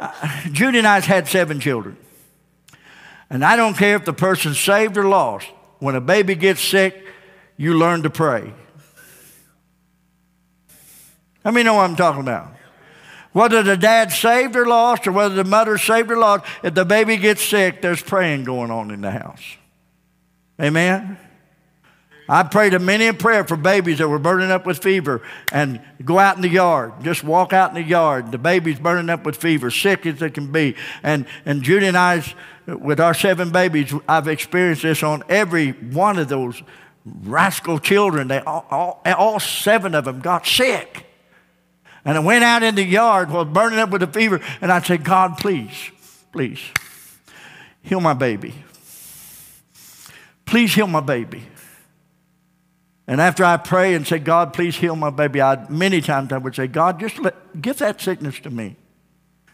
Uh, 0.00 0.48
Judy 0.50 0.78
and 0.78 0.86
I 0.86 1.00
had 1.00 1.28
seven 1.28 1.60
children. 1.60 1.96
And 3.28 3.44
I 3.44 3.54
don't 3.54 3.76
care 3.76 3.96
if 3.96 4.04
the 4.04 4.12
person's 4.12 4.58
saved 4.58 4.96
or 4.96 5.06
lost. 5.06 5.46
When 5.78 5.94
a 5.94 6.00
baby 6.00 6.34
gets 6.34 6.62
sick, 6.62 7.04
you 7.56 7.74
learn 7.74 8.02
to 8.02 8.10
pray. 8.10 8.52
Let 11.44 11.54
me 11.54 11.62
know 11.62 11.74
what 11.74 11.88
I'm 11.88 11.96
talking 11.96 12.22
about. 12.22 12.54
Whether 13.32 13.62
the 13.62 13.76
dad's 13.76 14.18
saved 14.18 14.56
or 14.56 14.66
lost, 14.66 15.06
or 15.06 15.12
whether 15.12 15.34
the 15.34 15.44
mother's 15.44 15.82
saved 15.82 16.10
or 16.10 16.16
lost, 16.16 16.44
if 16.64 16.74
the 16.74 16.84
baby 16.84 17.16
gets 17.16 17.42
sick, 17.42 17.80
there's 17.80 18.02
praying 18.02 18.44
going 18.44 18.70
on 18.70 18.90
in 18.90 19.02
the 19.02 19.10
house. 19.10 19.44
Amen? 20.60 21.16
I 22.30 22.44
prayed 22.44 22.74
a 22.74 22.78
many 22.78 23.08
a 23.08 23.12
prayer 23.12 23.42
for 23.42 23.56
babies 23.56 23.98
that 23.98 24.08
were 24.08 24.20
burning 24.20 24.52
up 24.52 24.64
with 24.64 24.78
fever 24.78 25.20
and 25.50 25.80
go 26.04 26.16
out 26.20 26.36
in 26.36 26.42
the 26.42 26.48
yard. 26.48 26.92
Just 27.02 27.24
walk 27.24 27.52
out 27.52 27.70
in 27.70 27.74
the 27.74 27.82
yard. 27.82 28.30
The 28.30 28.38
baby's 28.38 28.78
burning 28.78 29.10
up 29.10 29.26
with 29.26 29.36
fever, 29.36 29.68
sick 29.68 30.06
as 30.06 30.20
they 30.20 30.30
can 30.30 30.52
be. 30.52 30.76
And, 31.02 31.26
and 31.44 31.64
Judy 31.64 31.86
and 31.86 31.96
I, 31.96 32.22
with 32.66 33.00
our 33.00 33.14
seven 33.14 33.50
babies, 33.50 33.92
I've 34.08 34.28
experienced 34.28 34.82
this 34.82 35.02
on 35.02 35.24
every 35.28 35.72
one 35.72 36.20
of 36.20 36.28
those 36.28 36.62
rascal 37.04 37.80
children. 37.80 38.28
They 38.28 38.38
all, 38.38 38.64
all, 38.70 39.02
all 39.04 39.40
seven 39.40 39.96
of 39.96 40.04
them 40.04 40.20
got 40.20 40.46
sick. 40.46 41.06
And 42.04 42.16
I 42.16 42.20
went 42.20 42.44
out 42.44 42.62
in 42.62 42.76
the 42.76 42.84
yard 42.84 43.32
while 43.32 43.44
burning 43.44 43.80
up 43.80 43.90
with 43.90 44.04
a 44.04 44.06
fever, 44.06 44.40
and 44.60 44.70
I 44.70 44.80
said, 44.80 45.02
God, 45.02 45.36
please, 45.36 45.90
please, 46.30 46.60
heal 47.82 48.00
my 48.00 48.14
baby. 48.14 48.54
Please 50.46 50.72
heal 50.72 50.86
my 50.86 51.00
baby. 51.00 51.42
And 53.10 53.20
after 53.20 53.44
I 53.44 53.56
pray 53.56 53.94
and 53.94 54.06
say, 54.06 54.20
God, 54.20 54.52
please 54.52 54.76
heal 54.76 54.94
my 54.94 55.10
baby, 55.10 55.42
I, 55.42 55.68
many 55.68 56.00
times 56.00 56.30
I 56.30 56.38
would 56.38 56.54
say, 56.54 56.68
God, 56.68 57.00
just 57.00 57.18
let, 57.18 57.60
give 57.60 57.78
that 57.78 58.00
sickness 58.00 58.38
to 58.38 58.50
me. 58.50 58.76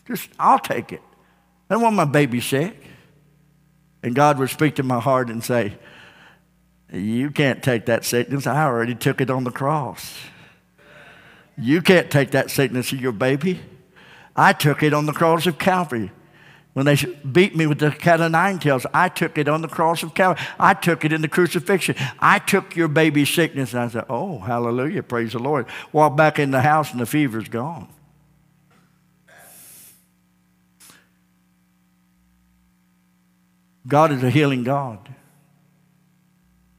Just, 0.07 0.29
I'll 0.39 0.59
take 0.59 0.93
it. 0.93 1.01
I 1.71 1.75
don't 1.75 1.83
want 1.83 1.97
my 1.97 2.05
baby 2.05 2.43
sick. 2.43 2.77
And 4.03 4.15
God 4.15 4.39
would 4.39 4.51
speak 4.51 4.75
to 4.75 4.83
my 4.83 5.01
heart 5.01 5.31
and 5.31 5.43
say, 5.43 5.79
You 6.93 7.31
can't 7.31 7.63
take 7.63 7.87
that 7.87 8.05
sickness. 8.05 8.47
I 8.47 8.63
already 8.63 8.95
took 8.95 9.23
it 9.23 9.31
on 9.31 9.45
the 9.45 9.51
cross. 9.51 10.19
You 11.57 11.81
can't 11.81 12.11
take 12.11 12.33
that 12.33 12.51
sickness 12.51 12.93
of 12.93 13.01
your 13.01 13.13
baby. 13.13 13.63
I 14.37 14.53
took 14.53 14.83
it 14.83 14.93
on 14.93 15.07
the 15.07 15.15
cross 15.15 15.47
of 15.47 15.59
Calvary. 15.59 16.13
When 16.77 16.85
they 16.85 16.97
beat 16.97 17.57
me 17.57 17.67
with 17.67 17.79
the 17.79 17.91
cat 17.91 18.21
of 18.21 18.33
nine 18.33 18.59
tails, 18.59 18.85
I 18.93 19.09
took 19.09 19.39
it 19.39 19.49
on 19.49 19.63
the 19.63 19.67
cross 19.67 20.03
of 20.03 20.13
Calvary. 20.13 20.45
I 20.61 20.75
took 20.75 21.07
it 21.07 21.13
in 21.15 21.23
the 21.23 21.27
crucifixion. 21.27 21.97
I 22.19 22.39
took 22.39 22.77
your 22.77 22.89
baby's 22.89 23.31
sickness. 23.31 23.73
And 23.73 23.81
I 23.81 23.89
said, 23.89 24.05
Oh, 24.11 24.41
hallelujah, 24.41 25.03
praise 25.03 25.33
the 25.33 25.39
Lord. 25.39 25.65
Walk 25.91 26.19
back 26.19 26.39
in 26.39 26.51
the 26.51 26.61
house 26.61 26.93
and 26.93 27.01
the 27.01 27.07
fever's 27.07 27.49
gone. 27.49 27.89
God 33.87 34.13
is 34.13 34.23
a 34.23 34.29
healing 34.29 34.63
God. 34.63 34.99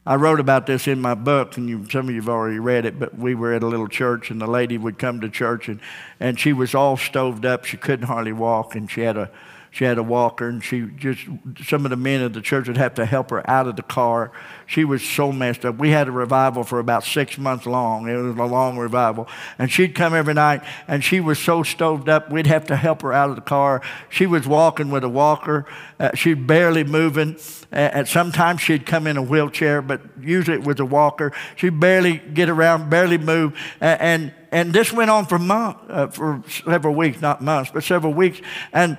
I 0.05 0.17
wrote 0.17 0.39
about 0.39 0.67
this 0.67 0.87
in 0.87 1.01
my 1.01 1.15
book, 1.15 1.57
and 1.57 1.67
you, 1.67 1.89
some 1.89 2.07
of 2.07 2.13
you 2.13 2.21
have 2.21 2.29
already 2.29 2.59
read 2.59 2.85
it, 2.85 2.99
but 2.99 3.17
we 3.17 3.33
were 3.33 3.51
at 3.51 3.63
a 3.63 3.67
little 3.67 3.87
church, 3.87 4.29
and 4.29 4.39
the 4.39 4.45
lady 4.45 4.77
would 4.77 4.99
come 4.99 5.21
to 5.21 5.29
church, 5.29 5.67
and, 5.67 5.79
and 6.19 6.39
she 6.39 6.53
was 6.53 6.75
all 6.75 6.97
stoved 6.97 7.47
up. 7.47 7.65
She 7.65 7.77
couldn't 7.77 8.05
hardly 8.05 8.31
walk, 8.31 8.75
and 8.75 8.91
she 8.91 9.01
had 9.01 9.17
a 9.17 9.31
she 9.78 9.86
had 9.86 9.99
a 9.99 10.03
walker, 10.03 10.49
and 10.49 10.63
she 10.63 10.88
just, 10.95 11.21
some 11.63 11.86
of 11.86 11.91
the 11.91 11.97
men 11.97 12.23
of 12.23 12.34
the 12.34 12.41
church 12.41 12.67
would 12.67 12.78
have 12.78 12.95
to 12.95 13.05
help 13.05 13.30
her 13.30 13.47
out 13.47 13.67
of 13.67 13.75
the 13.75 13.84
car. 13.84 14.32
She 14.65 14.84
was 14.84 15.03
so 15.03 15.32
messed 15.32 15.65
up. 15.65 15.78
We 15.78 15.91
had 15.91 16.07
a 16.07 16.11
revival 16.11 16.63
for 16.63 16.80
about 16.80 17.03
six 17.03 17.38
months 17.38 17.67
long. 17.67 18.09
It 18.09 18.15
was 18.15 18.36
a 18.36 18.43
long 18.43 18.80
revival. 18.80 19.28
And 19.59 19.71
she'd 19.71 19.93
come 19.93 20.15
every 20.15 20.34
night, 20.34 20.63
and 20.88 21.03
she 21.03 21.19
was 21.19 21.38
so 21.38 21.61
stoved 21.61 22.09
up, 22.09 22.32
we'd 22.32 22.47
have 22.47 22.65
to 22.65 22.75
help 22.75 23.03
her 23.03 23.13
out 23.13 23.30
of 23.30 23.36
the 23.36 23.43
car. 23.43 23.84
She 24.09 24.25
was 24.25 24.47
walking 24.47 24.89
with 24.89 25.03
a 25.03 25.09
walker. 25.09 25.67
Uh, 25.99 26.15
she'd 26.15 26.47
barely 26.47 26.84
moving. 26.84 27.38
And 27.71 28.07
sometimes 28.07 28.61
she'd 28.61 28.88
come 28.88 29.05
in 29.05 29.15
a 29.15 29.21
wheelchair, 29.21 29.84
but 29.84 30.01
usually 30.19 30.57
it 30.57 30.63
was 30.63 30.80
a 30.80 30.86
walker. 30.86 31.34
She'd 31.55 31.80
barely 31.80 32.17
get 32.17 32.49
around, 32.49 32.89
barely 32.89 33.19
move. 33.19 33.59
And, 33.80 34.34
and, 34.51 34.73
this 34.73 34.91
went 34.91 35.11
on 35.11 35.25
for 35.25 35.38
months, 35.38 35.82
uh, 35.89 36.07
for 36.07 36.41
several 36.47 36.95
weeks, 36.95 37.21
not 37.21 37.41
months, 37.41 37.69
but 37.71 37.84
several 37.84 38.13
weeks. 38.13 38.39
And 38.71 38.97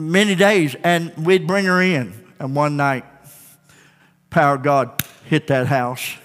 many 0.00 0.34
days, 0.34 0.74
and 0.82 1.12
we'd 1.16 1.46
bring 1.46 1.66
her 1.66 1.80
in. 1.80 2.12
And 2.38 2.56
one 2.56 2.76
night, 2.76 3.04
power 4.30 4.54
of 4.54 4.62
God 4.62 5.02
hit 5.24 5.46
that 5.48 5.66
house. 5.66 6.16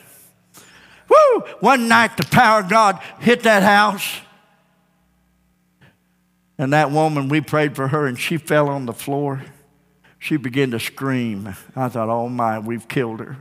Woo! 1.09 1.41
One 1.59 1.87
night, 1.87 2.17
the 2.17 2.25
power 2.25 2.61
of 2.61 2.69
God 2.69 2.99
hit 3.19 3.43
that 3.43 3.63
house. 3.63 4.21
And 6.57 6.71
that 6.73 6.89
woman, 6.89 7.27
we 7.27 7.41
prayed 7.41 7.75
for 7.75 7.89
her, 7.89 8.05
and 8.07 8.17
she 8.17 8.37
fell 8.37 8.69
on 8.69 8.85
the 8.85 8.93
floor. 8.93 9.43
She 10.19 10.37
began 10.37 10.71
to 10.71 10.79
scream. 10.79 11.53
I 11.75 11.89
thought, 11.89 12.09
oh 12.09 12.29
my, 12.29 12.59
we've 12.59 12.87
killed 12.87 13.19
her. 13.19 13.37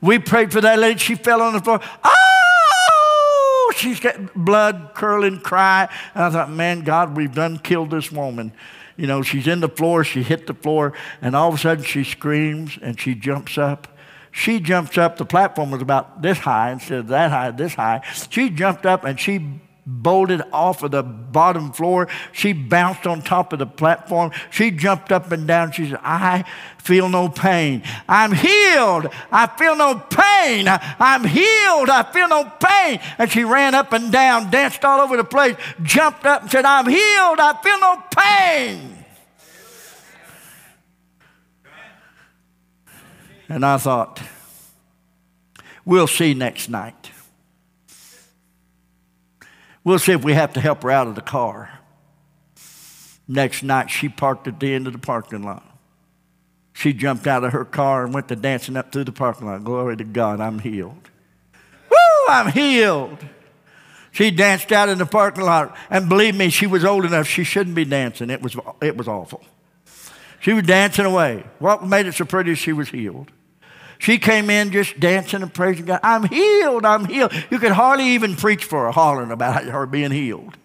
We 0.00 0.18
prayed 0.18 0.52
for 0.52 0.60
that 0.60 0.78
lady. 0.78 0.98
She 0.98 1.14
fell 1.14 1.40
on 1.40 1.54
the 1.54 1.60
floor. 1.60 1.80
Ah! 2.04 2.25
She's 3.76 4.00
got 4.00 4.34
blood 4.34 4.92
curling 4.94 5.40
cry. 5.40 5.88
And 6.14 6.24
I 6.24 6.30
thought, 6.30 6.50
man, 6.50 6.82
God, 6.82 7.16
we've 7.16 7.34
done 7.34 7.58
killed 7.58 7.90
this 7.90 8.10
woman. 8.10 8.52
You 8.96 9.06
know, 9.06 9.22
she's 9.22 9.46
in 9.46 9.60
the 9.60 9.68
floor, 9.68 10.04
she 10.04 10.22
hit 10.22 10.46
the 10.46 10.54
floor, 10.54 10.94
and 11.20 11.36
all 11.36 11.48
of 11.48 11.54
a 11.54 11.58
sudden 11.58 11.84
she 11.84 12.02
screams 12.02 12.78
and 12.80 12.98
she 12.98 13.14
jumps 13.14 13.58
up. 13.58 13.88
She 14.32 14.60
jumps 14.60 14.98
up, 14.98 15.16
the 15.16 15.24
platform 15.24 15.70
was 15.70 15.80
about 15.80 16.20
this 16.20 16.38
high 16.38 16.72
instead 16.72 16.98
of 16.98 17.08
that 17.08 17.30
high, 17.30 17.50
this 17.52 17.74
high. 17.74 18.02
She 18.30 18.50
jumped 18.50 18.84
up 18.84 19.04
and 19.04 19.18
she 19.18 19.60
bolted 19.86 20.42
off 20.52 20.82
of 20.82 20.90
the 20.90 21.02
bottom 21.02 21.72
floor. 21.72 22.08
She 22.32 22.52
bounced 22.52 23.06
on 23.06 23.22
top 23.22 23.52
of 23.52 23.60
the 23.60 23.66
platform. 23.66 24.32
She 24.50 24.70
jumped 24.72 25.12
up 25.12 25.30
and 25.30 25.46
down. 25.46 25.70
She 25.72 25.88
said, 25.88 26.00
I 26.02 26.44
feel 26.78 27.08
no 27.08 27.28
pain. 27.28 27.84
I'm 28.08 28.32
healed. 28.32 29.08
I 29.30 29.46
feel 29.56 29.76
no 29.76 29.94
pain. 29.94 30.66
I'm 30.68 31.24
healed. 31.24 31.88
I 31.88 32.08
feel 32.12 32.28
no 32.28 32.44
pain. 32.60 33.00
And 33.18 33.30
she 33.30 33.44
ran 33.44 33.74
up 33.74 33.92
and 33.92 34.10
down, 34.10 34.50
danced 34.50 34.84
all 34.84 35.00
over 35.00 35.16
the 35.16 35.24
place, 35.24 35.56
jumped 35.82 36.26
up 36.26 36.42
and 36.42 36.50
said, 36.50 36.64
I'm 36.64 36.86
healed. 36.86 37.38
I 37.38 37.60
feel 37.62 37.78
no 37.78 38.02
pain. 38.16 38.92
And 43.48 43.64
I 43.64 43.76
thought, 43.76 44.20
we'll 45.84 46.08
see 46.08 46.34
next 46.34 46.68
night. 46.68 47.12
We'll 49.86 50.00
see 50.00 50.10
if 50.10 50.24
we 50.24 50.32
have 50.32 50.54
to 50.54 50.60
help 50.60 50.82
her 50.82 50.90
out 50.90 51.06
of 51.06 51.14
the 51.14 51.20
car. 51.20 51.70
Next 53.28 53.62
night, 53.62 53.88
she 53.88 54.08
parked 54.08 54.48
at 54.48 54.58
the 54.58 54.74
end 54.74 54.88
of 54.88 54.92
the 54.92 54.98
parking 54.98 55.44
lot. 55.44 55.62
She 56.72 56.92
jumped 56.92 57.28
out 57.28 57.44
of 57.44 57.52
her 57.52 57.64
car 57.64 58.04
and 58.04 58.12
went 58.12 58.26
to 58.26 58.34
dancing 58.34 58.76
up 58.76 58.90
through 58.90 59.04
the 59.04 59.12
parking 59.12 59.46
lot. 59.46 59.62
Glory 59.62 59.96
to 59.96 60.02
God, 60.02 60.40
I'm 60.40 60.58
healed. 60.58 61.08
Woo, 61.88 62.26
I'm 62.28 62.50
healed. 62.50 63.24
She 64.10 64.32
danced 64.32 64.72
out 64.72 64.88
in 64.88 64.98
the 64.98 65.06
parking 65.06 65.44
lot, 65.44 65.76
and 65.88 66.08
believe 66.08 66.34
me, 66.34 66.48
she 66.48 66.66
was 66.66 66.84
old 66.84 67.04
enough, 67.04 67.28
she 67.28 67.44
shouldn't 67.44 67.76
be 67.76 67.84
dancing. 67.84 68.28
It 68.28 68.42
was, 68.42 68.56
it 68.82 68.96
was 68.96 69.06
awful. 69.06 69.44
She 70.40 70.52
was 70.52 70.64
dancing 70.64 71.04
away. 71.04 71.44
What 71.60 71.86
made 71.86 72.06
it 72.06 72.14
so 72.14 72.24
pretty? 72.24 72.56
She 72.56 72.72
was 72.72 72.88
healed. 72.88 73.30
She 73.98 74.18
came 74.18 74.50
in 74.50 74.72
just 74.72 74.98
dancing 75.00 75.42
and 75.42 75.52
praising 75.52 75.86
God. 75.86 76.00
I'm 76.02 76.24
healed. 76.24 76.84
I'm 76.84 77.06
healed. 77.06 77.32
You 77.50 77.58
could 77.58 77.72
hardly 77.72 78.08
even 78.08 78.36
preach 78.36 78.64
for 78.64 78.84
her, 78.84 78.90
hollering 78.90 79.30
about 79.30 79.64
her 79.64 79.86
being 79.86 80.10
healed. 80.10 80.56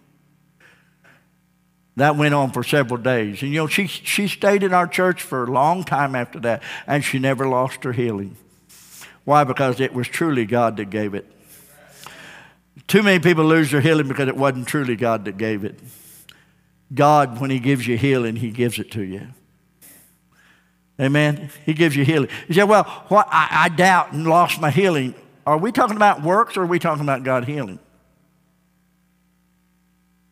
That 1.98 2.16
went 2.16 2.34
on 2.34 2.52
for 2.52 2.64
several 2.64 3.02
days. 3.02 3.42
And 3.42 3.52
you 3.52 3.58
know, 3.58 3.68
she, 3.68 3.88
she 3.88 4.28
stayed 4.28 4.64
in 4.64 4.74
our 4.74 4.88
church 4.88 5.22
for 5.22 5.44
a 5.44 5.52
long 5.52 5.84
time 5.84 6.16
after 6.16 6.40
that, 6.42 6.64
and 6.88 7.04
she 7.04 7.20
never 7.20 7.48
lost 7.48 7.84
her 7.84 7.92
healing. 7.92 8.38
Why? 9.24 9.44
Because 9.44 9.80
it 9.80 9.94
was 9.94 10.08
truly 10.08 10.46
God 10.46 10.78
that 10.78 10.90
gave 10.90 11.14
it. 11.14 11.30
Too 12.88 13.04
many 13.04 13.20
people 13.20 13.46
lose 13.46 13.72
their 13.72 13.82
healing 13.82 14.08
because 14.08 14.28
it 14.28 14.36
wasn't 14.36 14.68
truly 14.68 14.96
God 14.96 15.26
that 15.26 15.38
gave 15.38 15.64
it. 15.64 15.80
God, 16.94 17.40
when 17.40 17.50
He 17.50 17.60
gives 17.60 17.88
you 17.88 17.98
healing, 17.98 18.36
He 18.36 18.52
gives 18.52 18.80
it 18.80 18.92
to 18.92 19.02
you. 19.02 19.28
Amen. 21.00 21.50
He 21.66 21.74
gives 21.74 21.96
you 21.96 22.06
healing. 22.06 22.30
You 22.48 22.54
say, 22.54 22.64
well, 22.64 22.84
what, 23.08 23.28
I, 23.32 23.66
I 23.66 23.70
doubt 23.70 24.14
and 24.14 24.28
lost 24.28 24.62
my 24.62 24.70
healing. 24.70 25.16
Are 25.46 25.58
we 25.58 25.72
talking 25.72 25.96
about 25.96 26.22
works 26.22 26.58
or 26.58 26.64
are 26.64 26.68
we 26.68 26.80
talking 26.80 27.04
about 27.04 27.24
God 27.24 27.46
healing? 27.46 27.80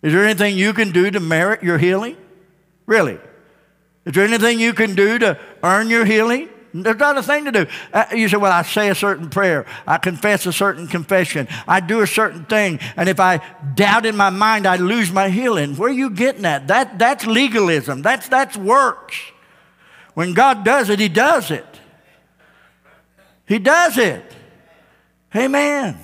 Is 0.02 0.14
there 0.14 0.24
anything 0.24 0.58
you 0.58 0.74
can 0.74 0.92
do 0.92 1.10
to 1.10 1.20
merit 1.20 1.64
your 1.64 1.78
healing? 1.78 2.18
Really? 2.86 3.20
Is 4.06 4.14
there 4.14 4.24
anything 4.24 4.60
you 4.60 4.74
can 4.74 4.96
do 4.96 5.20
to 5.20 5.40
earn 5.64 5.90
your 5.90 6.06
healing? 6.06 6.50
There's 6.74 6.98
not 6.98 7.18
a 7.18 7.24
thing 7.24 7.46
to 7.46 7.52
do. 7.52 7.66
Uh, 7.92 8.06
you 8.16 8.30
say, 8.30 8.38
well, 8.38 8.52
I 8.52 8.62
say 8.62 8.90
a 8.90 8.96
certain 8.96 9.30
prayer. 9.30 9.66
I 9.88 9.98
confess 9.98 10.46
a 10.46 10.54
certain 10.54 10.88
confession. 10.88 11.48
I 11.68 11.80
do 11.80 12.02
a 12.02 12.08
certain 12.08 12.46
thing. 12.46 12.80
And 12.96 13.10
if 13.10 13.20
I 13.20 13.42
doubt 13.74 14.06
in 14.06 14.16
my 14.16 14.30
mind, 14.30 14.68
I 14.68 14.76
lose 14.76 15.12
my 15.12 15.30
healing. 15.30 15.76
Where 15.76 15.90
are 15.90 15.94
you 15.94 16.12
getting 16.12 16.46
at? 16.46 16.68
That, 16.68 17.00
that's 17.00 17.26
legalism. 17.26 18.04
That's, 18.04 18.28
that's 18.28 18.56
works. 18.56 19.16
When 20.20 20.34
God 20.34 20.66
does 20.66 20.90
it, 20.90 21.00
He 21.00 21.08
does 21.08 21.50
it. 21.50 21.66
He 23.48 23.58
does 23.58 23.98
it. 23.98 24.22
Amen. 25.34 25.98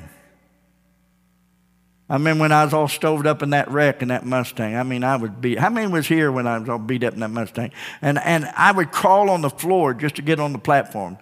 I 2.09 2.17
mean, 2.17 2.39
when 2.39 2.53
I 2.53 2.63
was 2.63 2.73
all 2.73 2.87
stoved 2.87 3.27
up 3.27 3.43
in 3.43 3.49
that 3.49 3.69
wreck 3.69 4.01
in 4.01 4.07
that 4.07 4.25
Mustang. 4.25 4.77
I 4.77 4.83
mean, 4.83 5.03
I 5.03 5.17
would 5.17 5.41
beat. 5.41 5.59
How 5.59 5.69
many 5.69 5.87
was 5.87 6.07
here 6.07 6.31
when 6.31 6.47
I 6.47 6.59
was 6.59 6.69
all 6.69 6.79
beat 6.79 7.03
up 7.03 7.13
in 7.13 7.19
that 7.19 7.29
Mustang? 7.29 7.73
And, 8.01 8.17
and 8.19 8.45
I 8.55 8.71
would 8.71 8.89
crawl 8.89 9.29
on 9.29 9.41
the 9.41 9.49
floor 9.49 9.93
just 9.93 10.15
to 10.15 10.21
get 10.21 10.39
on 10.39 10.53
the 10.53 10.59
platform. 10.59 11.17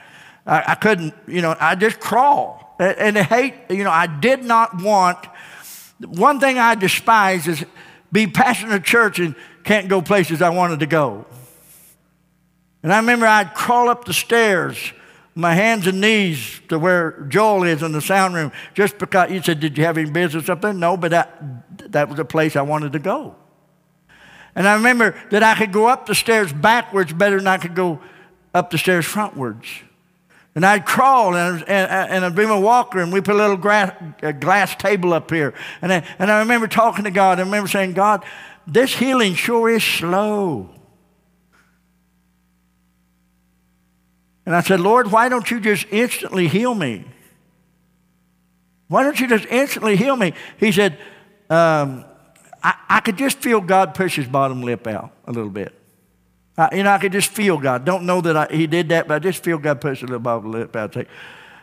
I, 0.45 0.63
I 0.67 0.75
couldn't, 0.75 1.15
you 1.25 1.41
know, 1.41 1.55
I 1.59 1.73
just 1.73 1.99
crawl. 1.99 2.75
And, 2.77 3.17
and 3.17 3.25
hate, 3.25 3.55
you 3.71 3.83
know, 3.83 3.89
I 3.89 4.05
did 4.05 4.43
not 4.43 4.83
want, 4.83 5.17
one 6.05 6.39
thing 6.39 6.59
I 6.59 6.75
despise 6.75 7.47
is 7.47 7.65
be 8.11 8.27
passionate 8.27 8.83
church 8.83 9.17
and 9.17 9.33
can't 9.63 9.89
go 9.89 9.99
places 9.99 10.43
I 10.43 10.49
wanted 10.49 10.81
to 10.81 10.85
go. 10.85 11.25
And 12.83 12.91
I 12.91 12.97
remember 12.97 13.25
I'd 13.25 13.53
crawl 13.53 13.89
up 13.89 14.05
the 14.05 14.13
stairs, 14.13 14.77
my 15.35 15.55
hands 15.55 15.87
and 15.87 16.01
knees 16.01 16.61
to 16.67 16.77
where 16.77 17.25
Joel 17.29 17.63
is 17.63 17.81
in 17.81 17.93
the 17.93 18.01
sound 18.01 18.35
room, 18.35 18.51
just 18.73 18.97
because 18.97 19.29
he 19.31 19.41
said, 19.41 19.61
Did 19.61 19.77
you 19.77 19.85
have 19.85 19.97
any 19.97 20.11
business 20.11 20.49
up 20.49 20.61
there? 20.61 20.73
No, 20.73 20.97
but 20.97 21.11
that, 21.11 21.91
that 21.93 22.09
was 22.09 22.19
a 22.19 22.25
place 22.25 22.55
I 22.55 22.61
wanted 22.61 22.93
to 22.93 22.99
go. 22.99 23.35
And 24.55 24.67
I 24.67 24.75
remember 24.75 25.15
that 25.31 25.41
I 25.41 25.55
could 25.55 25.71
go 25.71 25.87
up 25.87 26.05
the 26.05 26.13
stairs 26.13 26.53
backwards 26.53 27.11
better 27.13 27.37
than 27.37 27.47
I 27.47 27.57
could 27.57 27.73
go 27.73 28.01
up 28.53 28.69
the 28.69 28.77
stairs 28.77 29.05
frontwards. 29.05 29.65
And 30.55 30.63
I'd 30.63 30.85
crawl 30.85 31.35
and, 31.35 31.63
and, 31.67 31.89
and 31.89 32.25
I'd 32.25 32.35
bring 32.35 32.49
my 32.49 32.59
walker 32.59 32.99
and 32.99 33.11
we 33.11 33.21
put 33.21 33.33
a 33.33 33.37
little 33.37 33.57
grass, 33.57 33.91
a 34.21 34.33
glass 34.33 34.75
table 34.75 35.13
up 35.13 35.31
here. 35.31 35.55
And 35.81 35.91
I, 35.91 36.05
and 36.19 36.31
I 36.31 36.39
remember 36.39 36.67
talking 36.67 37.05
to 37.05 37.11
God. 37.11 37.39
I 37.39 37.43
remember 37.43 37.67
saying, 37.67 37.93
God, 37.93 38.23
this 38.67 38.93
healing 38.93 39.33
sure 39.33 39.69
is 39.69 39.83
slow. 39.83 40.69
And 44.45 44.55
I 44.55 44.61
said, 44.61 44.79
Lord, 44.79 45.11
why 45.11 45.29
don't 45.29 45.49
you 45.49 45.59
just 45.59 45.85
instantly 45.89 46.47
heal 46.47 46.75
me? 46.75 47.05
Why 48.87 49.03
don't 49.03 49.19
you 49.19 49.27
just 49.27 49.45
instantly 49.45 49.95
heal 49.95 50.15
me? 50.15 50.33
He 50.57 50.71
said, 50.71 50.97
um, 51.49 52.05
I, 52.61 52.75
I, 52.89 52.99
could 52.99 53.17
just 53.17 53.39
feel 53.39 53.61
God 53.61 53.95
push 53.95 54.15
his 54.15 54.27
bottom 54.27 54.61
lip 54.61 54.85
out 54.87 55.11
a 55.25 55.31
little 55.31 55.49
bit. 55.49 55.73
I, 56.57 56.75
you 56.75 56.83
know, 56.83 56.91
I 56.91 56.97
could 56.99 57.11
just 57.11 57.29
feel 57.29 57.57
God. 57.57 57.85
Don't 57.85 58.05
know 58.05 58.21
that 58.21 58.37
I, 58.37 58.47
he 58.51 58.67
did 58.67 58.89
that, 58.89 59.07
but 59.07 59.15
I 59.15 59.19
just 59.19 59.43
feel 59.43 59.57
God 59.57 59.81
push 59.81 60.01
the 60.01 60.19
bottom 60.19 60.51
lip 60.51 60.75
out. 60.75 60.95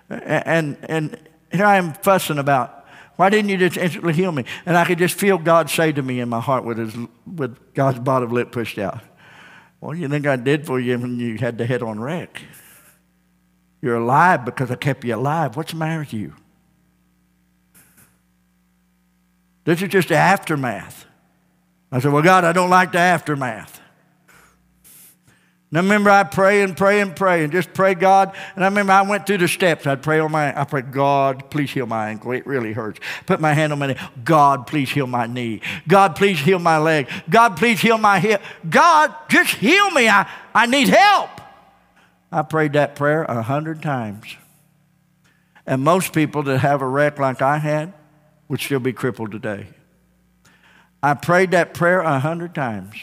And, 0.08 0.76
and 0.88 1.18
here 1.52 1.64
I 1.64 1.76
am 1.76 1.92
fussing 1.94 2.38
about, 2.38 2.84
why 3.16 3.28
didn't 3.28 3.50
you 3.50 3.58
just 3.58 3.76
instantly 3.76 4.12
heal 4.12 4.32
me? 4.32 4.44
And 4.64 4.76
I 4.76 4.84
could 4.84 4.98
just 4.98 5.14
feel 5.14 5.38
God 5.38 5.68
say 5.68 5.92
to 5.92 6.02
me 6.02 6.20
in 6.20 6.28
my 6.28 6.40
heart 6.40 6.64
with, 6.64 6.78
his, 6.78 6.96
with 7.26 7.74
God's 7.74 8.00
bottom 8.00 8.30
lip 8.30 8.50
pushed 8.50 8.78
out, 8.78 9.00
What 9.78 9.94
do 9.94 10.00
you 10.00 10.08
think 10.08 10.26
I 10.26 10.36
did 10.36 10.66
for 10.66 10.80
you 10.80 10.98
when 10.98 11.18
you 11.20 11.36
had 11.36 11.58
the 11.58 11.66
head 11.66 11.82
on 11.82 12.00
wreck? 12.00 12.42
You're 13.82 13.96
alive 13.96 14.44
because 14.44 14.70
I 14.70 14.76
kept 14.76 15.04
you 15.04 15.14
alive. 15.14 15.56
What's 15.56 15.72
the 15.72 15.78
matter 15.78 16.00
with 16.00 16.12
you? 16.12 16.34
This 19.64 19.82
is 19.82 19.88
just 19.88 20.08
the 20.08 20.16
aftermath. 20.16 21.06
I 21.92 22.00
said, 22.00 22.12
Well, 22.12 22.22
God, 22.22 22.44
I 22.44 22.52
don't 22.52 22.70
like 22.70 22.92
the 22.92 22.98
aftermath. 22.98 23.80
And 25.70 25.78
I 25.78 25.82
remember 25.82 26.10
I 26.10 26.24
pray 26.24 26.62
and 26.62 26.76
pray 26.76 27.00
and 27.00 27.14
pray 27.14 27.44
and 27.44 27.52
just 27.52 27.72
pray 27.72 27.94
God. 27.94 28.34
And 28.56 28.64
I 28.64 28.68
remember 28.68 28.92
I 28.92 29.02
went 29.02 29.24
through 29.24 29.38
the 29.38 29.46
steps. 29.46 29.86
I'd 29.86 30.02
pray 30.02 30.18
on 30.18 30.32
my, 30.32 30.60
I 30.60 30.64
pray, 30.64 30.82
God, 30.82 31.48
please 31.48 31.70
heal 31.70 31.86
my 31.86 32.08
ankle. 32.10 32.32
It 32.32 32.44
really 32.44 32.72
hurts. 32.72 32.98
Put 33.26 33.40
my 33.40 33.54
hand 33.54 33.72
on 33.72 33.78
my 33.78 33.86
knee. 33.86 33.96
God, 34.24 34.66
please 34.66 34.90
heal 34.90 35.06
my 35.06 35.26
knee. 35.26 35.60
God, 35.86 36.16
please 36.16 36.40
heal 36.40 36.58
my 36.58 36.78
leg. 36.78 37.08
God, 37.28 37.56
please 37.56 37.80
heal 37.80 37.98
my 37.98 38.18
hip. 38.18 38.42
God, 38.68 39.14
just 39.28 39.54
heal 39.54 39.92
me. 39.92 40.08
I, 40.08 40.28
I 40.52 40.66
need 40.66 40.88
help. 40.88 41.39
I 42.32 42.42
prayed 42.42 42.74
that 42.74 42.94
prayer 42.96 43.22
a 43.24 43.42
hundred 43.42 43.82
times. 43.82 44.36
And 45.66 45.82
most 45.82 46.12
people 46.12 46.42
that 46.44 46.58
have 46.58 46.82
a 46.82 46.86
wreck 46.86 47.18
like 47.18 47.42
I 47.42 47.58
had 47.58 47.92
would 48.48 48.60
still 48.60 48.80
be 48.80 48.92
crippled 48.92 49.30
today. 49.32 49.68
I 51.02 51.14
prayed 51.14 51.52
that 51.52 51.74
prayer 51.74 52.00
a 52.00 52.18
hundred 52.18 52.54
times. 52.54 52.94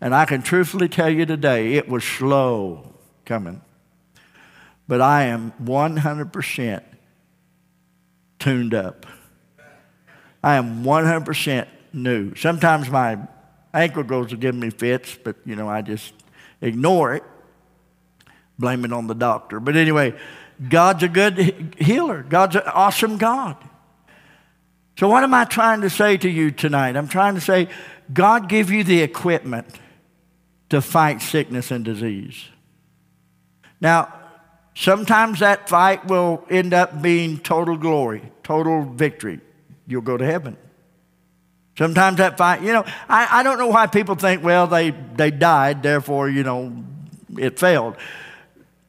And 0.00 0.14
I 0.14 0.24
can 0.24 0.42
truthfully 0.42 0.88
tell 0.88 1.10
you 1.10 1.26
today, 1.26 1.74
it 1.74 1.88
was 1.88 2.04
slow 2.04 2.94
coming. 3.24 3.60
But 4.86 5.00
I 5.00 5.24
am 5.24 5.52
100% 5.62 6.82
tuned 8.38 8.74
up. 8.74 9.06
I 10.42 10.54
am 10.54 10.84
100% 10.84 11.66
new. 11.92 12.34
Sometimes 12.36 12.88
my 12.88 13.18
ankle 13.74 14.04
goes 14.04 14.30
to 14.30 14.36
give 14.36 14.54
me 14.54 14.70
fits, 14.70 15.18
but 15.22 15.36
you 15.44 15.56
know, 15.56 15.68
I 15.68 15.82
just 15.82 16.14
ignore 16.60 17.14
it, 17.14 17.24
blame 18.58 18.84
it 18.84 18.92
on 18.92 19.06
the 19.06 19.14
doctor. 19.14 19.60
But 19.60 19.76
anyway, 19.76 20.14
God's 20.68 21.02
a 21.02 21.08
good 21.08 21.76
healer. 21.78 22.22
God's 22.22 22.56
an 22.56 22.62
awesome 22.66 23.16
God. 23.16 23.56
So, 24.98 25.08
what 25.08 25.22
am 25.22 25.32
I 25.32 25.44
trying 25.44 25.82
to 25.82 25.90
say 25.90 26.16
to 26.16 26.28
you 26.28 26.50
tonight? 26.50 26.96
I'm 26.96 27.06
trying 27.06 27.36
to 27.36 27.40
say, 27.40 27.68
God 28.12 28.48
give 28.48 28.70
you 28.70 28.82
the 28.82 29.00
equipment 29.00 29.66
to 30.70 30.80
fight 30.80 31.22
sickness 31.22 31.70
and 31.70 31.84
disease. 31.84 32.46
Now, 33.80 34.12
sometimes 34.74 35.40
that 35.40 35.68
fight 35.68 36.06
will 36.06 36.44
end 36.50 36.74
up 36.74 37.00
being 37.00 37.38
total 37.38 37.76
glory, 37.76 38.32
total 38.42 38.82
victory. 38.82 39.40
You'll 39.86 40.02
go 40.02 40.16
to 40.16 40.24
heaven. 40.24 40.56
Sometimes 41.78 42.16
that 42.16 42.36
fight, 42.36 42.62
you 42.62 42.72
know, 42.72 42.84
I, 43.08 43.28
I 43.30 43.42
don't 43.44 43.56
know 43.56 43.68
why 43.68 43.86
people 43.86 44.16
think, 44.16 44.42
well, 44.42 44.66
they, 44.66 44.90
they 44.90 45.30
died, 45.30 45.84
therefore, 45.84 46.28
you 46.28 46.42
know, 46.42 46.84
it 47.38 47.56
failed. 47.56 47.96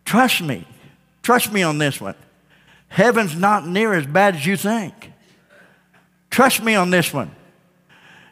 Trust 0.09 0.41
me. 0.41 0.65
Trust 1.21 1.53
me 1.53 1.61
on 1.61 1.77
this 1.77 2.01
one. 2.01 2.15
Heaven's 2.87 3.35
not 3.35 3.67
near 3.67 3.93
as 3.93 4.07
bad 4.07 4.33
as 4.33 4.43
you 4.43 4.57
think. 4.57 5.13
Trust 6.31 6.63
me 6.63 6.73
on 6.73 6.89
this 6.89 7.13
one. 7.13 7.29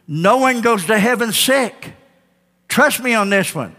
No 0.07 0.37
one 0.37 0.61
goes 0.61 0.87
to 0.87 0.97
heaven 0.97 1.31
sick. 1.31 1.93
Trust 2.67 3.03
me 3.03 3.13
on 3.13 3.29
this 3.29 3.53
one. 3.53 3.75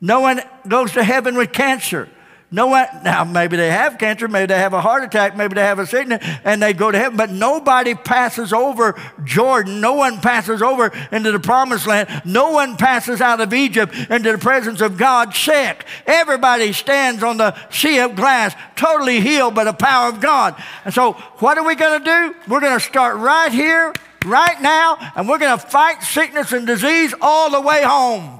No 0.00 0.18
one 0.18 0.40
goes 0.66 0.90
to 0.94 1.04
heaven 1.04 1.36
with 1.36 1.52
cancer. 1.52 2.08
No 2.52 2.66
one, 2.66 2.86
now 3.04 3.22
maybe 3.22 3.56
they 3.56 3.70
have 3.70 3.96
cancer, 3.96 4.26
maybe 4.26 4.46
they 4.46 4.58
have 4.58 4.72
a 4.72 4.80
heart 4.80 5.04
attack, 5.04 5.36
maybe 5.36 5.54
they 5.54 5.62
have 5.62 5.78
a 5.78 5.86
sickness, 5.86 6.24
and 6.42 6.60
they 6.60 6.72
go 6.72 6.90
to 6.90 6.98
heaven, 6.98 7.16
but 7.16 7.30
nobody 7.30 7.94
passes 7.94 8.52
over 8.52 9.00
Jordan. 9.22 9.80
No 9.80 9.94
one 9.94 10.18
passes 10.18 10.60
over 10.60 10.90
into 11.12 11.30
the 11.30 11.38
promised 11.38 11.86
land. 11.86 12.22
No 12.24 12.50
one 12.50 12.76
passes 12.76 13.20
out 13.20 13.40
of 13.40 13.54
Egypt 13.54 13.94
into 14.10 14.32
the 14.32 14.38
presence 14.38 14.80
of 14.80 14.96
God 14.96 15.32
sick. 15.32 15.84
Everybody 16.08 16.72
stands 16.72 17.22
on 17.22 17.36
the 17.36 17.54
sea 17.70 18.00
of 18.00 18.16
glass, 18.16 18.56
totally 18.74 19.20
healed 19.20 19.54
by 19.54 19.62
the 19.62 19.72
power 19.72 20.08
of 20.08 20.20
God. 20.20 20.60
And 20.84 20.92
so, 20.92 21.12
what 21.38 21.56
are 21.56 21.64
we 21.64 21.76
going 21.76 22.02
to 22.02 22.04
do? 22.04 22.34
We're 22.48 22.60
going 22.60 22.78
to 22.78 22.84
start 22.84 23.16
right 23.18 23.52
here 23.52 23.92
right 24.26 24.60
now, 24.60 24.98
and 25.14 25.28
we're 25.28 25.38
going 25.38 25.56
to 25.56 25.66
fight 25.66 26.02
sickness 26.02 26.52
and 26.52 26.66
disease 26.66 27.14
all 27.20 27.50
the 27.50 27.60
way 27.60 27.82
home. 27.82 28.39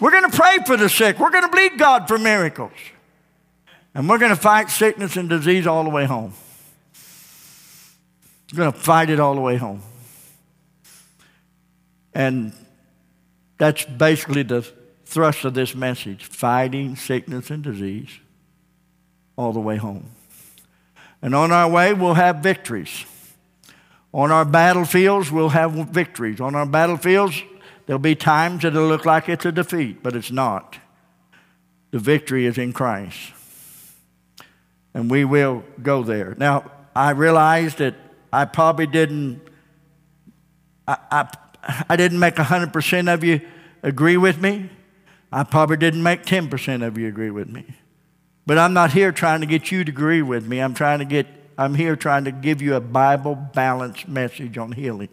We're 0.00 0.10
going 0.10 0.30
to 0.30 0.36
pray 0.36 0.58
for 0.66 0.76
the 0.76 0.88
sick. 0.88 1.18
We're 1.18 1.30
going 1.30 1.44
to 1.44 1.50
believe 1.50 1.76
God 1.76 2.06
for 2.06 2.18
miracles. 2.18 2.72
And 3.94 4.08
we're 4.08 4.18
going 4.18 4.34
to 4.34 4.40
fight 4.40 4.70
sickness 4.70 5.16
and 5.16 5.28
disease 5.28 5.66
all 5.66 5.82
the 5.82 5.90
way 5.90 6.04
home. 6.04 6.32
We're 8.52 8.58
going 8.58 8.72
to 8.72 8.78
fight 8.78 9.10
it 9.10 9.18
all 9.18 9.34
the 9.34 9.40
way 9.40 9.56
home. 9.56 9.82
And 12.14 12.52
that's 13.58 13.84
basically 13.84 14.42
the 14.42 14.62
thrust 15.04 15.44
of 15.44 15.54
this 15.54 15.74
message 15.74 16.24
fighting 16.24 16.96
sickness 16.96 17.50
and 17.50 17.62
disease 17.62 18.10
all 19.36 19.52
the 19.52 19.60
way 19.60 19.76
home. 19.76 20.10
And 21.20 21.34
on 21.34 21.50
our 21.50 21.68
way, 21.68 21.92
we'll 21.92 22.14
have 22.14 22.36
victories. 22.36 23.04
On 24.12 24.30
our 24.30 24.44
battlefields, 24.44 25.30
we'll 25.30 25.48
have 25.50 25.72
victories. 25.72 26.40
On 26.40 26.54
our 26.54 26.66
battlefields, 26.66 27.42
there'll 27.88 27.98
be 27.98 28.14
times 28.14 28.62
that 28.62 28.74
it'll 28.74 28.86
look 28.86 29.06
like 29.06 29.30
it's 29.30 29.46
a 29.46 29.50
defeat, 29.50 30.02
but 30.02 30.14
it's 30.14 30.30
not. 30.30 30.76
The 31.90 31.98
victory 31.98 32.44
is 32.44 32.58
in 32.58 32.74
Christ. 32.74 33.32
And 34.92 35.10
we 35.10 35.24
will 35.24 35.64
go 35.82 36.02
there. 36.02 36.34
Now, 36.36 36.70
I 36.94 37.10
realize 37.10 37.76
that 37.76 37.94
I 38.30 38.44
probably 38.44 38.86
didn't, 38.86 39.40
I, 40.86 40.98
I, 41.10 41.84
I 41.88 41.96
didn't 41.96 42.18
make 42.18 42.34
100% 42.34 43.12
of 43.12 43.24
you 43.24 43.40
agree 43.82 44.18
with 44.18 44.38
me. 44.38 44.68
I 45.32 45.44
probably 45.44 45.78
didn't 45.78 46.02
make 46.02 46.24
10% 46.24 46.86
of 46.86 46.98
you 46.98 47.08
agree 47.08 47.30
with 47.30 47.48
me. 47.48 47.64
But 48.46 48.58
I'm 48.58 48.74
not 48.74 48.92
here 48.92 49.12
trying 49.12 49.40
to 49.40 49.46
get 49.46 49.72
you 49.72 49.82
to 49.82 49.90
agree 49.90 50.20
with 50.20 50.46
me. 50.46 50.58
I'm 50.58 50.74
trying 50.74 50.98
to 50.98 51.04
get, 51.06 51.26
I'm 51.56 51.74
here 51.74 51.96
trying 51.96 52.24
to 52.24 52.32
give 52.32 52.60
you 52.60 52.74
a 52.74 52.80
Bible 52.80 53.34
balanced 53.34 54.08
message 54.08 54.58
on 54.58 54.72
healing. 54.72 55.08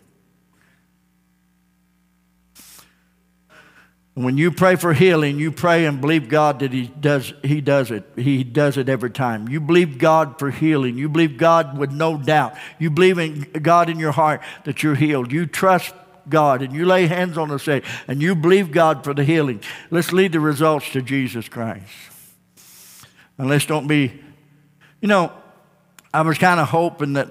When 4.16 4.38
you 4.38 4.49
pray 4.49 4.78
for 4.78 4.93
healing, 4.93 5.39
you 5.39 5.51
pray 5.51 5.86
and 5.86 5.99
believe 5.99 6.30
God 6.30 6.59
that 6.59 6.72
He 6.72 6.88
does, 6.88 7.34
he 7.43 7.59
does 7.59 7.91
it. 7.91 8.05
He 8.16 8.45
does 8.45 8.78
it 8.78 8.88
every 8.88 9.11
time. 9.11 9.49
You 9.49 9.59
believe 9.59 9.97
God 9.97 10.39
for 10.39 10.51
healing. 10.51 10.97
You 10.97 11.09
believe 11.09 11.38
God 11.38 11.78
with 11.78 11.91
no 11.91 12.18
doubt. 12.18 12.55
You 12.80 12.89
believe 12.89 13.18
in 13.18 13.41
God 13.61 13.89
in 13.89 13.99
your 13.99 14.13
heart 14.13 14.41
that 14.63 14.82
you're 14.82 14.95
healed. 14.95 15.34
You 15.34 15.45
trust 15.45 15.93
God 16.30 16.61
and 16.61 16.74
you 16.74 16.86
lay 16.86 17.07
hands 17.07 17.38
on 17.38 17.49
the 17.49 17.59
sick 17.59 17.84
and 18.07 18.22
you 18.22 18.36
believe 18.36 18.72
God 18.72 19.03
for 19.03 19.13
the 19.13 19.26
healing. 19.26 19.59
Let's 19.91 20.13
lead 20.13 20.32
the 20.32 20.39
results 20.39 20.89
to 20.91 21.01
Jesus 21.01 21.49
Christ. 21.49 21.91
And 23.38 23.49
let's 23.49 23.66
don't 23.66 23.88
be, 23.88 24.13
you 25.01 25.09
know, 25.09 25.34
I 26.13 26.22
was 26.22 26.38
kind 26.38 26.61
of 26.61 26.70
hoping 26.70 27.13
that, 27.13 27.28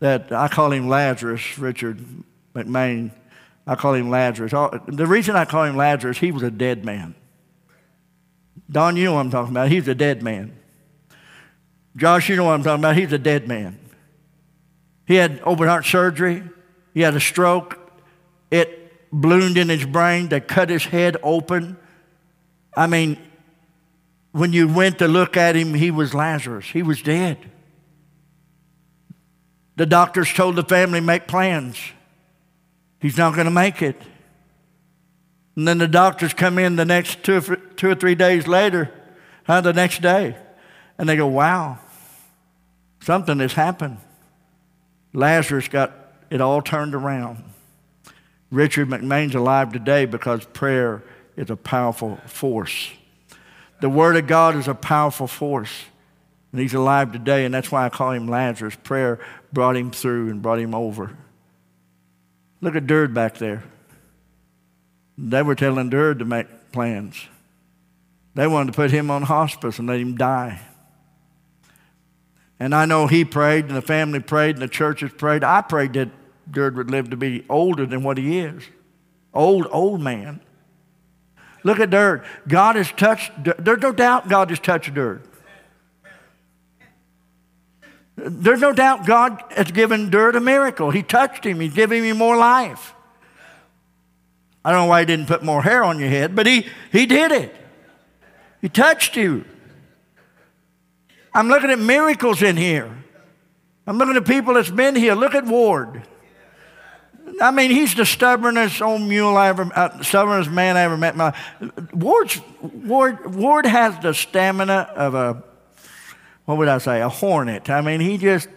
that 0.00 0.32
I 0.32 0.48
call 0.48 0.72
him 0.72 0.88
Lazarus, 0.88 1.56
Richard 1.56 2.04
McMain. 2.52 3.12
I 3.66 3.74
call 3.74 3.94
him 3.94 4.10
Lazarus. 4.10 4.52
The 4.86 5.06
reason 5.06 5.36
I 5.36 5.44
call 5.44 5.64
him 5.64 5.76
Lazarus, 5.76 6.18
he 6.18 6.32
was 6.32 6.42
a 6.42 6.50
dead 6.50 6.84
man. 6.84 7.14
Don, 8.70 8.96
you 8.96 9.04
know 9.04 9.14
what 9.14 9.20
I'm 9.20 9.30
talking 9.30 9.52
about. 9.52 9.68
He's 9.68 9.88
a 9.88 9.94
dead 9.94 10.22
man. 10.22 10.56
Josh, 11.96 12.28
you 12.28 12.36
know 12.36 12.44
what 12.44 12.54
I'm 12.54 12.62
talking 12.62 12.80
about. 12.80 12.96
He's 12.96 13.12
a 13.12 13.18
dead 13.18 13.48
man. 13.48 13.78
He 15.06 15.16
had 15.16 15.40
open 15.44 15.66
heart 15.66 15.84
surgery. 15.84 16.42
He 16.94 17.00
had 17.00 17.14
a 17.14 17.20
stroke. 17.20 17.78
It 18.50 19.10
ballooned 19.12 19.58
in 19.58 19.68
his 19.68 19.84
brain. 19.84 20.28
They 20.28 20.40
cut 20.40 20.70
his 20.70 20.84
head 20.84 21.16
open. 21.22 21.76
I 22.76 22.86
mean, 22.86 23.18
when 24.32 24.52
you 24.52 24.72
went 24.72 24.98
to 25.00 25.08
look 25.08 25.36
at 25.36 25.56
him, 25.56 25.74
he 25.74 25.90
was 25.90 26.14
Lazarus. 26.14 26.66
He 26.66 26.82
was 26.82 27.02
dead. 27.02 27.38
The 29.76 29.86
doctors 29.86 30.32
told 30.32 30.56
the 30.56 30.62
family, 30.62 31.00
make 31.00 31.26
plans. 31.26 31.76
He's 33.00 33.16
not 33.16 33.34
going 33.34 33.46
to 33.46 33.50
make 33.50 33.82
it. 33.82 34.00
And 35.56 35.66
then 35.66 35.78
the 35.78 35.88
doctors 35.88 36.32
come 36.32 36.58
in 36.58 36.76
the 36.76 36.84
next 36.84 37.22
two 37.22 37.36
or, 37.36 37.56
two 37.56 37.90
or 37.90 37.94
three 37.94 38.14
days 38.14 38.46
later, 38.46 38.92
huh, 39.44 39.60
the 39.60 39.72
next 39.72 40.00
day, 40.00 40.36
and 40.96 41.08
they 41.08 41.16
go, 41.16 41.26
wow, 41.26 41.78
something 43.00 43.38
has 43.40 43.52
happened. 43.54 43.98
Lazarus 45.12 45.68
got 45.68 45.92
it 46.30 46.40
all 46.40 46.62
turned 46.62 46.94
around. 46.94 47.42
Richard 48.50 48.88
McMain's 48.88 49.34
alive 49.34 49.72
today 49.72 50.06
because 50.06 50.44
prayer 50.46 51.02
is 51.36 51.50
a 51.50 51.56
powerful 51.56 52.18
force. 52.26 52.90
The 53.80 53.88
Word 53.88 54.16
of 54.16 54.26
God 54.26 54.56
is 54.56 54.68
a 54.68 54.74
powerful 54.74 55.26
force. 55.26 55.84
And 56.52 56.60
he's 56.60 56.74
alive 56.74 57.12
today, 57.12 57.44
and 57.44 57.54
that's 57.54 57.70
why 57.70 57.86
I 57.86 57.90
call 57.90 58.10
him 58.10 58.26
Lazarus. 58.26 58.76
Prayer 58.82 59.20
brought 59.52 59.76
him 59.76 59.90
through 59.90 60.30
and 60.30 60.42
brought 60.42 60.58
him 60.58 60.74
over. 60.74 61.16
Look 62.60 62.76
at 62.76 62.86
Dird 62.86 63.14
back 63.14 63.38
there. 63.38 63.64
They 65.16 65.42
were 65.42 65.54
telling 65.54 65.90
Dird 65.90 66.18
to 66.18 66.24
make 66.24 66.72
plans. 66.72 67.26
They 68.34 68.46
wanted 68.46 68.72
to 68.72 68.76
put 68.76 68.90
him 68.90 69.10
on 69.10 69.22
hospice 69.22 69.78
and 69.78 69.88
let 69.88 70.00
him 70.00 70.16
die. 70.16 70.60
And 72.58 72.74
I 72.74 72.84
know 72.84 73.06
he 73.06 73.24
prayed, 73.24 73.66
and 73.66 73.76
the 73.76 73.82
family 73.82 74.20
prayed, 74.20 74.56
and 74.56 74.62
the 74.62 74.68
churches 74.68 75.10
prayed. 75.16 75.42
I 75.42 75.62
prayed 75.62 75.94
that 75.94 76.10
Dird 76.50 76.76
would 76.76 76.90
live 76.90 77.10
to 77.10 77.16
be 77.16 77.44
older 77.48 77.86
than 77.86 78.02
what 78.02 78.18
he 78.18 78.38
is. 78.38 78.62
Old, 79.32 79.66
old 79.70 80.00
man. 80.00 80.40
Look 81.62 81.80
at 81.80 81.90
Dird. 81.90 82.24
God 82.46 82.76
has 82.76 82.90
touched, 82.92 83.32
there's 83.44 83.80
no 83.80 83.92
doubt 83.92 84.28
God 84.28 84.50
has 84.50 84.58
touched 84.58 84.92
Dird. 84.94 85.22
There's 88.22 88.60
no 88.60 88.72
doubt 88.72 89.06
God 89.06 89.42
has 89.50 89.70
given 89.70 90.10
Dirt 90.10 90.36
a 90.36 90.40
miracle. 90.40 90.90
He 90.90 91.02
touched 91.02 91.44
him, 91.44 91.60
He's 91.60 91.74
giving 91.74 92.04
him 92.04 92.18
more 92.18 92.36
life. 92.36 92.94
I 94.64 94.72
don't 94.72 94.82
know 94.82 94.86
why 94.86 95.00
he 95.00 95.06
didn't 95.06 95.26
put 95.26 95.42
more 95.42 95.62
hair 95.62 95.82
on 95.82 95.98
your 95.98 96.10
head, 96.10 96.36
but 96.36 96.46
he, 96.46 96.66
he 96.92 97.06
did 97.06 97.32
it. 97.32 97.54
He 98.60 98.68
touched 98.68 99.16
you. 99.16 99.44
I'm 101.32 101.48
looking 101.48 101.70
at 101.70 101.78
miracles 101.78 102.42
in 102.42 102.56
here. 102.56 102.94
I'm 103.86 103.96
looking 103.96 104.16
at 104.16 104.26
people 104.26 104.54
that's 104.54 104.70
been 104.70 104.94
here. 104.94 105.14
Look 105.14 105.34
at 105.34 105.46
Ward. 105.46 106.02
I 107.40 107.50
mean, 107.52 107.70
he's 107.70 107.94
the 107.94 108.04
stubbornest 108.04 108.82
old 108.82 109.02
mule 109.02 109.36
I 109.36 109.48
ever, 109.48 109.70
uh, 109.74 110.02
stubbornest 110.02 110.50
man 110.50 110.76
I 110.76 110.82
ever 110.82 110.96
met. 110.96 111.16
My 111.16 111.34
Ward's, 111.94 112.40
Ward, 112.60 113.34
Ward 113.34 113.64
has 113.64 113.98
the 114.00 114.12
stamina 114.12 114.92
of 114.94 115.14
a, 115.14 115.42
what 116.50 116.58
would 116.58 116.68
I 116.68 116.78
say, 116.78 117.00
a 117.00 117.08
hornet. 117.08 117.70
I 117.70 117.80
mean, 117.80 118.00
he 118.00 118.18
just, 118.18 118.48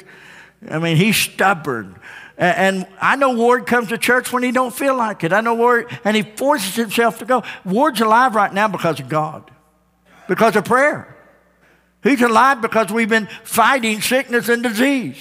I 0.68 0.80
mean, 0.80 0.98
he's 0.98 1.16
stubborn. 1.16 2.00
And, 2.40 2.88
I 3.00 3.16
know 3.16 3.36
Ward 3.36 3.68
comes 3.68 3.90
to 3.90 4.00
church 4.00 4.34
when 4.34 4.42
he 4.42 4.52
don't 4.52 4.74
feel 4.74 4.96
like 4.96 5.24
it. 5.24 5.32
I 5.32 5.42
know 5.42 5.54
Ward, 5.54 5.96
and 6.04 6.18
he 6.18 6.24
forces 6.24 6.76
himself 6.76 7.20
to 7.20 7.26
go. 7.26 7.44
Ward's 7.64 8.02
alive 8.02 8.34
right 8.34 8.52
now 8.52 8.68
because 8.68 9.00
of 9.00 9.10
God, 9.10 9.52
because 10.28 10.56
of 10.56 10.66
prayer. 10.66 11.16
He's 12.02 12.22
alive 12.22 12.62
because 12.62 12.92
we've 12.92 13.08
been 13.08 13.28
fighting 13.44 14.02
sickness 14.02 14.50
and 14.50 14.64
disease. 14.64 15.18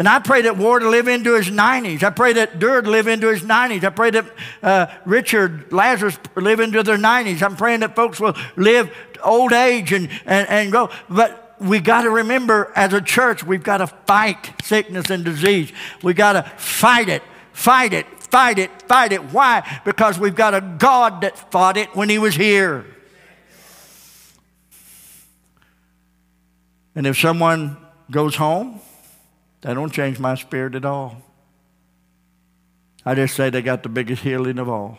And 0.00 0.08
I 0.08 0.18
pray 0.18 0.40
that 0.42 0.56
Ward 0.56 0.82
live 0.82 1.08
into 1.08 1.36
his 1.36 1.50
90s. 1.50 2.02
I 2.02 2.08
pray 2.08 2.32
that 2.32 2.58
Durd 2.58 2.86
live 2.86 3.06
into 3.06 3.28
his 3.28 3.42
90s. 3.42 3.84
I 3.84 3.90
pray 3.90 4.10
that 4.10 4.24
uh, 4.62 4.86
Richard, 5.04 5.70
Lazarus 5.74 6.18
live 6.36 6.58
into 6.58 6.82
their 6.82 6.96
90s. 6.96 7.42
I'm 7.42 7.54
praying 7.54 7.80
that 7.80 7.94
folks 7.94 8.18
will 8.18 8.34
live 8.56 8.90
old 9.22 9.52
age 9.52 9.92
and, 9.92 10.08
and, 10.24 10.48
and 10.48 10.72
go. 10.72 10.88
But 11.10 11.54
we 11.60 11.80
got 11.80 12.04
to 12.04 12.10
remember 12.10 12.72
as 12.74 12.94
a 12.94 13.02
church, 13.02 13.44
we've 13.44 13.62
got 13.62 13.76
to 13.76 13.88
fight 13.88 14.54
sickness 14.62 15.10
and 15.10 15.22
disease. 15.22 15.70
We 16.02 16.14
got 16.14 16.32
to 16.32 16.44
fight 16.56 17.10
it, 17.10 17.22
fight 17.52 17.92
it, 17.92 18.06
fight 18.06 18.58
it, 18.58 18.70
fight 18.88 19.12
it. 19.12 19.22
Why? 19.24 19.82
Because 19.84 20.18
we've 20.18 20.34
got 20.34 20.54
a 20.54 20.62
God 20.62 21.20
that 21.20 21.36
fought 21.50 21.76
it 21.76 21.94
when 21.94 22.08
he 22.08 22.18
was 22.18 22.34
here. 22.34 22.86
And 26.94 27.06
if 27.06 27.18
someone 27.18 27.76
goes 28.10 28.34
home, 28.34 28.80
that 29.60 29.74
don't 29.74 29.92
change 29.92 30.18
my 30.18 30.34
spirit 30.34 30.74
at 30.74 30.84
all. 30.84 31.22
I 33.04 33.14
just 33.14 33.34
say 33.34 33.50
they 33.50 33.62
got 33.62 33.82
the 33.82 33.88
biggest 33.88 34.22
healing 34.22 34.58
of 34.58 34.68
all. 34.68 34.98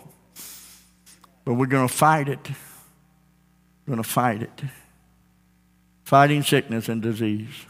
But 1.46 1.54
we're 1.54 1.66
going 1.68 1.88
to 1.88 1.94
fight 1.94 2.30
it. 2.30 2.50
We're 3.86 3.96
going 3.96 4.04
to 4.04 4.10
fight 4.10 4.44
it. 4.44 4.62
Fighting 6.04 6.44
sickness 6.44 6.90
and 6.90 7.02
disease. 7.02 7.66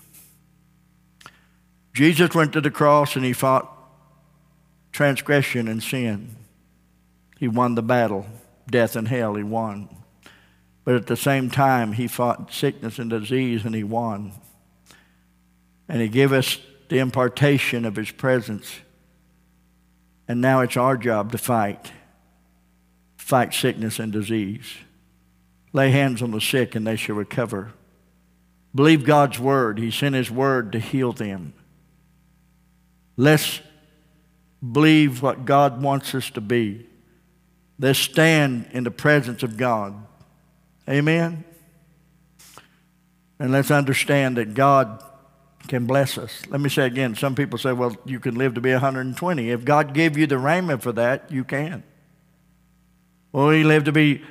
Jesus 1.94 2.34
went 2.34 2.54
to 2.54 2.62
the 2.62 2.72
cross 2.72 3.16
and 3.16 3.26
he 3.26 3.34
fought 3.34 3.70
transgression 4.92 5.68
and 5.68 5.84
sin. 5.84 6.36
He 7.38 7.48
won 7.48 7.76
the 7.76 7.84
battle, 7.84 8.26
death 8.70 8.96
and 8.96 9.08
hell, 9.08 9.36
he 9.36 9.44
won. 9.44 9.90
But 10.84 10.96
at 10.96 11.08
the 11.08 11.18
same 11.18 11.50
time, 11.50 11.94
he 11.94 12.08
fought 12.08 12.54
sickness 12.54 13.00
and 13.00 13.10
disease 13.10 13.66
and 13.66 13.76
he 13.76 13.84
won. 13.84 14.34
And 15.88 16.02
he 16.02 16.08
gave 16.08 16.32
us 16.32 16.58
the 16.92 17.00
impartation 17.00 17.86
of 17.86 17.96
his 17.96 18.12
presence. 18.12 18.82
And 20.28 20.42
now 20.42 20.60
it's 20.60 20.76
our 20.76 20.98
job 20.98 21.32
to 21.32 21.38
fight. 21.38 21.90
Fight 23.16 23.54
sickness 23.54 23.98
and 23.98 24.12
disease. 24.12 24.66
Lay 25.72 25.90
hands 25.92 26.22
on 26.22 26.32
the 26.32 26.42
sick 26.42 26.76
and 26.76 26.86
they 26.86 26.98
shall 26.98 27.16
recover. 27.16 27.72
Believe 28.76 29.06
God's 29.06 29.40
word. 29.40 29.80
He 29.80 29.90
sent 29.90 30.16
his 30.16 30.30
word 30.30 30.74
to 30.74 30.80
heal 30.80 31.14
them. 31.14 31.54
Let's 33.16 33.62
believe 34.62 35.22
what 35.22 35.46
God 35.46 35.82
wants 35.82 36.14
us 36.14 36.30
to 36.32 36.42
be. 36.42 36.88
Let's 37.80 38.00
stand 38.00 38.68
in 38.74 38.84
the 38.84 38.92
presence 38.92 39.44
of 39.44 39.56
God. 39.56 39.96
Amen? 40.90 41.46
And 43.40 43.54
let's 43.54 43.72
understand 43.72 44.36
that 44.36 44.56
God 44.56 45.02
can 45.72 45.86
bless 45.86 46.18
us. 46.18 46.42
Let 46.50 46.60
me 46.60 46.68
say 46.68 46.86
again 46.86 47.16
some 47.16 47.34
people 47.34 47.58
say, 47.58 47.72
well, 47.72 47.96
you 48.04 48.20
can 48.20 48.36
live 48.36 48.56
to 48.56 48.62
be 48.62 48.74
120. 48.74 49.50
If 49.52 49.64
God 49.64 49.94
gave 49.94 50.18
you 50.18 50.28
the 50.28 50.36
rhema 50.36 50.82
for 50.82 50.92
that, 50.92 51.32
you 51.32 51.46
can. 51.46 51.84
Well, 53.32 53.54
you 53.54 53.66
live 53.66 53.86
to 53.86 53.94
be 53.94 54.22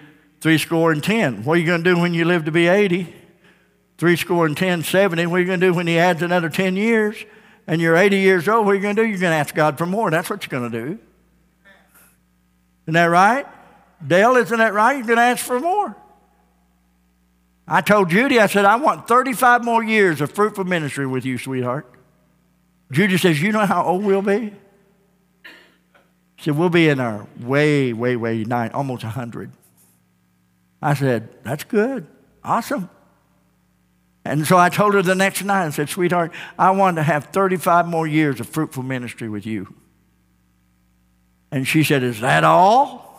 three 0.43 0.59
score 0.59 0.93
and 0.93 1.03
ten. 1.03 1.43
What 1.45 1.55
are 1.55 1.57
you 1.57 1.66
going 1.66 1.82
to 1.82 1.95
do 1.95 1.99
when 1.99 2.12
you 2.12 2.26
live 2.26 2.45
to 2.45 2.53
be 2.53 2.66
80? 2.66 3.14
Three 3.97 4.16
score 4.16 4.45
and 4.45 4.55
ten, 4.55 4.82
70. 4.82 5.24
What 5.28 5.36
are 5.36 5.41
you 5.41 5.47
going 5.47 5.61
to 5.61 5.66
do 5.68 5.72
when 5.72 5.86
he 5.86 5.99
adds 5.99 6.20
another 6.20 6.51
10 6.51 6.76
years? 6.76 7.16
And 7.66 7.80
you're 7.80 7.97
80 7.97 8.18
years 8.18 8.47
old, 8.47 8.66
what 8.66 8.72
are 8.72 8.74
you 8.74 8.82
going 8.82 8.97
to 8.97 9.03
do? 9.03 9.09
You're 9.09 9.18
going 9.18 9.32
to 9.32 9.36
ask 9.36 9.55
God 9.55 9.78
for 9.78 9.86
more. 9.86 10.11
That's 10.11 10.28
what 10.28 10.45
you're 10.45 10.61
going 10.61 10.70
to 10.70 10.78
do. 10.78 10.99
Isn't 12.84 12.95
that 12.95 13.07
right? 13.07 13.47
Dale, 14.07 14.36
isn't 14.36 14.59
that 14.59 14.74
right? 14.74 14.99
You're 14.99 15.07
going 15.07 15.16
to 15.16 15.22
ask 15.22 15.43
for 15.43 15.59
more. 15.59 15.97
I 17.72 17.82
told 17.82 18.10
Judy, 18.10 18.40
I 18.40 18.46
said, 18.48 18.64
I 18.64 18.74
want 18.74 19.06
35 19.06 19.64
more 19.64 19.80
years 19.80 20.20
of 20.20 20.32
fruitful 20.32 20.64
ministry 20.64 21.06
with 21.06 21.24
you, 21.24 21.38
sweetheart. 21.38 21.86
Judy 22.90 23.16
says, 23.16 23.40
You 23.40 23.52
know 23.52 23.64
how 23.64 23.84
old 23.84 24.04
we'll 24.04 24.22
be? 24.22 24.52
She 26.34 26.46
said, 26.46 26.58
We'll 26.58 26.68
be 26.68 26.88
in 26.88 26.98
our 26.98 27.28
way, 27.38 27.92
way, 27.92 28.16
way 28.16 28.42
nine, 28.42 28.72
almost 28.72 29.04
100. 29.04 29.52
I 30.82 30.94
said, 30.94 31.28
That's 31.44 31.62
good. 31.62 32.08
Awesome. 32.42 32.90
And 34.24 34.44
so 34.44 34.58
I 34.58 34.68
told 34.68 34.94
her 34.94 35.02
the 35.02 35.14
next 35.14 35.44
night, 35.44 35.66
I 35.66 35.70
said, 35.70 35.88
Sweetheart, 35.88 36.32
I 36.58 36.72
want 36.72 36.96
to 36.96 37.04
have 37.04 37.26
35 37.26 37.86
more 37.86 38.06
years 38.06 38.40
of 38.40 38.48
fruitful 38.48 38.82
ministry 38.82 39.28
with 39.28 39.46
you. 39.46 39.72
And 41.52 41.68
she 41.68 41.84
said, 41.84 42.02
Is 42.02 42.20
that 42.20 42.42
all? 42.42 43.09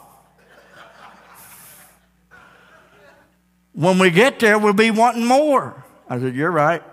When 3.74 4.00
we 4.00 4.12
get 4.12 4.40
there, 4.40 4.60
we'll 4.60 4.74
be 4.74 4.92
wanting 4.92 5.26
more. 5.26 5.84
I 6.10 6.20
said, 6.20 6.36
You're 6.36 6.52
right. 6.52 6.84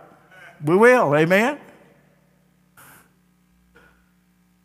We 0.65 0.77
will. 0.77 1.15
Amen. 1.15 1.59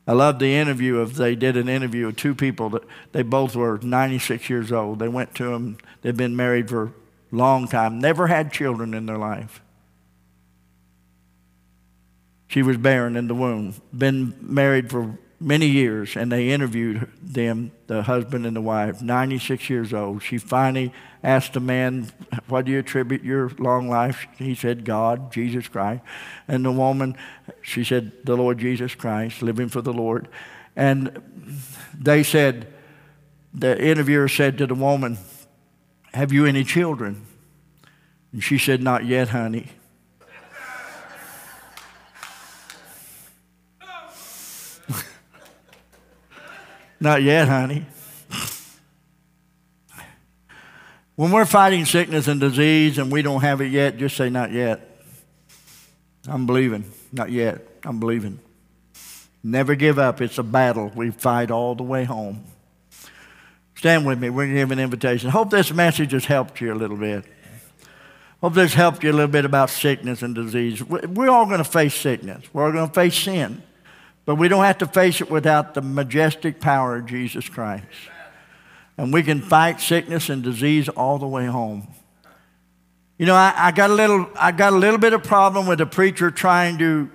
I 0.05 0.11
love 0.11 0.39
the 0.39 0.53
interview 0.53 0.97
of 0.97 1.15
they 1.15 1.35
did 1.35 1.55
an 1.55 1.69
interview 1.69 2.09
of 2.09 2.17
two 2.17 2.35
people 2.35 2.69
that 2.71 2.83
they 3.13 3.21
both 3.21 3.55
were 3.55 3.79
96 3.81 4.49
years 4.49 4.71
old. 4.71 4.99
They 4.99 5.07
went 5.07 5.33
to 5.35 5.45
them. 5.45 5.77
They've 6.01 6.15
been 6.15 6.35
married 6.35 6.69
for 6.69 6.85
a 6.85 6.91
long 7.31 7.67
time, 7.67 7.99
never 7.99 8.27
had 8.27 8.51
children 8.51 8.93
in 8.93 9.05
their 9.05 9.17
life. 9.17 9.61
She 12.47 12.61
was 12.61 12.77
barren 12.77 13.15
in 13.15 13.27
the 13.27 13.33
womb, 13.33 13.73
been 13.97 14.35
married 14.39 14.91
for 14.91 15.17
many 15.39 15.67
years, 15.67 16.15
and 16.15 16.31
they 16.31 16.49
interviewed 16.49 17.09
them, 17.21 17.71
the 17.87 18.03
husband 18.03 18.45
and 18.45 18.55
the 18.55 18.61
wife, 18.61 19.01
96 19.01 19.69
years 19.69 19.93
old. 19.93 20.21
She 20.21 20.37
finally 20.37 20.93
asked 21.23 21.53
the 21.53 21.59
man, 21.59 22.11
What 22.47 22.65
do 22.65 22.71
you 22.71 22.79
attribute 22.79 23.23
your 23.23 23.49
long 23.57 23.89
life? 23.89 24.27
He 24.37 24.55
said, 24.55 24.83
God, 24.85 25.31
Jesus 25.31 25.67
Christ. 25.67 26.03
And 26.47 26.65
the 26.65 26.71
woman, 26.71 27.15
she 27.61 27.83
said, 27.83 28.11
The 28.25 28.35
Lord 28.35 28.57
Jesus 28.59 28.93
Christ, 28.93 29.41
living 29.41 29.69
for 29.69 29.81
the 29.81 29.93
Lord. 29.93 30.27
And 30.75 31.21
they 31.97 32.23
said, 32.23 32.73
The 33.53 33.81
interviewer 33.81 34.27
said 34.27 34.57
to 34.57 34.67
the 34.67 34.75
woman, 34.75 35.17
Have 36.13 36.33
you 36.33 36.45
any 36.45 36.63
children? 36.65 37.25
And 38.33 38.43
she 38.43 38.57
said, 38.57 38.83
Not 38.83 39.05
yet, 39.05 39.29
honey. 39.29 39.69
Not 46.99 47.23
yet, 47.23 47.47
honey. 47.47 47.85
When 51.15 51.31
we're 51.31 51.45
fighting 51.45 51.85
sickness 51.85 52.27
and 52.27 52.39
disease 52.39 52.97
and 52.97 53.11
we 53.11 53.21
don't 53.21 53.41
have 53.41 53.61
it 53.61 53.71
yet, 53.71 53.97
just 53.97 54.17
say, 54.17 54.29
Not 54.29 54.51
yet. 54.51 54.89
I'm 56.27 56.45
believing. 56.45 56.85
Not 57.11 57.31
yet. 57.31 57.61
I'm 57.83 57.99
believing. 57.99 58.39
Never 59.43 59.75
give 59.75 59.99
up. 59.99 60.21
It's 60.21 60.37
a 60.37 60.43
battle. 60.43 60.91
We 60.95 61.11
fight 61.11 61.51
all 61.51 61.75
the 61.75 61.83
way 61.83 62.05
home. 62.05 62.45
Stand 63.75 64.05
with 64.05 64.19
me. 64.19 64.29
We're 64.29 64.45
going 64.45 64.55
to 64.55 64.61
give 64.61 64.71
an 64.71 64.79
invitation. 64.79 65.29
Hope 65.29 65.49
this 65.49 65.73
message 65.73 66.13
has 66.13 66.23
helped 66.23 66.61
you 66.61 66.73
a 66.73 66.75
little 66.75 66.95
bit. 66.95 67.25
Hope 68.39 68.53
this 68.53 68.73
helped 68.73 69.03
you 69.03 69.11
a 69.11 69.13
little 69.13 69.27
bit 69.27 69.45
about 69.45 69.69
sickness 69.69 70.21
and 70.21 70.33
disease. 70.33 70.81
We're 70.81 71.29
all 71.29 71.45
going 71.45 71.57
to 71.59 71.65
face 71.65 71.93
sickness. 71.93 72.45
We're 72.53 72.65
all 72.65 72.71
going 72.71 72.87
to 72.87 72.93
face 72.93 73.15
sin. 73.15 73.61
But 74.25 74.35
we 74.35 74.47
don't 74.47 74.63
have 74.63 74.77
to 74.77 74.87
face 74.87 75.19
it 75.19 75.29
without 75.29 75.73
the 75.73 75.81
majestic 75.81 76.61
power 76.61 76.95
of 76.95 77.05
Jesus 77.05 77.49
Christ. 77.49 77.85
And 78.97 79.13
we 79.13 79.23
can 79.23 79.41
fight 79.41 79.81
sickness 79.81 80.29
and 80.29 80.43
disease 80.43 80.89
all 80.89 81.17
the 81.17 81.27
way 81.27 81.45
home. 81.45 81.87
You 83.17 83.25
know, 83.25 83.35
I, 83.35 83.53
I, 83.55 83.71
got 83.71 83.89
a 83.89 83.93
little, 83.93 84.27
I 84.35 84.51
got 84.51 84.73
a 84.73 84.75
little 84.75 84.99
bit 84.99 85.13
of 85.13 85.23
problem 85.23 85.67
with 85.67 85.79
a 85.81 85.85
preacher 85.85 86.31
trying 86.31 86.77
to 86.79 87.09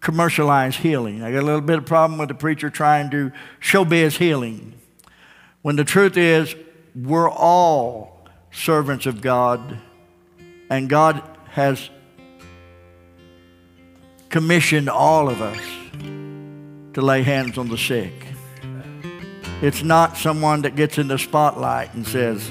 commercialize 0.00 0.76
healing. 0.76 1.22
I 1.22 1.32
got 1.32 1.42
a 1.42 1.46
little 1.46 1.60
bit 1.60 1.78
of 1.78 1.86
problem 1.86 2.18
with 2.18 2.28
the 2.28 2.34
preacher 2.34 2.70
trying 2.70 3.10
to 3.10 3.32
showbiz 3.60 4.16
healing. 4.16 4.74
When 5.62 5.76
the 5.76 5.84
truth 5.84 6.16
is, 6.16 6.54
we're 6.94 7.30
all 7.30 8.26
servants 8.52 9.06
of 9.06 9.20
God, 9.20 9.78
and 10.70 10.88
God 10.88 11.22
has 11.50 11.90
commissioned 14.30 14.88
all 14.88 15.28
of 15.28 15.42
us 15.42 15.60
to 16.94 17.02
lay 17.02 17.22
hands 17.22 17.58
on 17.58 17.68
the 17.68 17.78
sick. 17.78 18.27
It's 19.60 19.82
not 19.82 20.16
someone 20.16 20.62
that 20.62 20.76
gets 20.76 20.98
in 20.98 21.08
the 21.08 21.18
spotlight 21.18 21.92
and 21.94 22.06
says, 22.06 22.48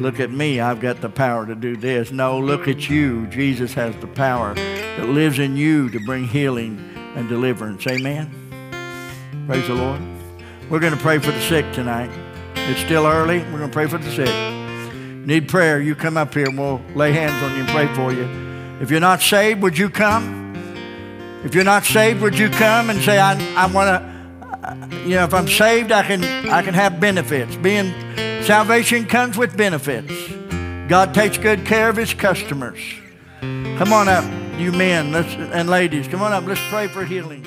Look 0.00 0.18
at 0.18 0.30
me, 0.30 0.58
I've 0.58 0.80
got 0.80 1.00
the 1.00 1.08
power 1.08 1.46
to 1.46 1.54
do 1.54 1.76
this. 1.76 2.10
No, 2.10 2.38
look 2.38 2.66
at 2.66 2.88
you. 2.88 3.26
Jesus 3.28 3.74
has 3.74 3.94
the 3.96 4.08
power 4.08 4.54
that 4.54 5.08
lives 5.08 5.38
in 5.38 5.56
you 5.56 5.88
to 5.90 6.00
bring 6.00 6.24
healing 6.24 6.82
and 7.14 7.28
deliverance. 7.28 7.86
Amen. 7.86 8.28
Praise 9.46 9.68
the 9.68 9.74
Lord. 9.74 10.00
We're 10.68 10.80
going 10.80 10.94
to 10.94 11.00
pray 11.00 11.18
for 11.18 11.30
the 11.30 11.40
sick 11.42 11.70
tonight. 11.72 12.10
It's 12.56 12.80
still 12.80 13.06
early. 13.06 13.38
We're 13.38 13.58
going 13.58 13.70
to 13.70 13.74
pray 13.74 13.86
for 13.86 13.98
the 13.98 14.10
sick. 14.10 15.26
Need 15.26 15.48
prayer, 15.48 15.80
you 15.80 15.94
come 15.94 16.16
up 16.16 16.34
here 16.34 16.46
and 16.46 16.58
we'll 16.58 16.80
lay 16.94 17.12
hands 17.12 17.42
on 17.42 17.52
you 17.52 17.64
and 17.64 17.68
pray 17.68 17.86
for 17.94 18.12
you. 18.12 18.28
If 18.80 18.90
you're 18.90 19.00
not 19.00 19.22
saved, 19.22 19.62
would 19.62 19.78
you 19.78 19.88
come? 19.88 20.54
If 21.44 21.54
you're 21.54 21.64
not 21.64 21.84
saved, 21.84 22.20
would 22.20 22.38
you 22.38 22.48
come 22.50 22.90
and 22.90 23.00
say, 23.00 23.18
I, 23.18 23.34
I 23.54 23.66
want 23.66 23.88
to, 23.88 24.13
you 25.04 25.16
know, 25.16 25.24
if 25.24 25.34
I'm 25.34 25.48
saved, 25.48 25.92
I 25.92 26.02
can, 26.02 26.24
I 26.48 26.62
can 26.62 26.74
have 26.74 26.98
benefits. 26.98 27.56
Being 27.56 27.92
salvation 28.42 29.04
comes 29.04 29.36
with 29.36 29.56
benefits. 29.56 30.12
God 30.88 31.14
takes 31.14 31.38
good 31.38 31.64
care 31.64 31.88
of 31.88 31.96
his 31.96 32.14
customers. 32.14 32.80
Come 33.40 33.92
on 33.92 34.08
up, 34.08 34.24
you 34.58 34.72
men 34.72 35.12
let's, 35.12 35.32
and 35.34 35.68
ladies. 35.68 36.08
Come 36.08 36.22
on 36.22 36.32
up. 36.32 36.44
Let's 36.44 36.60
pray 36.70 36.88
for 36.88 37.04
healing. 37.04 37.44